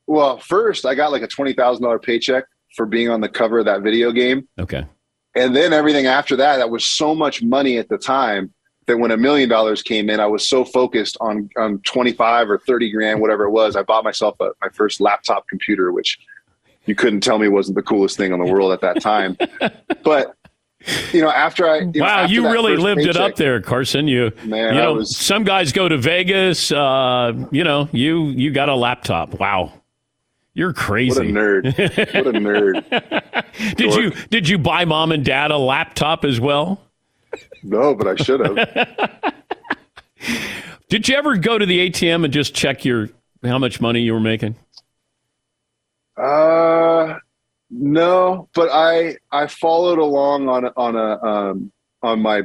well, 0.07 0.39
first 0.39 0.87
I 0.87 0.95
got 0.95 1.13
like 1.13 1.23
a 1.23 1.29
twenty 1.29 1.53
thousand 1.53 1.85
dollar 1.85 1.99
paycheck 1.99 2.45
for 2.77 2.87
being 2.87 3.09
on 3.09 3.21
the 3.21 3.29
cover 3.29 3.59
of 3.59 3.65
that 3.67 3.83
video 3.83 4.13
game. 4.13 4.47
Okay. 4.59 4.85
And 5.35 5.55
then 5.55 5.73
everything 5.73 6.07
after 6.07 6.37
that, 6.37 6.57
that 6.57 6.71
was 6.71 6.85
so 6.85 7.15
much 7.15 7.43
money 7.43 7.79
at 7.79 7.89
the 7.89 7.99
time 7.99 8.53
that 8.87 8.99
when 8.99 9.11
a 9.11 9.17
million 9.17 9.49
dollars 9.49 9.83
came 9.83 10.11
in, 10.11 10.19
I 10.19 10.27
was 10.27 10.49
so 10.49 10.65
focused 10.65 11.17
on 11.21 11.49
on 11.57 11.79
25 11.81 12.51
or 12.51 12.59
30 12.59 12.91
grand, 12.91 13.21
whatever 13.21 13.45
it 13.45 13.51
was. 13.51 13.77
I 13.77 13.83
bought 13.83 14.05
myself 14.05 14.37
a, 14.41 14.51
my 14.61 14.69
first 14.71 15.01
laptop 15.01 15.47
computer, 15.49 15.93
which 15.93 16.19
you 16.87 16.95
couldn't 16.95 17.21
tell 17.21 17.39
me 17.39 17.49
wasn't 17.49 17.77
the 17.77 17.83
coolest 17.83 18.17
thing 18.17 18.33
on 18.33 18.41
the 18.41 18.51
world 18.51 18.73
at 18.73 18.81
that 18.81 19.01
time. 19.01 19.37
but 20.03 20.35
you 21.13 21.21
know, 21.21 21.31
after 21.31 21.69
I 21.69 21.81
you 21.81 22.03
wow, 22.03 22.23
know, 22.23 22.29
you 22.29 22.51
really 22.51 22.77
lived 22.77 23.01
paycheck, 23.01 23.17
it 23.17 23.21
up 23.21 23.37
there, 23.37 23.61
Carson. 23.61 24.09
You 24.09 24.33
man, 24.45 24.75
you 24.75 24.81
know, 24.81 24.95
was, 24.95 25.17
some 25.17 25.45
guys 25.45 25.73
go 25.73 25.89
to 25.89 25.99
Vegas. 25.99 26.73
Uh, 26.73 27.33
you 27.53 27.63
know, 27.63 27.89
you 27.93 28.25
you 28.25 28.51
got 28.51 28.69
a 28.69 28.75
laptop. 28.75 29.39
Wow. 29.39 29.80
You're 30.55 30.73
crazy. 30.73 31.19
What 31.19 31.27
a 31.27 31.31
nerd. 31.31 32.15
What 32.15 32.27
a 32.27 32.39
nerd. 32.39 33.77
did 33.77 33.91
Dork. 33.91 34.01
you 34.01 34.11
did 34.29 34.49
you 34.49 34.59
buy 34.59 34.85
mom 34.85 35.13
and 35.13 35.25
dad 35.25 35.51
a 35.51 35.59
laptop 35.59 36.25
as 36.25 36.41
well? 36.41 36.81
No, 37.63 37.95
but 37.95 38.07
I 38.09 38.17
should 38.17 38.41
have. 38.41 39.35
Did 40.89 41.09
you 41.09 41.15
ever 41.15 41.37
go 41.37 41.57
to 41.57 41.65
the 41.65 41.89
ATM 41.89 42.25
and 42.25 42.33
just 42.33 42.53
check 42.53 42.85
your 42.85 43.11
how 43.45 43.59
much 43.59 43.81
money 43.81 44.01
you 44.01 44.13
were 44.13 44.21
making? 44.21 44.57
Uh, 46.17 47.15
no, 47.71 48.49
but 48.53 48.71
I 48.73 49.17
I 49.31 49.47
followed 49.47 49.99
along 49.99 50.49
on 50.49 50.67
on 50.77 50.97
a 50.97 51.25
um, 51.25 51.73
on 52.03 52.21
my 52.21 52.43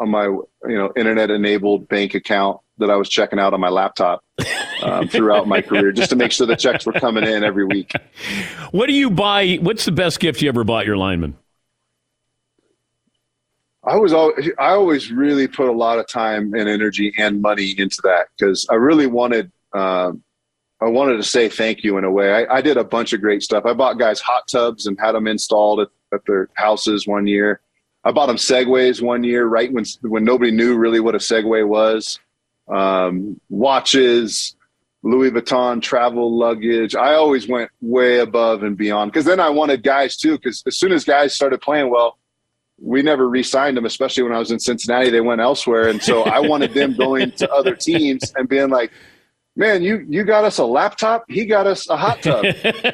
on 0.00 0.10
my 0.10 0.24
you 0.24 0.48
know 0.64 0.92
internet 0.96 1.30
enabled 1.30 1.88
bank 1.88 2.14
account 2.14 2.60
that 2.78 2.90
I 2.90 2.96
was 2.96 3.08
checking 3.08 3.38
out 3.38 3.54
on 3.54 3.60
my 3.60 3.68
laptop 3.68 4.24
um, 4.82 5.08
throughout 5.08 5.46
my 5.46 5.60
career 5.60 5.92
just 5.92 6.10
to 6.10 6.16
make 6.16 6.32
sure 6.32 6.46
the 6.46 6.56
checks 6.56 6.86
were 6.86 6.92
coming 6.92 7.24
in 7.24 7.44
every 7.44 7.64
week. 7.64 7.92
What 8.70 8.86
do 8.86 8.92
you 8.92 9.10
buy? 9.10 9.56
What's 9.60 9.84
the 9.84 9.92
best 9.92 10.20
gift 10.20 10.42
you 10.42 10.48
ever 10.48 10.64
bought 10.64 10.86
your 10.86 10.96
lineman? 10.96 11.36
I 13.86 13.96
was 13.96 14.12
always, 14.12 14.50
I 14.58 14.70
always 14.70 15.12
really 15.12 15.46
put 15.46 15.68
a 15.68 15.72
lot 15.72 15.98
of 15.98 16.08
time 16.08 16.54
and 16.54 16.68
energy 16.68 17.12
and 17.18 17.42
money 17.42 17.74
into 17.76 18.00
that 18.02 18.28
because 18.36 18.66
I 18.70 18.74
really 18.74 19.06
wanted, 19.06 19.52
um, 19.74 20.22
I 20.80 20.86
wanted 20.86 21.18
to 21.18 21.22
say 21.22 21.48
thank 21.48 21.84
you 21.84 21.98
in 21.98 22.04
a 22.04 22.10
way. 22.10 22.32
I, 22.32 22.56
I, 22.56 22.60
did 22.62 22.78
a 22.78 22.84
bunch 22.84 23.12
of 23.12 23.20
great 23.20 23.42
stuff. 23.42 23.66
I 23.66 23.74
bought 23.74 23.98
guys 23.98 24.20
hot 24.20 24.48
tubs 24.48 24.86
and 24.86 24.98
had 24.98 25.12
them 25.12 25.26
installed 25.26 25.80
at, 25.80 25.88
at 26.12 26.20
their 26.26 26.48
houses 26.54 27.06
one 27.06 27.26
year. 27.26 27.60
I 28.04 28.12
bought 28.12 28.26
them 28.26 28.36
segways 28.36 29.00
one 29.00 29.24
year, 29.24 29.46
right 29.46 29.72
when 29.72 29.84
when 30.02 30.24
nobody 30.24 30.50
knew 30.50 30.76
really 30.76 31.00
what 31.00 31.14
a 31.14 31.18
segway 31.18 31.66
was. 31.66 32.18
Um, 32.68 33.40
watches, 33.50 34.56
Louis 35.04 35.30
Vuitton 35.30 35.82
travel 35.82 36.36
luggage. 36.36 36.96
I 36.96 37.14
always 37.14 37.46
went 37.46 37.70
way 37.82 38.18
above 38.18 38.62
and 38.62 38.76
beyond 38.76 39.12
because 39.12 39.26
then 39.26 39.38
I 39.38 39.50
wanted 39.50 39.82
guys 39.82 40.16
too. 40.16 40.32
Because 40.38 40.62
as 40.66 40.78
soon 40.78 40.92
as 40.92 41.04
guys 41.04 41.34
started 41.34 41.60
playing 41.60 41.90
well, 41.90 42.18
we 42.80 43.02
never 43.02 43.28
re-signed 43.28 43.76
them, 43.76 43.84
especially 43.84 44.22
when 44.22 44.32
I 44.32 44.38
was 44.38 44.50
in 44.50 44.58
Cincinnati. 44.58 45.10
They 45.10 45.20
went 45.20 45.40
elsewhere, 45.40 45.88
and 45.88 46.02
so 46.02 46.22
I 46.22 46.40
wanted 46.40 46.74
them 46.74 46.96
going 46.98 47.30
to 47.32 47.52
other 47.52 47.76
teams 47.76 48.32
and 48.34 48.48
being 48.48 48.70
like, 48.70 48.90
"Man, 49.56 49.82
you 49.82 50.04
you 50.08 50.24
got 50.24 50.44
us 50.44 50.58
a 50.58 50.64
laptop. 50.64 51.24
He 51.28 51.44
got 51.44 51.66
us 51.66 51.88
a 51.88 51.96
hot 51.96 52.22
tub." 52.22 52.46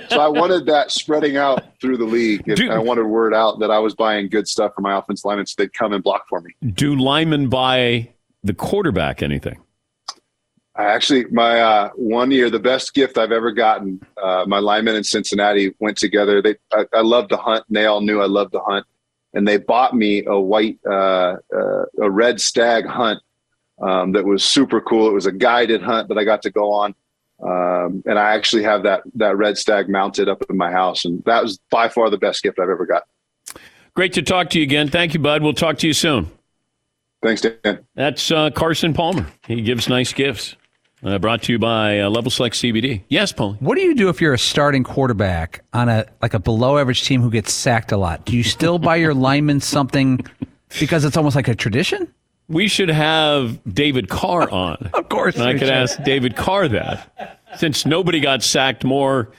so 0.08 0.20
I 0.20 0.28
wanted 0.28 0.66
that 0.66 0.90
spreading 0.90 1.36
out 1.36 1.80
through 1.80 1.96
the 1.96 2.04
league, 2.04 2.46
and 2.48 2.56
do, 2.56 2.70
I 2.70 2.78
wanted 2.78 3.04
word 3.04 3.32
out 3.32 3.60
that 3.60 3.70
I 3.70 3.78
was 3.78 3.94
buying 3.94 4.28
good 4.28 4.48
stuff 4.48 4.72
for 4.74 4.80
my 4.82 4.98
offense 4.98 5.24
linemen, 5.24 5.46
so 5.46 5.54
they'd 5.56 5.72
come 5.72 5.92
and 5.92 6.02
block 6.02 6.26
for 6.28 6.40
me. 6.40 6.54
Do 6.74 6.96
linemen 6.96 7.48
buy 7.48 8.10
the 8.42 8.54
quarterback 8.54 9.22
anything? 9.22 9.58
I 10.76 10.84
actually, 10.84 11.24
my 11.26 11.60
uh, 11.60 11.90
one 11.96 12.30
year, 12.30 12.48
the 12.48 12.60
best 12.60 12.94
gift 12.94 13.18
I've 13.18 13.32
ever 13.32 13.52
gotten. 13.52 14.00
Uh, 14.22 14.44
my 14.46 14.58
linemen 14.58 14.94
in 14.94 15.04
Cincinnati 15.04 15.74
went 15.78 15.98
together. 15.98 16.40
They, 16.40 16.56
I, 16.72 16.86
I 16.94 17.00
love 17.00 17.28
to 17.28 17.36
hunt, 17.36 17.64
and 17.68 17.76
they 17.76 17.86
all 17.86 18.00
knew 18.00 18.20
I 18.20 18.26
loved 18.26 18.52
to 18.52 18.60
hunt 18.60 18.86
and 19.34 19.46
they 19.46 19.58
bought 19.58 19.94
me 19.94 20.24
a 20.26 20.38
white, 20.38 20.78
uh, 20.88 21.36
uh, 21.54 21.84
a 22.00 22.10
red 22.10 22.40
stag 22.40 22.86
hunt 22.86 23.20
um, 23.80 24.12
that 24.12 24.24
was 24.24 24.44
super 24.44 24.80
cool. 24.80 25.08
It 25.08 25.12
was 25.12 25.26
a 25.26 25.32
guided 25.32 25.82
hunt 25.82 26.08
that 26.08 26.18
I 26.18 26.24
got 26.24 26.42
to 26.42 26.50
go 26.50 26.72
on, 26.72 26.94
um, 27.42 28.02
and 28.06 28.18
I 28.18 28.34
actually 28.34 28.64
have 28.64 28.82
that 28.82 29.02
that 29.14 29.36
red 29.36 29.56
stag 29.56 29.88
mounted 29.88 30.28
up 30.28 30.44
in 30.50 30.56
my 30.56 30.70
house, 30.70 31.04
and 31.04 31.22
that 31.24 31.42
was 31.42 31.58
by 31.70 31.88
far 31.88 32.10
the 32.10 32.18
best 32.18 32.42
gift 32.42 32.58
I've 32.58 32.68
ever 32.68 32.86
got. 32.86 33.04
Great 33.94 34.12
to 34.14 34.22
talk 34.22 34.50
to 34.50 34.58
you 34.58 34.62
again. 34.62 34.88
Thank 34.88 35.14
you, 35.14 35.20
Bud. 35.20 35.42
We'll 35.42 35.52
talk 35.52 35.78
to 35.78 35.86
you 35.86 35.92
soon. 35.92 36.30
Thanks, 37.22 37.42
Dan. 37.42 37.80
That's 37.94 38.30
uh, 38.30 38.50
Carson 38.50 38.94
Palmer. 38.94 39.26
He 39.46 39.60
gives 39.62 39.88
nice 39.88 40.12
gifts. 40.12 40.56
Uh, 41.02 41.18
brought 41.18 41.42
to 41.44 41.52
you 41.52 41.58
by 41.58 42.00
uh, 42.00 42.10
Level 42.10 42.30
Select 42.30 42.54
CBD. 42.54 43.02
Yes, 43.08 43.32
Paul. 43.32 43.54
What 43.60 43.76
do 43.76 43.80
you 43.82 43.94
do 43.94 44.10
if 44.10 44.20
you're 44.20 44.34
a 44.34 44.38
starting 44.38 44.84
quarterback 44.84 45.64
on 45.72 45.88
a 45.88 46.04
like 46.20 46.34
a 46.34 46.38
below 46.38 46.76
average 46.76 47.04
team 47.04 47.22
who 47.22 47.30
gets 47.30 47.52
sacked 47.54 47.90
a 47.92 47.96
lot? 47.96 48.26
Do 48.26 48.36
you 48.36 48.42
still 48.42 48.78
buy 48.78 48.96
your 48.96 49.14
linemen 49.14 49.60
something 49.60 50.20
because 50.78 51.06
it's 51.06 51.16
almost 51.16 51.36
like 51.36 51.48
a 51.48 51.54
tradition? 51.54 52.12
We 52.48 52.68
should 52.68 52.90
have 52.90 53.58
David 53.72 54.08
Carr 54.10 54.50
on. 54.52 54.90
of 54.92 55.08
course, 55.08 55.36
and 55.36 55.44
I 55.44 55.52
could 55.52 55.60
should. 55.60 55.70
ask 55.70 56.02
David 56.02 56.36
Carr 56.36 56.68
that 56.68 57.38
since 57.56 57.86
nobody 57.86 58.20
got 58.20 58.42
sacked 58.42 58.84
more. 58.84 59.30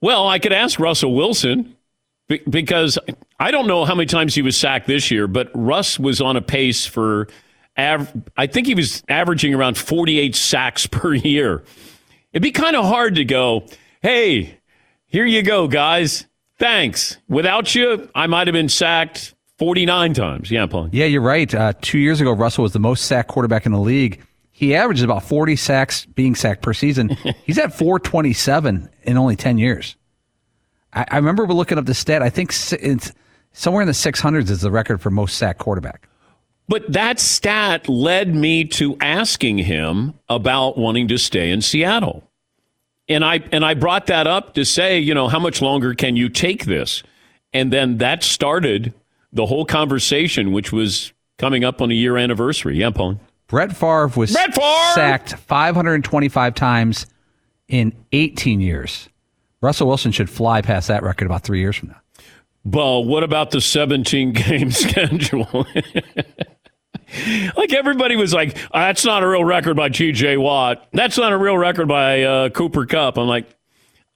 Well, 0.00 0.26
I 0.28 0.40
could 0.40 0.52
ask 0.52 0.80
Russell 0.80 1.14
Wilson 1.14 1.76
because 2.48 2.98
I 3.38 3.50
don't 3.50 3.66
know 3.66 3.84
how 3.84 3.94
many 3.94 4.06
times 4.06 4.34
he 4.34 4.42
was 4.42 4.56
sacked 4.56 4.86
this 4.86 5.10
year, 5.10 5.26
but 5.26 5.50
Russ 5.54 5.98
was 5.98 6.20
on 6.20 6.36
a 6.36 6.42
pace 6.42 6.86
for 6.86 7.28
av- 7.78 8.12
I 8.36 8.46
think 8.46 8.66
he 8.66 8.74
was 8.74 9.02
averaging 9.08 9.54
around 9.54 9.76
48 9.76 10.34
sacks 10.34 10.86
per 10.90 11.14
year. 11.14 11.62
It'd 12.32 12.42
be 12.42 12.52
kind 12.52 12.76
of 12.76 12.84
hard 12.84 13.14
to 13.16 13.24
go, 13.24 13.66
hey, 14.02 14.58
here 15.06 15.24
you 15.26 15.42
go, 15.42 15.68
guys. 15.68 16.26
Thanks. 16.58 17.18
Without 17.28 17.74
you, 17.74 18.08
I 18.14 18.26
might 18.26 18.46
have 18.46 18.54
been 18.54 18.68
sacked 18.68 19.34
49 19.58 20.14
times. 20.14 20.50
Yeah, 20.50 20.66
Paul. 20.66 20.88
Yeah, 20.92 21.04
you're 21.06 21.20
right. 21.22 21.54
Uh, 21.54 21.72
two 21.80 21.98
years 21.98 22.20
ago, 22.20 22.32
Russell 22.32 22.62
was 22.62 22.72
the 22.72 22.78
most 22.78 23.04
sacked 23.04 23.28
quarterback 23.28 23.66
in 23.66 23.72
the 23.72 23.78
league. 23.80 24.22
He 24.52 24.74
averages 24.74 25.02
about 25.02 25.22
40 25.22 25.54
sacks 25.56 26.06
being 26.06 26.34
sacked 26.34 26.62
per 26.62 26.72
season. 26.72 27.10
He's 27.44 27.58
at 27.58 27.76
427 27.76 28.88
in 29.02 29.18
only 29.18 29.36
10 29.36 29.58
years. 29.58 29.96
I, 30.94 31.04
I 31.10 31.16
remember 31.16 31.46
looking 31.46 31.76
up 31.76 31.84
the 31.84 31.94
stat. 31.94 32.22
I 32.22 32.30
think 32.30 32.50
it's 32.72 33.12
somewhere 33.56 33.82
in 33.82 33.88
the 33.88 33.92
600s 33.92 34.50
is 34.50 34.60
the 34.60 34.70
record 34.70 35.00
for 35.00 35.10
most 35.10 35.36
sack 35.36 35.58
quarterback. 35.58 36.08
But 36.68 36.92
that 36.92 37.18
stat 37.18 37.88
led 37.88 38.34
me 38.34 38.64
to 38.64 38.96
asking 39.00 39.58
him 39.58 40.14
about 40.28 40.76
wanting 40.76 41.08
to 41.08 41.18
stay 41.18 41.50
in 41.50 41.62
Seattle. 41.62 42.28
And 43.08 43.24
I 43.24 43.40
and 43.52 43.64
I 43.64 43.74
brought 43.74 44.06
that 44.06 44.26
up 44.26 44.54
to 44.54 44.64
say, 44.64 44.98
you 44.98 45.14
know, 45.14 45.28
how 45.28 45.38
much 45.38 45.62
longer 45.62 45.94
can 45.94 46.16
you 46.16 46.28
take 46.28 46.64
this? 46.64 47.04
And 47.52 47.72
then 47.72 47.98
that 47.98 48.24
started 48.24 48.92
the 49.32 49.46
whole 49.46 49.64
conversation, 49.64 50.50
which 50.50 50.72
was 50.72 51.12
coming 51.38 51.64
up 51.64 51.80
on 51.80 51.92
a 51.92 51.94
year 51.94 52.16
anniversary. 52.16 52.78
Yeah, 52.78 52.90
Paul. 52.90 53.20
Brett 53.46 53.76
Favre 53.76 54.08
was 54.08 54.32
Brett 54.32 54.54
Favre! 54.56 54.94
sacked 54.94 55.34
525 55.36 56.54
times 56.56 57.06
in 57.68 57.92
18 58.10 58.60
years. 58.60 59.08
Russell 59.60 59.86
Wilson 59.86 60.10
should 60.10 60.28
fly 60.28 60.60
past 60.62 60.88
that 60.88 61.04
record 61.04 61.26
about 61.26 61.44
three 61.44 61.60
years 61.60 61.76
from 61.76 61.90
now. 61.90 62.00
Well, 62.66 63.04
what 63.04 63.22
about 63.22 63.52
the 63.52 63.60
17 63.60 64.32
game 64.32 64.72
schedule? 64.72 65.46
like 67.56 67.72
everybody 67.72 68.16
was 68.16 68.34
like, 68.34 68.58
that's 68.72 69.04
not 69.04 69.22
a 69.22 69.28
real 69.28 69.44
record 69.44 69.76
by 69.76 69.88
TJ 69.88 70.42
Watt. 70.42 70.88
That's 70.92 71.16
not 71.16 71.32
a 71.32 71.38
real 71.38 71.56
record 71.56 71.86
by 71.86 72.22
uh, 72.24 72.48
Cooper 72.48 72.84
Kupp. 72.84 73.18
I'm 73.18 73.28
like, 73.28 73.48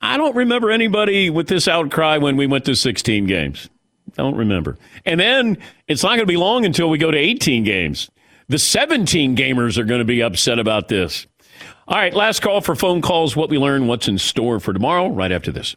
I 0.01 0.17
don't 0.17 0.35
remember 0.35 0.71
anybody 0.71 1.31
with 1.31 1.47
this 1.47 1.69
outcry 1.69 2.17
when 2.17 2.37
we 2.37 2.49
went 2.49 2.65
to 2.65 2.75
16 2.75 3.27
games. 3.27 3.69
Don't 4.15 4.35
remember. 4.35 4.77
And 5.05 5.21
then 5.21 5.59
it's 5.87 6.03
not 6.03 6.11
going 6.11 6.21
to 6.21 6.27
be 6.27 6.37
long 6.37 6.65
until 6.65 6.91
we 6.91 6.99
go 6.99 7.13
to 7.13 7.19
18 7.19 7.63
games. 7.63 8.11
The 8.49 8.59
17 8.59 9.37
gamers 9.37 9.79
are 9.79 9.85
going 9.85 10.01
to 10.01 10.05
be 10.05 10.23
upset 10.23 10.59
about 10.59 10.89
this. 10.89 11.29
All 11.87 11.97
right, 11.97 12.13
last 12.13 12.43
call 12.43 12.61
for 12.63 12.75
phone 12.75 13.01
calls. 13.01 13.37
What 13.37 13.49
we 13.49 13.59
learn, 13.59 13.87
what's 13.87 14.09
in 14.09 14.19
store 14.19 14.59
for 14.59 14.73
tomorrow, 14.73 15.09
right 15.09 15.31
after 15.31 15.53
this. 15.53 15.77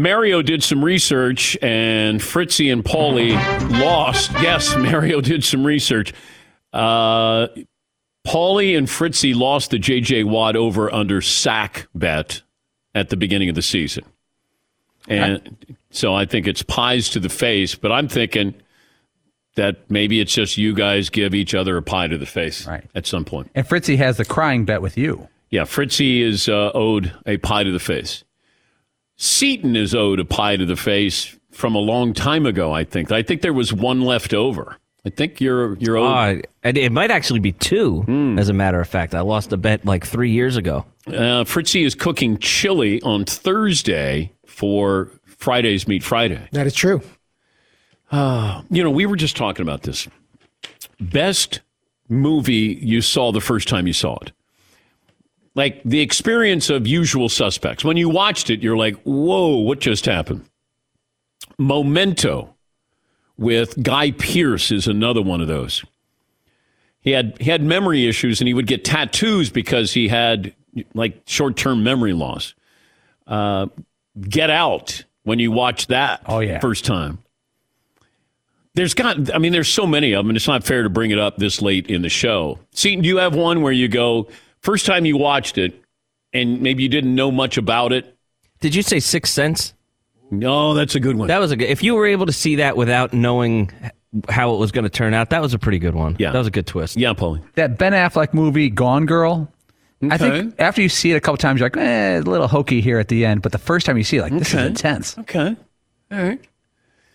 Mario 0.00 0.42
did 0.42 0.62
some 0.62 0.84
research, 0.84 1.56
and 1.62 2.20
Fritzy 2.22 2.70
and 2.70 2.84
Paulie 2.84 3.32
lost. 3.80 4.30
Yes, 4.34 4.74
Mario 4.78 5.20
did 5.20 5.44
some 5.44 5.64
research. 5.64 6.12
Uh, 6.72 7.48
Paulie 8.26 8.76
and 8.76 8.88
Fritzy 8.88 9.34
lost 9.34 9.70
the 9.70 9.78
J.J. 9.78 10.24
Watt 10.24 10.56
over 10.56 10.92
under 10.92 11.20
sack 11.20 11.88
bet 11.94 12.42
at 12.94 13.08
the 13.08 13.16
beginning 13.16 13.48
of 13.48 13.54
the 13.54 13.62
season. 13.62 14.04
And 15.08 15.74
so 15.90 16.14
I 16.14 16.24
think 16.26 16.46
it's 16.46 16.62
pies 16.62 17.08
to 17.10 17.20
the 17.20 17.28
face, 17.30 17.74
but 17.74 17.90
I'm 17.90 18.08
thinking 18.08 18.54
that 19.56 19.90
maybe 19.90 20.20
it's 20.20 20.32
just 20.32 20.56
you 20.58 20.74
guys 20.74 21.08
give 21.10 21.34
each 21.34 21.54
other 21.54 21.76
a 21.76 21.82
pie 21.82 22.06
to 22.06 22.16
the 22.18 22.26
face 22.26 22.66
Right. 22.66 22.84
at 22.94 23.06
some 23.06 23.24
point. 23.24 23.50
And 23.54 23.66
Fritzy 23.66 23.96
has 23.96 24.16
the 24.18 24.24
crying 24.24 24.64
bet 24.64 24.80
with 24.82 24.96
you. 24.96 25.28
Yeah, 25.50 25.64
Fritzy 25.64 26.22
is 26.22 26.48
uh, 26.48 26.70
owed 26.74 27.12
a 27.26 27.38
pie 27.38 27.64
to 27.64 27.72
the 27.72 27.80
face. 27.80 28.22
Seton 29.22 29.76
is 29.76 29.94
owed 29.94 30.18
a 30.18 30.24
pie 30.24 30.56
to 30.56 30.64
the 30.64 30.76
face 30.76 31.36
from 31.50 31.74
a 31.74 31.78
long 31.78 32.14
time 32.14 32.46
ago. 32.46 32.72
I 32.72 32.84
think. 32.84 33.12
I 33.12 33.22
think 33.22 33.42
there 33.42 33.52
was 33.52 33.70
one 33.70 34.00
left 34.00 34.32
over. 34.32 34.78
I 35.04 35.10
think 35.10 35.40
you're 35.42 35.76
you're 35.76 35.98
owed. 35.98 36.38
Uh, 36.38 36.42
and 36.62 36.78
it 36.78 36.90
might 36.90 37.10
actually 37.10 37.40
be 37.40 37.52
two, 37.52 38.00
Hmm. 38.02 38.38
as 38.38 38.48
a 38.48 38.54
matter 38.54 38.80
of 38.80 38.88
fact. 38.88 39.14
I 39.14 39.20
lost 39.20 39.52
a 39.52 39.58
bet 39.58 39.84
like 39.84 40.06
three 40.06 40.30
years 40.30 40.56
ago. 40.56 40.86
Uh, 41.06 41.44
Fritzy 41.44 41.84
is 41.84 41.94
cooking 41.94 42.38
chili 42.38 43.00
on 43.02 43.26
Thursday 43.26 44.32
for 44.46 45.10
Friday's 45.26 45.86
Meat 45.86 46.02
Friday. 46.02 46.40
That 46.52 46.66
is 46.66 46.74
true. 46.74 47.02
You 48.12 48.82
know, 48.84 48.90
we 48.90 49.04
were 49.06 49.16
just 49.16 49.36
talking 49.36 49.62
about 49.62 49.82
this. 49.82 50.08
Best 50.98 51.60
movie 52.08 52.78
you 52.82 53.02
saw 53.02 53.32
the 53.32 53.40
first 53.40 53.68
time 53.68 53.86
you 53.86 53.92
saw 53.92 54.16
it. 54.22 54.32
Like 55.54 55.82
the 55.84 56.00
experience 56.00 56.70
of 56.70 56.86
Usual 56.86 57.28
Suspects. 57.28 57.84
When 57.84 57.96
you 57.96 58.08
watched 58.08 58.50
it, 58.50 58.62
you're 58.62 58.76
like, 58.76 58.96
whoa, 59.02 59.56
what 59.56 59.80
just 59.80 60.06
happened? 60.06 60.44
Memento 61.58 62.54
with 63.36 63.82
Guy 63.82 64.12
Pearce 64.12 64.70
is 64.70 64.86
another 64.86 65.22
one 65.22 65.40
of 65.40 65.48
those. 65.48 65.84
He 67.00 67.10
had 67.12 67.36
he 67.40 67.50
had 67.50 67.62
memory 67.62 68.06
issues 68.06 68.40
and 68.40 68.48
he 68.48 68.54
would 68.54 68.66
get 68.66 68.84
tattoos 68.84 69.50
because 69.50 69.92
he 69.92 70.08
had 70.08 70.54
like 70.94 71.22
short 71.26 71.56
term 71.56 71.82
memory 71.82 72.12
loss. 72.12 72.54
Uh, 73.26 73.66
Get 74.20 74.50
Out 74.50 75.04
when 75.22 75.38
you 75.38 75.50
watch 75.50 75.86
that 75.86 76.22
Oh, 76.26 76.40
yeah. 76.40 76.58
first 76.60 76.84
time. 76.84 77.18
There's 78.74 78.94
got 78.94 79.34
I 79.34 79.38
mean 79.38 79.52
there's 79.52 79.72
so 79.72 79.86
many 79.86 80.12
of 80.12 80.18
them 80.20 80.30
and 80.30 80.36
it's 80.36 80.46
not 80.48 80.62
fair 80.64 80.82
to 80.82 80.90
bring 80.90 81.10
it 81.10 81.18
up 81.18 81.36
this 81.38 81.60
late 81.62 81.86
in 81.88 82.02
the 82.02 82.08
show. 82.08 82.58
See, 82.72 82.96
do 82.96 83.08
you 83.08 83.16
have 83.16 83.34
one 83.34 83.62
where 83.62 83.72
you 83.72 83.88
go 83.88 84.28
first 84.62 84.86
time 84.86 85.04
you 85.04 85.16
watched 85.16 85.58
it 85.58 85.80
and 86.32 86.60
maybe 86.60 86.82
you 86.82 86.88
didn't 86.88 87.14
know 87.14 87.30
much 87.30 87.56
about 87.56 87.92
it? 87.92 88.16
Did 88.60 88.74
you 88.74 88.82
say 88.82 89.00
Sixth 89.00 89.32
Sense? 89.32 89.74
No, 90.30 90.74
that's 90.74 90.94
a 90.94 91.00
good 91.00 91.16
one. 91.16 91.28
That 91.28 91.38
was 91.40 91.50
a 91.50 91.56
good. 91.56 91.68
If 91.68 91.82
you 91.82 91.94
were 91.94 92.06
able 92.06 92.26
to 92.26 92.32
see 92.32 92.56
that 92.56 92.76
without 92.76 93.12
knowing 93.12 93.70
how 94.28 94.54
it 94.54 94.58
was 94.58 94.70
going 94.70 94.84
to 94.84 94.90
turn 94.90 95.12
out, 95.14 95.30
that 95.30 95.42
was 95.42 95.54
a 95.54 95.58
pretty 95.58 95.78
good 95.78 95.94
one. 95.94 96.16
Yeah. 96.18 96.30
that 96.32 96.38
was 96.38 96.46
a 96.46 96.52
good 96.52 96.66
twist. 96.66 96.96
yeah, 96.96 97.12
Paulie. 97.14 97.42
That 97.54 97.78
Ben 97.78 97.92
Affleck 97.92 98.32
movie, 98.34 98.70
Gone 98.70 99.06
Girl. 99.06 99.52
I 100.08 100.16
think 100.16 100.54
after 100.58 100.80
you 100.80 100.88
see 100.88 101.12
it 101.12 101.16
a 101.16 101.20
couple 101.20 101.36
times, 101.36 101.60
you're 101.60 101.68
like, 101.68 101.76
eh, 101.76 102.18
a 102.18 102.20
little 102.20 102.48
hokey 102.48 102.80
here 102.80 102.98
at 102.98 103.08
the 103.08 103.26
end. 103.26 103.42
But 103.42 103.52
the 103.52 103.58
first 103.58 103.84
time 103.84 103.98
you 103.98 104.04
see 104.04 104.16
it, 104.16 104.22
like, 104.22 104.32
this 104.32 104.54
is 104.54 104.64
intense. 104.64 105.18
Okay. 105.18 105.54
All 106.10 106.18
right. 106.22 106.40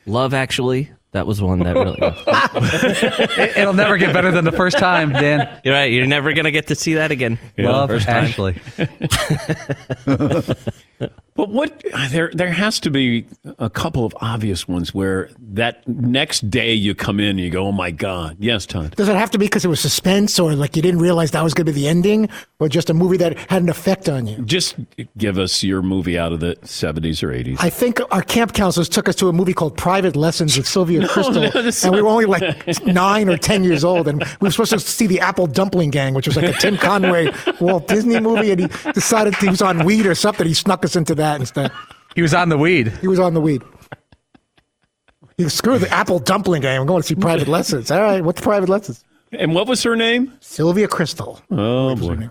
Love 0.06 0.34
Actually, 0.36 0.92
that 1.16 1.26
was 1.26 1.42
one 1.42 1.60
that 1.60 1.76
really. 1.76 1.98
It, 3.56 3.66
will 3.66 3.74
never 3.74 3.98
get 3.98 4.14
better 4.14 4.32
than 4.32 4.44
the 4.44 4.52
first 4.52 4.78
time, 4.78 5.14
Dan. 5.14 5.62
You're 5.64 5.74
right. 5.74 5.92
You're 5.92 6.06
never 6.06 6.34
going 6.34 6.44
to 6.46 6.52
get 6.52 6.68
to 6.68 6.76
see 6.76 6.96
that 6.96 7.12
again. 7.12 7.40
Love 7.58 7.90
First 7.90 8.06
time. 8.06 8.56
But 11.36 11.50
what 11.50 11.84
there 12.12 12.32
there 12.34 12.52
has 12.52 12.80
to 12.80 12.90
be 12.90 13.26
a 13.60 13.70
couple 13.70 14.06
of 14.06 14.16
obvious 14.22 14.70
ones 14.70 14.94
where 14.94 15.30
that 15.54 15.86
next 15.86 16.50
day 16.50 16.74
you 16.74 16.96
come 16.96 17.20
in 17.20 17.26
and 17.32 17.40
you 17.42 17.50
go, 17.50 17.68
"Oh 17.68 17.72
my 17.74 17.92
god." 17.92 18.38
Yes, 18.40 18.66
Todd. 18.66 18.96
Does 18.96 19.10
it 19.10 19.18
have 19.18 19.32
to 19.32 19.38
be 19.38 19.46
because 19.48 19.66
it 19.66 19.68
was 19.68 19.82
suspense 19.82 20.40
or 20.40 20.56
like 20.56 20.78
you 20.78 20.82
didn't 20.82 21.02
realize 21.02 21.32
that 21.32 21.44
was 21.44 21.54
going 21.54 21.66
to 21.66 21.74
be 21.74 21.82
the 21.82 21.90
ending 21.90 22.30
or 22.60 22.70
just 22.70 22.90
a 22.90 22.94
movie 22.94 23.18
that 23.18 23.38
had 23.52 23.62
an 23.62 23.68
effect 23.68 24.08
on 24.08 24.28
you? 24.28 24.38
Just 24.46 24.76
give 25.18 25.38
us 25.38 25.62
your 25.62 25.82
movie 25.82 26.18
out 26.18 26.32
of 26.32 26.40
the 26.40 26.56
70s 26.64 27.22
or 27.22 27.28
80s. 27.34 27.58
I 27.60 27.70
think 27.70 28.00
our 28.12 28.22
camp 28.22 28.54
counselors 28.54 28.88
took 28.88 29.10
us 29.10 29.16
to 29.18 29.28
a 29.28 29.34
movie 29.34 29.54
called 29.54 29.76
Private 29.76 30.16
Lessons 30.16 30.56
with 30.56 30.66
Sylvia 30.68 31.02
Kristel, 31.08 31.54
no, 31.54 31.88
and 31.90 31.96
we 31.96 32.02
were 32.02 32.08
only 32.08 32.28
like 32.28 32.86
nine 32.86 33.28
or 33.28 33.36
ten 33.36 33.66
years 33.66 33.84
old, 33.84 34.08
and 34.08 34.24
we 34.40 34.48
were 34.48 34.52
supposed 34.52 34.72
to 34.72 34.80
see 34.80 35.06
the 35.06 35.20
Apple 35.20 35.48
Dumpling 35.48 35.90
Gang, 35.90 36.14
which 36.14 36.28
was 36.28 36.38
like 36.38 36.46
a 36.46 36.54
Tim 36.54 36.78
Conway 36.78 37.30
Walt 37.60 37.90
Disney 37.90 38.22
movie, 38.22 38.52
and 38.52 38.62
he 38.62 38.92
decided 38.94 39.36
he 39.36 39.50
was 39.50 39.62
on 39.62 39.84
weed 39.84 40.06
or 40.06 40.16
something. 40.16 40.48
He 40.48 40.54
snuck 40.54 40.86
us 40.86 40.96
into 40.96 41.14
that 41.16 41.25
instead. 41.40 41.72
He 42.16 42.22
was 42.22 42.34
on 42.34 42.50
the 42.50 42.58
weed. 42.58 42.88
He 43.02 43.08
was 43.08 43.20
on 43.20 43.34
the 43.34 43.42
weed. 43.42 43.62
He 45.38 45.50
screw 45.50 45.78
the 45.78 45.90
Apple 45.90 46.20
Dumpling 46.20 46.62
game. 46.62 46.80
I'm 46.82 46.88
going 46.88 47.02
to 47.02 47.08
see 47.08 47.16
Private 47.16 47.48
Lessons. 47.50 47.92
All 47.92 48.02
right, 48.02 48.24
what's 48.24 48.40
Private 48.42 48.70
Lessons? 48.70 49.04
and 49.32 49.54
what 49.54 49.68
was 49.68 49.84
her 49.84 49.96
name? 49.98 50.32
Sylvia 50.40 50.88
Kristel. 50.88 51.42
Oh 51.52 51.96
boy. 51.96 52.30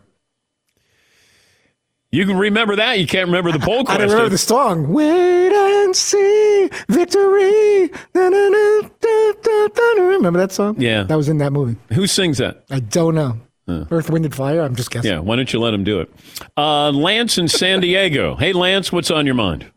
You 2.10 2.24
can 2.26 2.38
remember 2.38 2.76
that. 2.76 2.98
You 3.00 3.06
can't 3.06 3.26
remember 3.26 3.50
the 3.52 3.58
poll 3.58 3.80
I 3.80 3.84
question. 3.84 4.00
don't 4.02 4.10
remember 4.10 4.30
the 4.30 4.38
song. 4.38 4.92
Wait 4.92 5.52
and 5.52 5.94
see 5.94 6.70
victory. 6.88 7.88
Da, 8.14 8.30
da, 8.30 8.48
da. 8.50 10.02
Remember 10.02 10.38
that 10.38 10.52
song? 10.52 10.76
Yeah. 10.80 11.02
That 11.02 11.16
was 11.16 11.28
in 11.28 11.38
that 11.38 11.52
movie. 11.52 11.76
Who 11.92 12.06
sings 12.06 12.38
that? 12.38 12.64
I 12.70 12.80
don't 12.80 13.14
know. 13.16 13.36
Earth, 13.68 14.10
Wind, 14.10 14.24
and 14.24 14.34
Fire? 14.34 14.60
I'm 14.60 14.74
just 14.76 14.90
guessing. 14.90 15.10
Yeah, 15.10 15.18
why 15.20 15.36
don't 15.36 15.52
you 15.52 15.60
let 15.60 15.72
him 15.74 15.84
do 15.84 16.00
it? 16.00 16.12
Uh, 16.56 16.90
Lance 16.90 17.38
in 17.38 17.48
San 17.48 17.80
Diego. 17.80 18.36
Hey, 18.36 18.52
Lance, 18.52 18.92
what's 18.92 19.10
on 19.10 19.26
your 19.26 19.34
mind? 19.34 19.70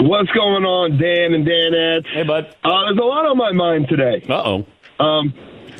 What's 0.00 0.30
going 0.32 0.64
on, 0.64 0.98
Dan 0.98 1.34
and 1.34 1.46
Danettes? 1.46 2.06
Hey, 2.12 2.22
bud. 2.24 2.46
Uh, 2.62 2.84
there's 2.86 2.98
a 2.98 3.04
lot 3.04 3.26
on 3.26 3.36
my 3.36 3.52
mind 3.52 3.88
today. 3.88 4.24
Uh 4.28 4.42
oh. 4.98 5.04
Um, 5.04 5.32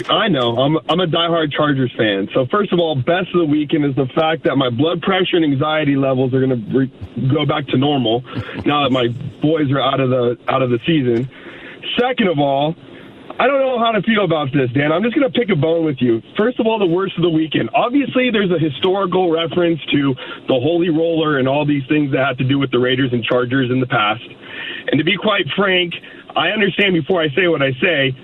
I 0.09 0.29
know. 0.29 0.57
I'm 0.57 0.77
I'm 0.89 1.01
a 1.01 1.07
diehard 1.07 1.53
Chargers 1.53 1.93
fan. 1.97 2.29
So 2.35 2.47
first 2.47 2.73
of 2.73 2.79
all, 2.81 2.97
best 2.97 3.29
of 3.35 3.39
the 3.41 3.45
weekend 3.45 3.85
is 3.85 3.95
the 3.95 4.07
fact 4.15 4.45
that 4.45 4.57
my 4.57 4.71
blood 4.71 5.03
pressure 5.03 5.37
and 5.37 5.45
anxiety 5.45 5.97
levels 5.97 6.33
are 6.35 6.45
going 6.45 6.51
to 6.73 6.79
re- 6.79 7.29
go 7.33 7.45
back 7.47 7.67
to 7.69 7.77
normal 7.77 8.21
now 8.67 8.83
that 8.83 8.91
my 8.91 9.09
boys 9.43 9.71
are 9.71 9.81
out 9.81 10.01
of 10.01 10.11
the 10.11 10.37
out 10.49 10.63
of 10.63 10.71
the 10.71 10.79
season. 10.87 11.29
Second 11.99 12.29
of 12.29 12.39
all, 12.39 12.75
I 13.39 13.49
don't 13.49 13.59
know 13.59 13.79
how 13.83 13.91
to 13.91 14.03
feel 14.03 14.25
about 14.25 14.53
this, 14.53 14.71
Dan. 14.71 14.93
I'm 14.93 15.03
just 15.03 15.17
going 15.17 15.27
to 15.27 15.39
pick 15.39 15.51
a 15.51 15.59
bone 15.59 15.85
with 15.85 15.99
you. 15.99 16.23
First 16.37 16.61
of 16.61 16.67
all, 16.67 16.79
the 16.79 16.87
worst 16.87 17.17
of 17.17 17.23
the 17.23 17.31
weekend. 17.31 17.69
Obviously, 17.75 18.31
there's 18.31 18.51
a 18.51 18.59
historical 18.63 19.31
reference 19.31 19.81
to 19.91 20.15
the 20.47 20.55
Holy 20.55 20.89
Roller 20.89 21.39
and 21.39 21.49
all 21.49 21.67
these 21.67 21.83
things 21.89 22.13
that 22.13 22.25
had 22.25 22.39
to 22.39 22.45
do 22.45 22.61
with 22.61 22.71
the 22.71 22.79
Raiders 22.79 23.11
and 23.13 23.25
Chargers 23.25 23.71
in 23.71 23.81
the 23.81 23.91
past. 23.91 24.23
And 24.87 24.99
to 24.99 25.05
be 25.05 25.17
quite 25.17 25.47
frank, 25.57 25.95
I 26.37 26.51
understand 26.51 26.95
before 26.95 27.21
I 27.23 27.29
say 27.35 27.49
what 27.49 27.61
I 27.61 27.73
say. 27.83 28.15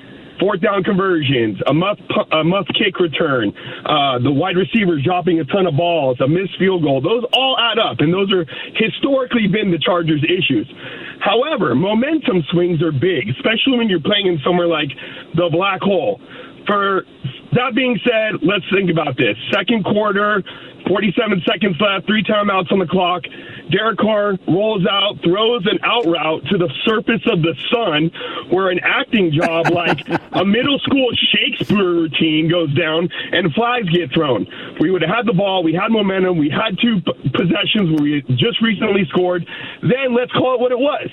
Fourth 0.40 0.60
down 0.62 0.82
conversions, 0.82 1.58
a 1.66 1.74
must 1.74 2.00
a 2.32 2.42
muff 2.42 2.66
kick 2.72 2.98
return, 2.98 3.52
uh, 3.84 4.18
the 4.18 4.32
wide 4.32 4.56
receivers 4.56 5.04
dropping 5.04 5.38
a 5.38 5.44
ton 5.44 5.66
of 5.66 5.76
balls, 5.76 6.18
a 6.20 6.26
missed 6.26 6.58
field 6.58 6.82
goal. 6.82 7.00
Those 7.00 7.24
all 7.32 7.58
add 7.58 7.78
up, 7.78 8.00
and 8.00 8.12
those 8.12 8.32
are 8.32 8.46
historically 8.74 9.46
been 9.46 9.70
the 9.70 9.78
Chargers' 9.78 10.24
issues. 10.24 10.66
However, 11.20 11.74
momentum 11.74 12.42
swings 12.50 12.80
are 12.82 12.92
big, 12.92 13.28
especially 13.28 13.76
when 13.76 13.88
you're 13.88 14.00
playing 14.00 14.26
in 14.26 14.40
somewhere 14.42 14.66
like 14.66 14.88
the 15.36 15.50
black 15.52 15.82
hole. 15.82 16.20
For 16.66 17.04
that 17.52 17.74
being 17.74 17.98
said, 18.04 18.42
let's 18.42 18.64
think 18.72 18.90
about 18.90 19.16
this. 19.16 19.36
Second 19.52 19.84
quarter, 19.84 20.42
47 20.86 21.42
seconds 21.46 21.76
left, 21.80 22.06
three 22.06 22.22
timeouts 22.22 22.70
on 22.72 22.78
the 22.78 22.86
clock. 22.86 23.22
Derek 23.70 23.98
Carr 23.98 24.38
rolls 24.48 24.86
out, 24.90 25.18
throws 25.22 25.66
an 25.66 25.78
out 25.82 26.06
route 26.06 26.42
to 26.50 26.58
the 26.58 26.70
surface 26.84 27.22
of 27.26 27.42
the 27.42 27.54
sun, 27.70 28.10
where 28.50 28.70
an 28.70 28.80
acting 28.82 29.32
job 29.32 29.70
like 29.72 30.00
a 30.32 30.44
middle 30.44 30.78
school 30.80 31.10
Shakespeare 31.34 31.78
routine 31.84 32.48
goes 32.48 32.72
down 32.74 33.08
and 33.32 33.52
flags 33.54 33.88
get 33.90 34.12
thrown. 34.12 34.46
We 34.80 34.90
would 34.90 35.02
have 35.02 35.14
had 35.14 35.26
the 35.26 35.34
ball, 35.34 35.62
we 35.62 35.74
had 35.74 35.90
momentum, 35.90 36.38
we 36.38 36.50
had 36.50 36.78
two 36.80 37.00
p- 37.02 37.30
possessions 37.30 37.90
where 37.90 38.02
we 38.02 38.22
just 38.38 38.60
recently 38.62 39.06
scored. 39.10 39.46
Then 39.82 40.14
let's 40.14 40.32
call 40.32 40.54
it 40.54 40.60
what 40.60 40.72
it 40.72 40.78
was. 40.78 41.08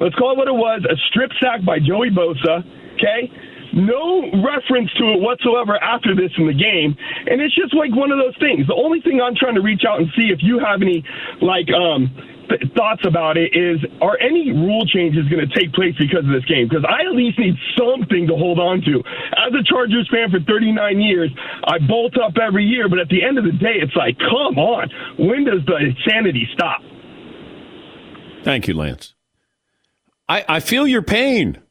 Let's 0.00 0.14
call 0.16 0.32
it 0.32 0.38
what 0.38 0.48
it 0.48 0.56
was 0.56 0.84
a 0.88 0.96
strip 1.08 1.30
sack 1.40 1.64
by 1.64 1.78
Joey 1.78 2.10
Bosa, 2.10 2.64
okay? 2.96 3.30
No 3.72 4.22
reference 4.44 4.92
to 5.00 5.16
it 5.16 5.20
whatsoever 5.20 5.76
after 5.82 6.14
this 6.14 6.30
in 6.36 6.46
the 6.46 6.54
game. 6.54 6.96
And 7.26 7.40
it's 7.40 7.54
just 7.54 7.74
like 7.74 7.94
one 7.94 8.12
of 8.12 8.18
those 8.18 8.36
things. 8.38 8.66
The 8.66 8.76
only 8.76 9.00
thing 9.00 9.20
I'm 9.20 9.34
trying 9.34 9.54
to 9.56 9.62
reach 9.62 9.82
out 9.88 10.00
and 10.00 10.08
see 10.16 10.28
if 10.28 10.40
you 10.42 10.58
have 10.60 10.82
any 10.82 11.04
like 11.40 11.68
um 11.72 12.12
th- 12.48 12.72
thoughts 12.76 13.02
about 13.06 13.36
it 13.36 13.56
is 13.56 13.80
are 14.00 14.18
any 14.20 14.52
rule 14.52 14.84
changes 14.86 15.28
going 15.28 15.46
to 15.46 15.52
take 15.54 15.72
place 15.72 15.94
because 15.98 16.24
of 16.24 16.32
this 16.32 16.44
game? 16.44 16.68
Because 16.68 16.84
I 16.84 17.08
at 17.08 17.16
least 17.16 17.38
need 17.38 17.56
something 17.76 18.26
to 18.28 18.36
hold 18.36 18.58
on 18.58 18.82
to. 18.82 19.00
As 19.40 19.52
a 19.56 19.64
Chargers 19.64 20.08
fan 20.12 20.30
for 20.30 20.40
39 20.44 21.00
years, 21.00 21.30
I 21.64 21.78
bolt 21.78 22.16
up 22.20 22.36
every 22.36 22.64
year, 22.64 22.88
but 22.88 22.98
at 22.98 23.08
the 23.08 23.24
end 23.24 23.38
of 23.38 23.44
the 23.44 23.56
day, 23.56 23.80
it's 23.80 23.96
like, 23.96 24.18
come 24.18 24.58
on, 24.58 24.90
when 25.18 25.44
does 25.44 25.64
the 25.66 25.76
insanity 25.76 26.48
stop? 26.52 26.80
Thank 28.44 28.68
you, 28.68 28.74
Lance. 28.74 29.14
I, 30.28 30.44
I 30.48 30.60
feel 30.60 30.86
your 30.86 31.02
pain. 31.02 31.61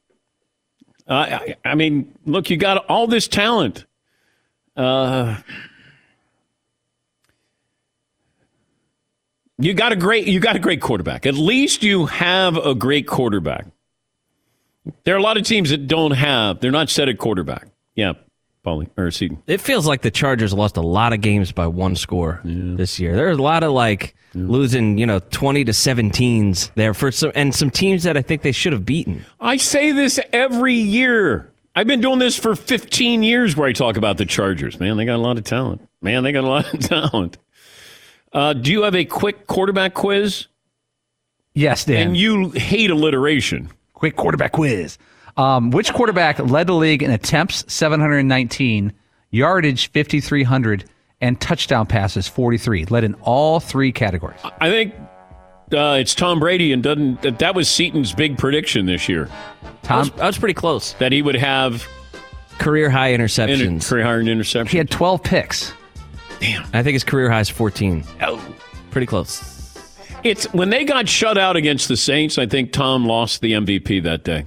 Uh, 1.11 1.13
I, 1.13 1.55
I, 1.65 1.75
mean, 1.75 2.13
look, 2.25 2.49
you 2.49 2.55
got 2.55 2.85
all 2.85 3.05
this 3.05 3.27
talent. 3.27 3.83
Uh, 4.77 5.35
you 9.57 9.73
got 9.73 9.91
a 9.91 9.97
great, 9.97 10.25
you 10.25 10.39
got 10.39 10.55
a 10.55 10.59
great 10.59 10.79
quarterback. 10.79 11.25
At 11.25 11.33
least 11.33 11.83
you 11.83 12.05
have 12.05 12.55
a 12.55 12.73
great 12.73 13.07
quarterback. 13.07 13.65
There 15.03 15.13
are 15.13 15.17
a 15.17 15.21
lot 15.21 15.35
of 15.35 15.43
teams 15.43 15.71
that 15.71 15.85
don't 15.85 16.11
have. 16.11 16.61
They're 16.61 16.71
not 16.71 16.89
set 16.89 17.09
at 17.09 17.17
quarterback. 17.17 17.67
Yeah, 17.93 18.13
Paulie 18.65 18.89
or 18.97 19.09
Seton. 19.11 19.41
It 19.47 19.59
feels 19.59 19.87
like 19.87 20.01
the 20.01 20.11
Chargers 20.11 20.53
lost 20.53 20.77
a 20.77 20.81
lot 20.81 21.13
of 21.13 21.21
games 21.21 21.51
by 21.51 21.67
one 21.67 21.95
score 21.95 22.41
yeah. 22.43 22.75
this 22.75 22.99
year. 22.99 23.15
There's 23.15 23.37
a 23.37 23.41
lot 23.41 23.63
of 23.63 23.71
like 23.71 24.15
yeah. 24.33 24.43
losing, 24.45 24.97
you 24.97 25.05
know, 25.05 25.19
20 25.19 25.65
to 25.65 25.71
17s 25.71 26.71
there 26.75 26.93
for 26.93 27.11
some 27.11 27.31
and 27.33 27.53
some 27.53 27.71
teams 27.71 28.03
that 28.03 28.17
I 28.17 28.21
think 28.21 28.43
they 28.43 28.51
should 28.51 28.73
have 28.73 28.85
beaten. 28.85 29.25
I 29.39 29.57
say 29.57 29.91
this 29.91 30.19
every 30.31 30.75
year. 30.75 31.51
I've 31.75 31.87
been 31.87 32.01
doing 32.01 32.19
this 32.19 32.37
for 32.37 32.55
15 32.55 33.23
years 33.23 33.55
where 33.55 33.67
I 33.67 33.73
talk 33.73 33.97
about 33.97 34.17
the 34.17 34.25
Chargers. 34.25 34.79
Man, 34.79 34.97
they 34.97 35.05
got 35.05 35.15
a 35.15 35.23
lot 35.23 35.37
of 35.37 35.43
talent. 35.43 35.87
Man, 36.01 36.23
they 36.23 36.31
got 36.31 36.43
a 36.43 36.47
lot 36.47 36.73
of 36.73 36.79
talent. 36.87 37.37
Uh, 38.33 38.53
do 38.53 38.71
you 38.71 38.83
have 38.83 38.95
a 38.95 39.05
quick 39.05 39.47
quarterback 39.47 39.93
quiz? 39.93 40.47
Yes, 41.53 41.85
Dan. 41.85 42.07
And 42.07 42.17
you 42.17 42.49
hate 42.51 42.91
alliteration. 42.91 43.69
Quick 43.93 44.15
quarterback 44.15 44.53
quiz. 44.53 44.97
Um, 45.37 45.71
which 45.71 45.93
quarterback 45.93 46.39
led 46.39 46.67
the 46.67 46.73
league 46.73 47.03
in 47.03 47.11
attempts 47.11 47.63
719, 47.71 48.93
yardage 49.29 49.91
5300, 49.91 50.85
and 51.21 51.39
touchdown 51.39 51.85
passes 51.85 52.27
43? 52.27 52.85
Led 52.85 53.03
in 53.03 53.13
all 53.21 53.59
three 53.59 53.91
categories. 53.91 54.39
I 54.43 54.69
think 54.69 54.93
uh, 55.73 55.97
it's 55.99 56.13
Tom 56.13 56.39
Brady, 56.39 56.73
and 56.73 56.83
doesn't 56.83 57.39
that 57.39 57.55
was 57.55 57.69
Seton's 57.69 58.13
big 58.13 58.37
prediction 58.37 58.85
this 58.85 59.07
year? 59.07 59.29
Tom, 59.83 59.97
I 59.97 59.99
was, 59.99 60.11
I 60.19 60.27
was 60.27 60.37
pretty 60.37 60.53
close. 60.53 60.93
That 60.93 61.11
he 61.11 61.21
would 61.21 61.35
have 61.35 61.87
career 62.59 62.89
high 62.89 63.13
interceptions. 63.13 63.61
In 63.61 63.79
career 63.79 64.03
high 64.03 64.19
interceptions. 64.19 64.69
He 64.69 64.77
had 64.77 64.89
12 64.89 65.23
picks. 65.23 65.73
Damn. 66.39 66.63
I 66.73 66.83
think 66.83 66.93
his 66.93 67.03
career 67.03 67.29
high 67.29 67.41
is 67.41 67.49
14. 67.49 68.03
Oh, 68.21 68.43
pretty 68.89 69.07
close. 69.07 69.47
It's 70.23 70.45
when 70.53 70.69
they 70.69 70.85
got 70.85 71.07
shut 71.07 71.37
out 71.37 71.55
against 71.55 71.87
the 71.87 71.97
Saints. 71.97 72.37
I 72.37 72.45
think 72.45 72.71
Tom 72.71 73.05
lost 73.05 73.41
the 73.41 73.53
MVP 73.53 74.03
that 74.03 74.23
day. 74.23 74.45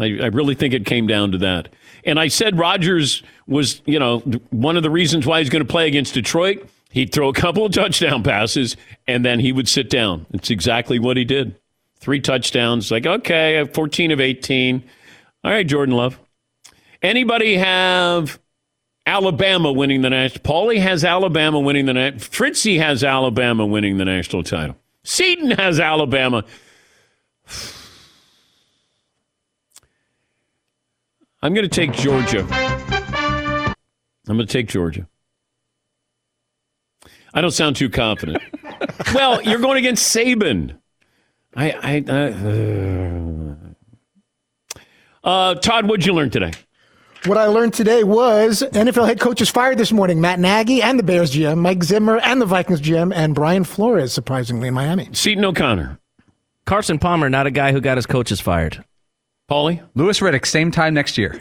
I, 0.00 0.04
I 0.04 0.26
really 0.26 0.54
think 0.54 0.74
it 0.74 0.86
came 0.86 1.06
down 1.06 1.32
to 1.32 1.38
that. 1.38 1.68
And 2.04 2.18
I 2.18 2.28
said 2.28 2.58
Rodgers 2.58 3.22
was, 3.46 3.82
you 3.84 3.98
know, 3.98 4.20
one 4.50 4.76
of 4.76 4.82
the 4.82 4.90
reasons 4.90 5.26
why 5.26 5.40
he's 5.40 5.50
going 5.50 5.64
to 5.64 5.70
play 5.70 5.86
against 5.86 6.14
Detroit. 6.14 6.66
He'd 6.90 7.12
throw 7.12 7.28
a 7.28 7.34
couple 7.34 7.64
of 7.64 7.72
touchdown 7.72 8.22
passes 8.22 8.76
and 9.06 9.24
then 9.24 9.40
he 9.40 9.52
would 9.52 9.68
sit 9.68 9.88
down. 9.88 10.26
It's 10.32 10.50
exactly 10.50 10.98
what 10.98 11.16
he 11.16 11.24
did. 11.24 11.56
Three 11.96 12.20
touchdowns. 12.20 12.90
Like, 12.90 13.06
okay, 13.06 13.64
14 13.64 14.10
of 14.10 14.20
18. 14.20 14.82
All 15.44 15.50
right, 15.50 15.66
Jordan 15.66 15.94
Love. 15.94 16.18
Anybody 17.00 17.56
have 17.56 18.38
Alabama 19.06 19.72
winning 19.72 20.02
the 20.02 20.10
national? 20.10 20.42
Paulie 20.42 20.80
has 20.80 21.04
Alabama 21.04 21.60
winning 21.60 21.86
the 21.86 21.94
national. 21.94 22.20
Fritzy 22.20 22.78
has 22.78 23.02
Alabama 23.04 23.66
winning 23.66 23.98
the 23.98 24.04
national 24.04 24.42
title. 24.42 24.76
Seton 25.04 25.52
has 25.52 25.80
Alabama. 25.80 26.44
I'm 31.42 31.54
going 31.54 31.68
to 31.68 31.74
take 31.74 31.92
Georgia. 31.92 32.46
I'm 34.28 34.36
going 34.36 34.46
to 34.46 34.52
take 34.52 34.68
Georgia. 34.68 35.08
I 37.34 37.40
don't 37.40 37.50
sound 37.50 37.76
too 37.76 37.90
confident. 37.90 38.42
well, 39.14 39.42
you're 39.42 39.58
going 39.58 39.78
against 39.78 40.14
Saban. 40.14 40.78
I, 41.56 41.72
I, 41.72 42.04
uh, 45.24 45.28
uh, 45.28 45.54
Todd, 45.56 45.88
what'd 45.88 46.06
you 46.06 46.12
learn 46.12 46.30
today? 46.30 46.52
What 47.26 47.38
I 47.38 47.46
learned 47.46 47.74
today 47.74 48.04
was 48.04 48.62
NFL 48.72 49.06
head 49.06 49.20
coaches 49.20 49.48
fired 49.50 49.78
this 49.78 49.92
morning. 49.92 50.20
Matt 50.20 50.40
Nagy 50.40 50.82
and 50.82 50.98
the 50.98 51.02
Bears 51.02 51.32
GM, 51.32 51.58
Mike 51.58 51.82
Zimmer 51.84 52.18
and 52.18 52.40
the 52.40 52.46
Vikings 52.46 52.80
GM, 52.80 53.12
and 53.14 53.34
Brian 53.34 53.64
Flores, 53.64 54.12
surprisingly, 54.12 54.68
in 54.68 54.74
Miami. 54.74 55.08
Seton 55.12 55.44
O'Connor. 55.44 55.98
Carson 56.66 56.98
Palmer, 56.98 57.28
not 57.28 57.46
a 57.46 57.50
guy 57.50 57.72
who 57.72 57.80
got 57.80 57.96
his 57.96 58.06
coaches 58.06 58.40
fired. 58.40 58.84
Paulie? 59.52 59.82
Louis 59.94 60.18
Riddick, 60.18 60.46
same 60.46 60.70
time 60.70 60.94
next 60.94 61.18
year. 61.18 61.38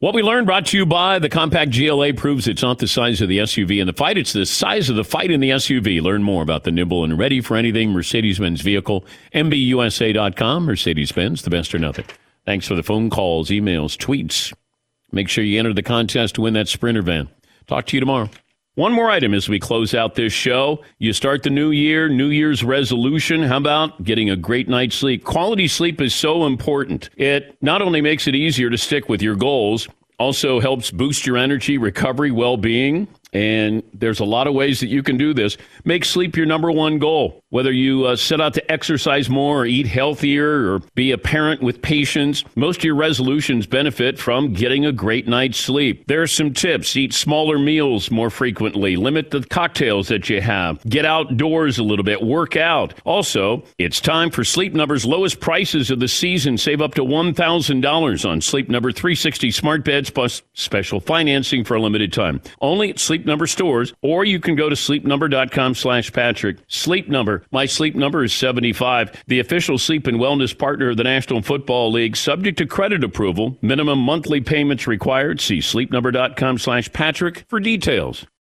What 0.00 0.14
we 0.14 0.22
learned 0.24 0.46
brought 0.46 0.66
to 0.66 0.76
you 0.76 0.84
by 0.84 1.20
the 1.20 1.28
compact 1.28 1.70
GLA 1.70 2.12
proves 2.12 2.48
it's 2.48 2.60
not 2.60 2.80
the 2.80 2.88
size 2.88 3.20
of 3.20 3.28
the 3.28 3.38
SUV 3.38 3.80
in 3.80 3.86
the 3.86 3.92
fight, 3.92 4.18
it's 4.18 4.32
the 4.32 4.46
size 4.46 4.90
of 4.90 4.96
the 4.96 5.04
fight 5.04 5.30
in 5.30 5.38
the 5.38 5.50
SUV. 5.50 6.02
Learn 6.02 6.24
more 6.24 6.42
about 6.42 6.64
the 6.64 6.72
nimble 6.72 7.04
and 7.04 7.16
ready 7.16 7.40
for 7.40 7.56
anything 7.56 7.92
Mercedes 7.92 8.40
Benz 8.40 8.62
vehicle. 8.62 9.04
MBUSA.com, 9.32 10.64
Mercedes 10.64 11.12
Benz, 11.12 11.42
the 11.42 11.50
best 11.50 11.72
or 11.72 11.78
nothing. 11.78 12.06
Thanks 12.44 12.66
for 12.66 12.74
the 12.74 12.82
phone 12.82 13.10
calls, 13.10 13.50
emails, 13.50 13.96
tweets. 13.96 14.52
Make 15.12 15.28
sure 15.28 15.44
you 15.44 15.60
enter 15.60 15.72
the 15.72 15.84
contest 15.84 16.34
to 16.34 16.40
win 16.40 16.54
that 16.54 16.66
Sprinter 16.66 17.02
van. 17.02 17.28
Talk 17.68 17.86
to 17.86 17.96
you 17.96 18.00
tomorrow. 18.00 18.28
One 18.74 18.94
more 18.94 19.10
item 19.10 19.34
as 19.34 19.50
we 19.50 19.58
close 19.60 19.92
out 19.92 20.14
this 20.14 20.32
show. 20.32 20.82
You 20.96 21.12
start 21.12 21.42
the 21.42 21.50
new 21.50 21.72
year, 21.72 22.08
New 22.08 22.28
Year's 22.28 22.64
resolution. 22.64 23.42
How 23.42 23.58
about 23.58 24.02
getting 24.02 24.30
a 24.30 24.36
great 24.36 24.66
night's 24.66 24.96
sleep? 24.96 25.24
Quality 25.24 25.68
sleep 25.68 26.00
is 26.00 26.14
so 26.14 26.46
important. 26.46 27.10
It 27.18 27.54
not 27.60 27.82
only 27.82 28.00
makes 28.00 28.26
it 28.26 28.34
easier 28.34 28.70
to 28.70 28.78
stick 28.78 29.10
with 29.10 29.20
your 29.20 29.36
goals, 29.36 29.88
also 30.18 30.58
helps 30.58 30.90
boost 30.90 31.26
your 31.26 31.36
energy, 31.36 31.76
recovery, 31.76 32.30
well 32.30 32.56
being. 32.56 33.08
And 33.32 33.82
there's 33.94 34.20
a 34.20 34.24
lot 34.24 34.46
of 34.46 34.54
ways 34.54 34.80
that 34.80 34.88
you 34.88 35.02
can 35.02 35.16
do 35.16 35.32
this. 35.32 35.56
Make 35.84 36.04
sleep 36.04 36.36
your 36.36 36.46
number 36.46 36.70
one 36.70 36.98
goal. 36.98 37.42
Whether 37.48 37.72
you 37.72 38.06
uh, 38.06 38.16
set 38.16 38.40
out 38.40 38.54
to 38.54 38.72
exercise 38.72 39.28
more 39.28 39.60
or 39.60 39.66
eat 39.66 39.86
healthier 39.86 40.72
or 40.72 40.80
be 40.94 41.12
a 41.12 41.18
parent 41.18 41.62
with 41.62 41.82
patience, 41.82 42.44
most 42.56 42.78
of 42.78 42.84
your 42.84 42.94
resolutions 42.94 43.66
benefit 43.66 44.18
from 44.18 44.52
getting 44.52 44.84
a 44.84 44.92
great 44.92 45.28
night's 45.28 45.58
sleep. 45.58 46.06
There 46.06 46.22
are 46.22 46.26
some 46.26 46.52
tips. 46.52 46.96
Eat 46.96 47.12
smaller 47.14 47.58
meals 47.58 48.10
more 48.10 48.30
frequently. 48.30 48.96
Limit 48.96 49.30
the 49.30 49.42
cocktails 49.42 50.08
that 50.08 50.28
you 50.28 50.40
have. 50.40 50.82
Get 50.84 51.04
outdoors 51.04 51.78
a 51.78 51.82
little 51.82 52.04
bit. 52.04 52.22
Work 52.22 52.56
out. 52.56 52.94
Also, 53.04 53.64
it's 53.78 54.00
time 54.00 54.30
for 54.30 54.44
Sleep 54.44 54.74
Number's 54.74 55.04
lowest 55.04 55.40
prices 55.40 55.90
of 55.90 56.00
the 56.00 56.08
season. 56.08 56.58
Save 56.58 56.80
up 56.82 56.94
to 56.94 57.02
$1,000 57.02 58.28
on 58.28 58.40
Sleep 58.40 58.68
Number 58.68 58.92
360 58.92 59.50
smart 59.50 59.84
beds 59.84 60.10
plus 60.10 60.42
special 60.54 61.00
financing 61.00 61.64
for 61.64 61.74
a 61.76 61.80
limited 61.80 62.12
time. 62.12 62.40
Only 62.60 62.90
at 62.90 62.98
Sleep 63.22 63.28
Number 63.28 63.46
stores, 63.46 63.94
or 64.02 64.24
you 64.24 64.40
can 64.40 64.56
go 64.56 64.68
to 64.68 64.74
sleepnumber.com 64.74 65.76
slash 65.76 66.12
Patrick. 66.12 66.56
Sleep 66.66 67.08
Number 67.08 67.44
my 67.52 67.66
sleep 67.66 67.94
number 67.94 68.24
is 68.24 68.32
75. 68.32 69.22
The 69.28 69.38
official 69.38 69.78
sleep 69.78 70.08
and 70.08 70.18
wellness 70.18 70.56
partner 70.58 70.90
of 70.90 70.96
the 70.96 71.04
National 71.04 71.40
Football 71.40 71.92
League, 71.92 72.16
subject 72.16 72.58
to 72.58 72.66
credit 72.66 73.04
approval. 73.04 73.56
Minimum 73.62 74.00
monthly 74.00 74.40
payments 74.40 74.88
required. 74.88 75.40
See 75.40 75.58
sleepnumber.com 75.58 76.58
slash 76.58 76.92
Patrick 76.92 77.44
for 77.46 77.60
details. 77.60 78.26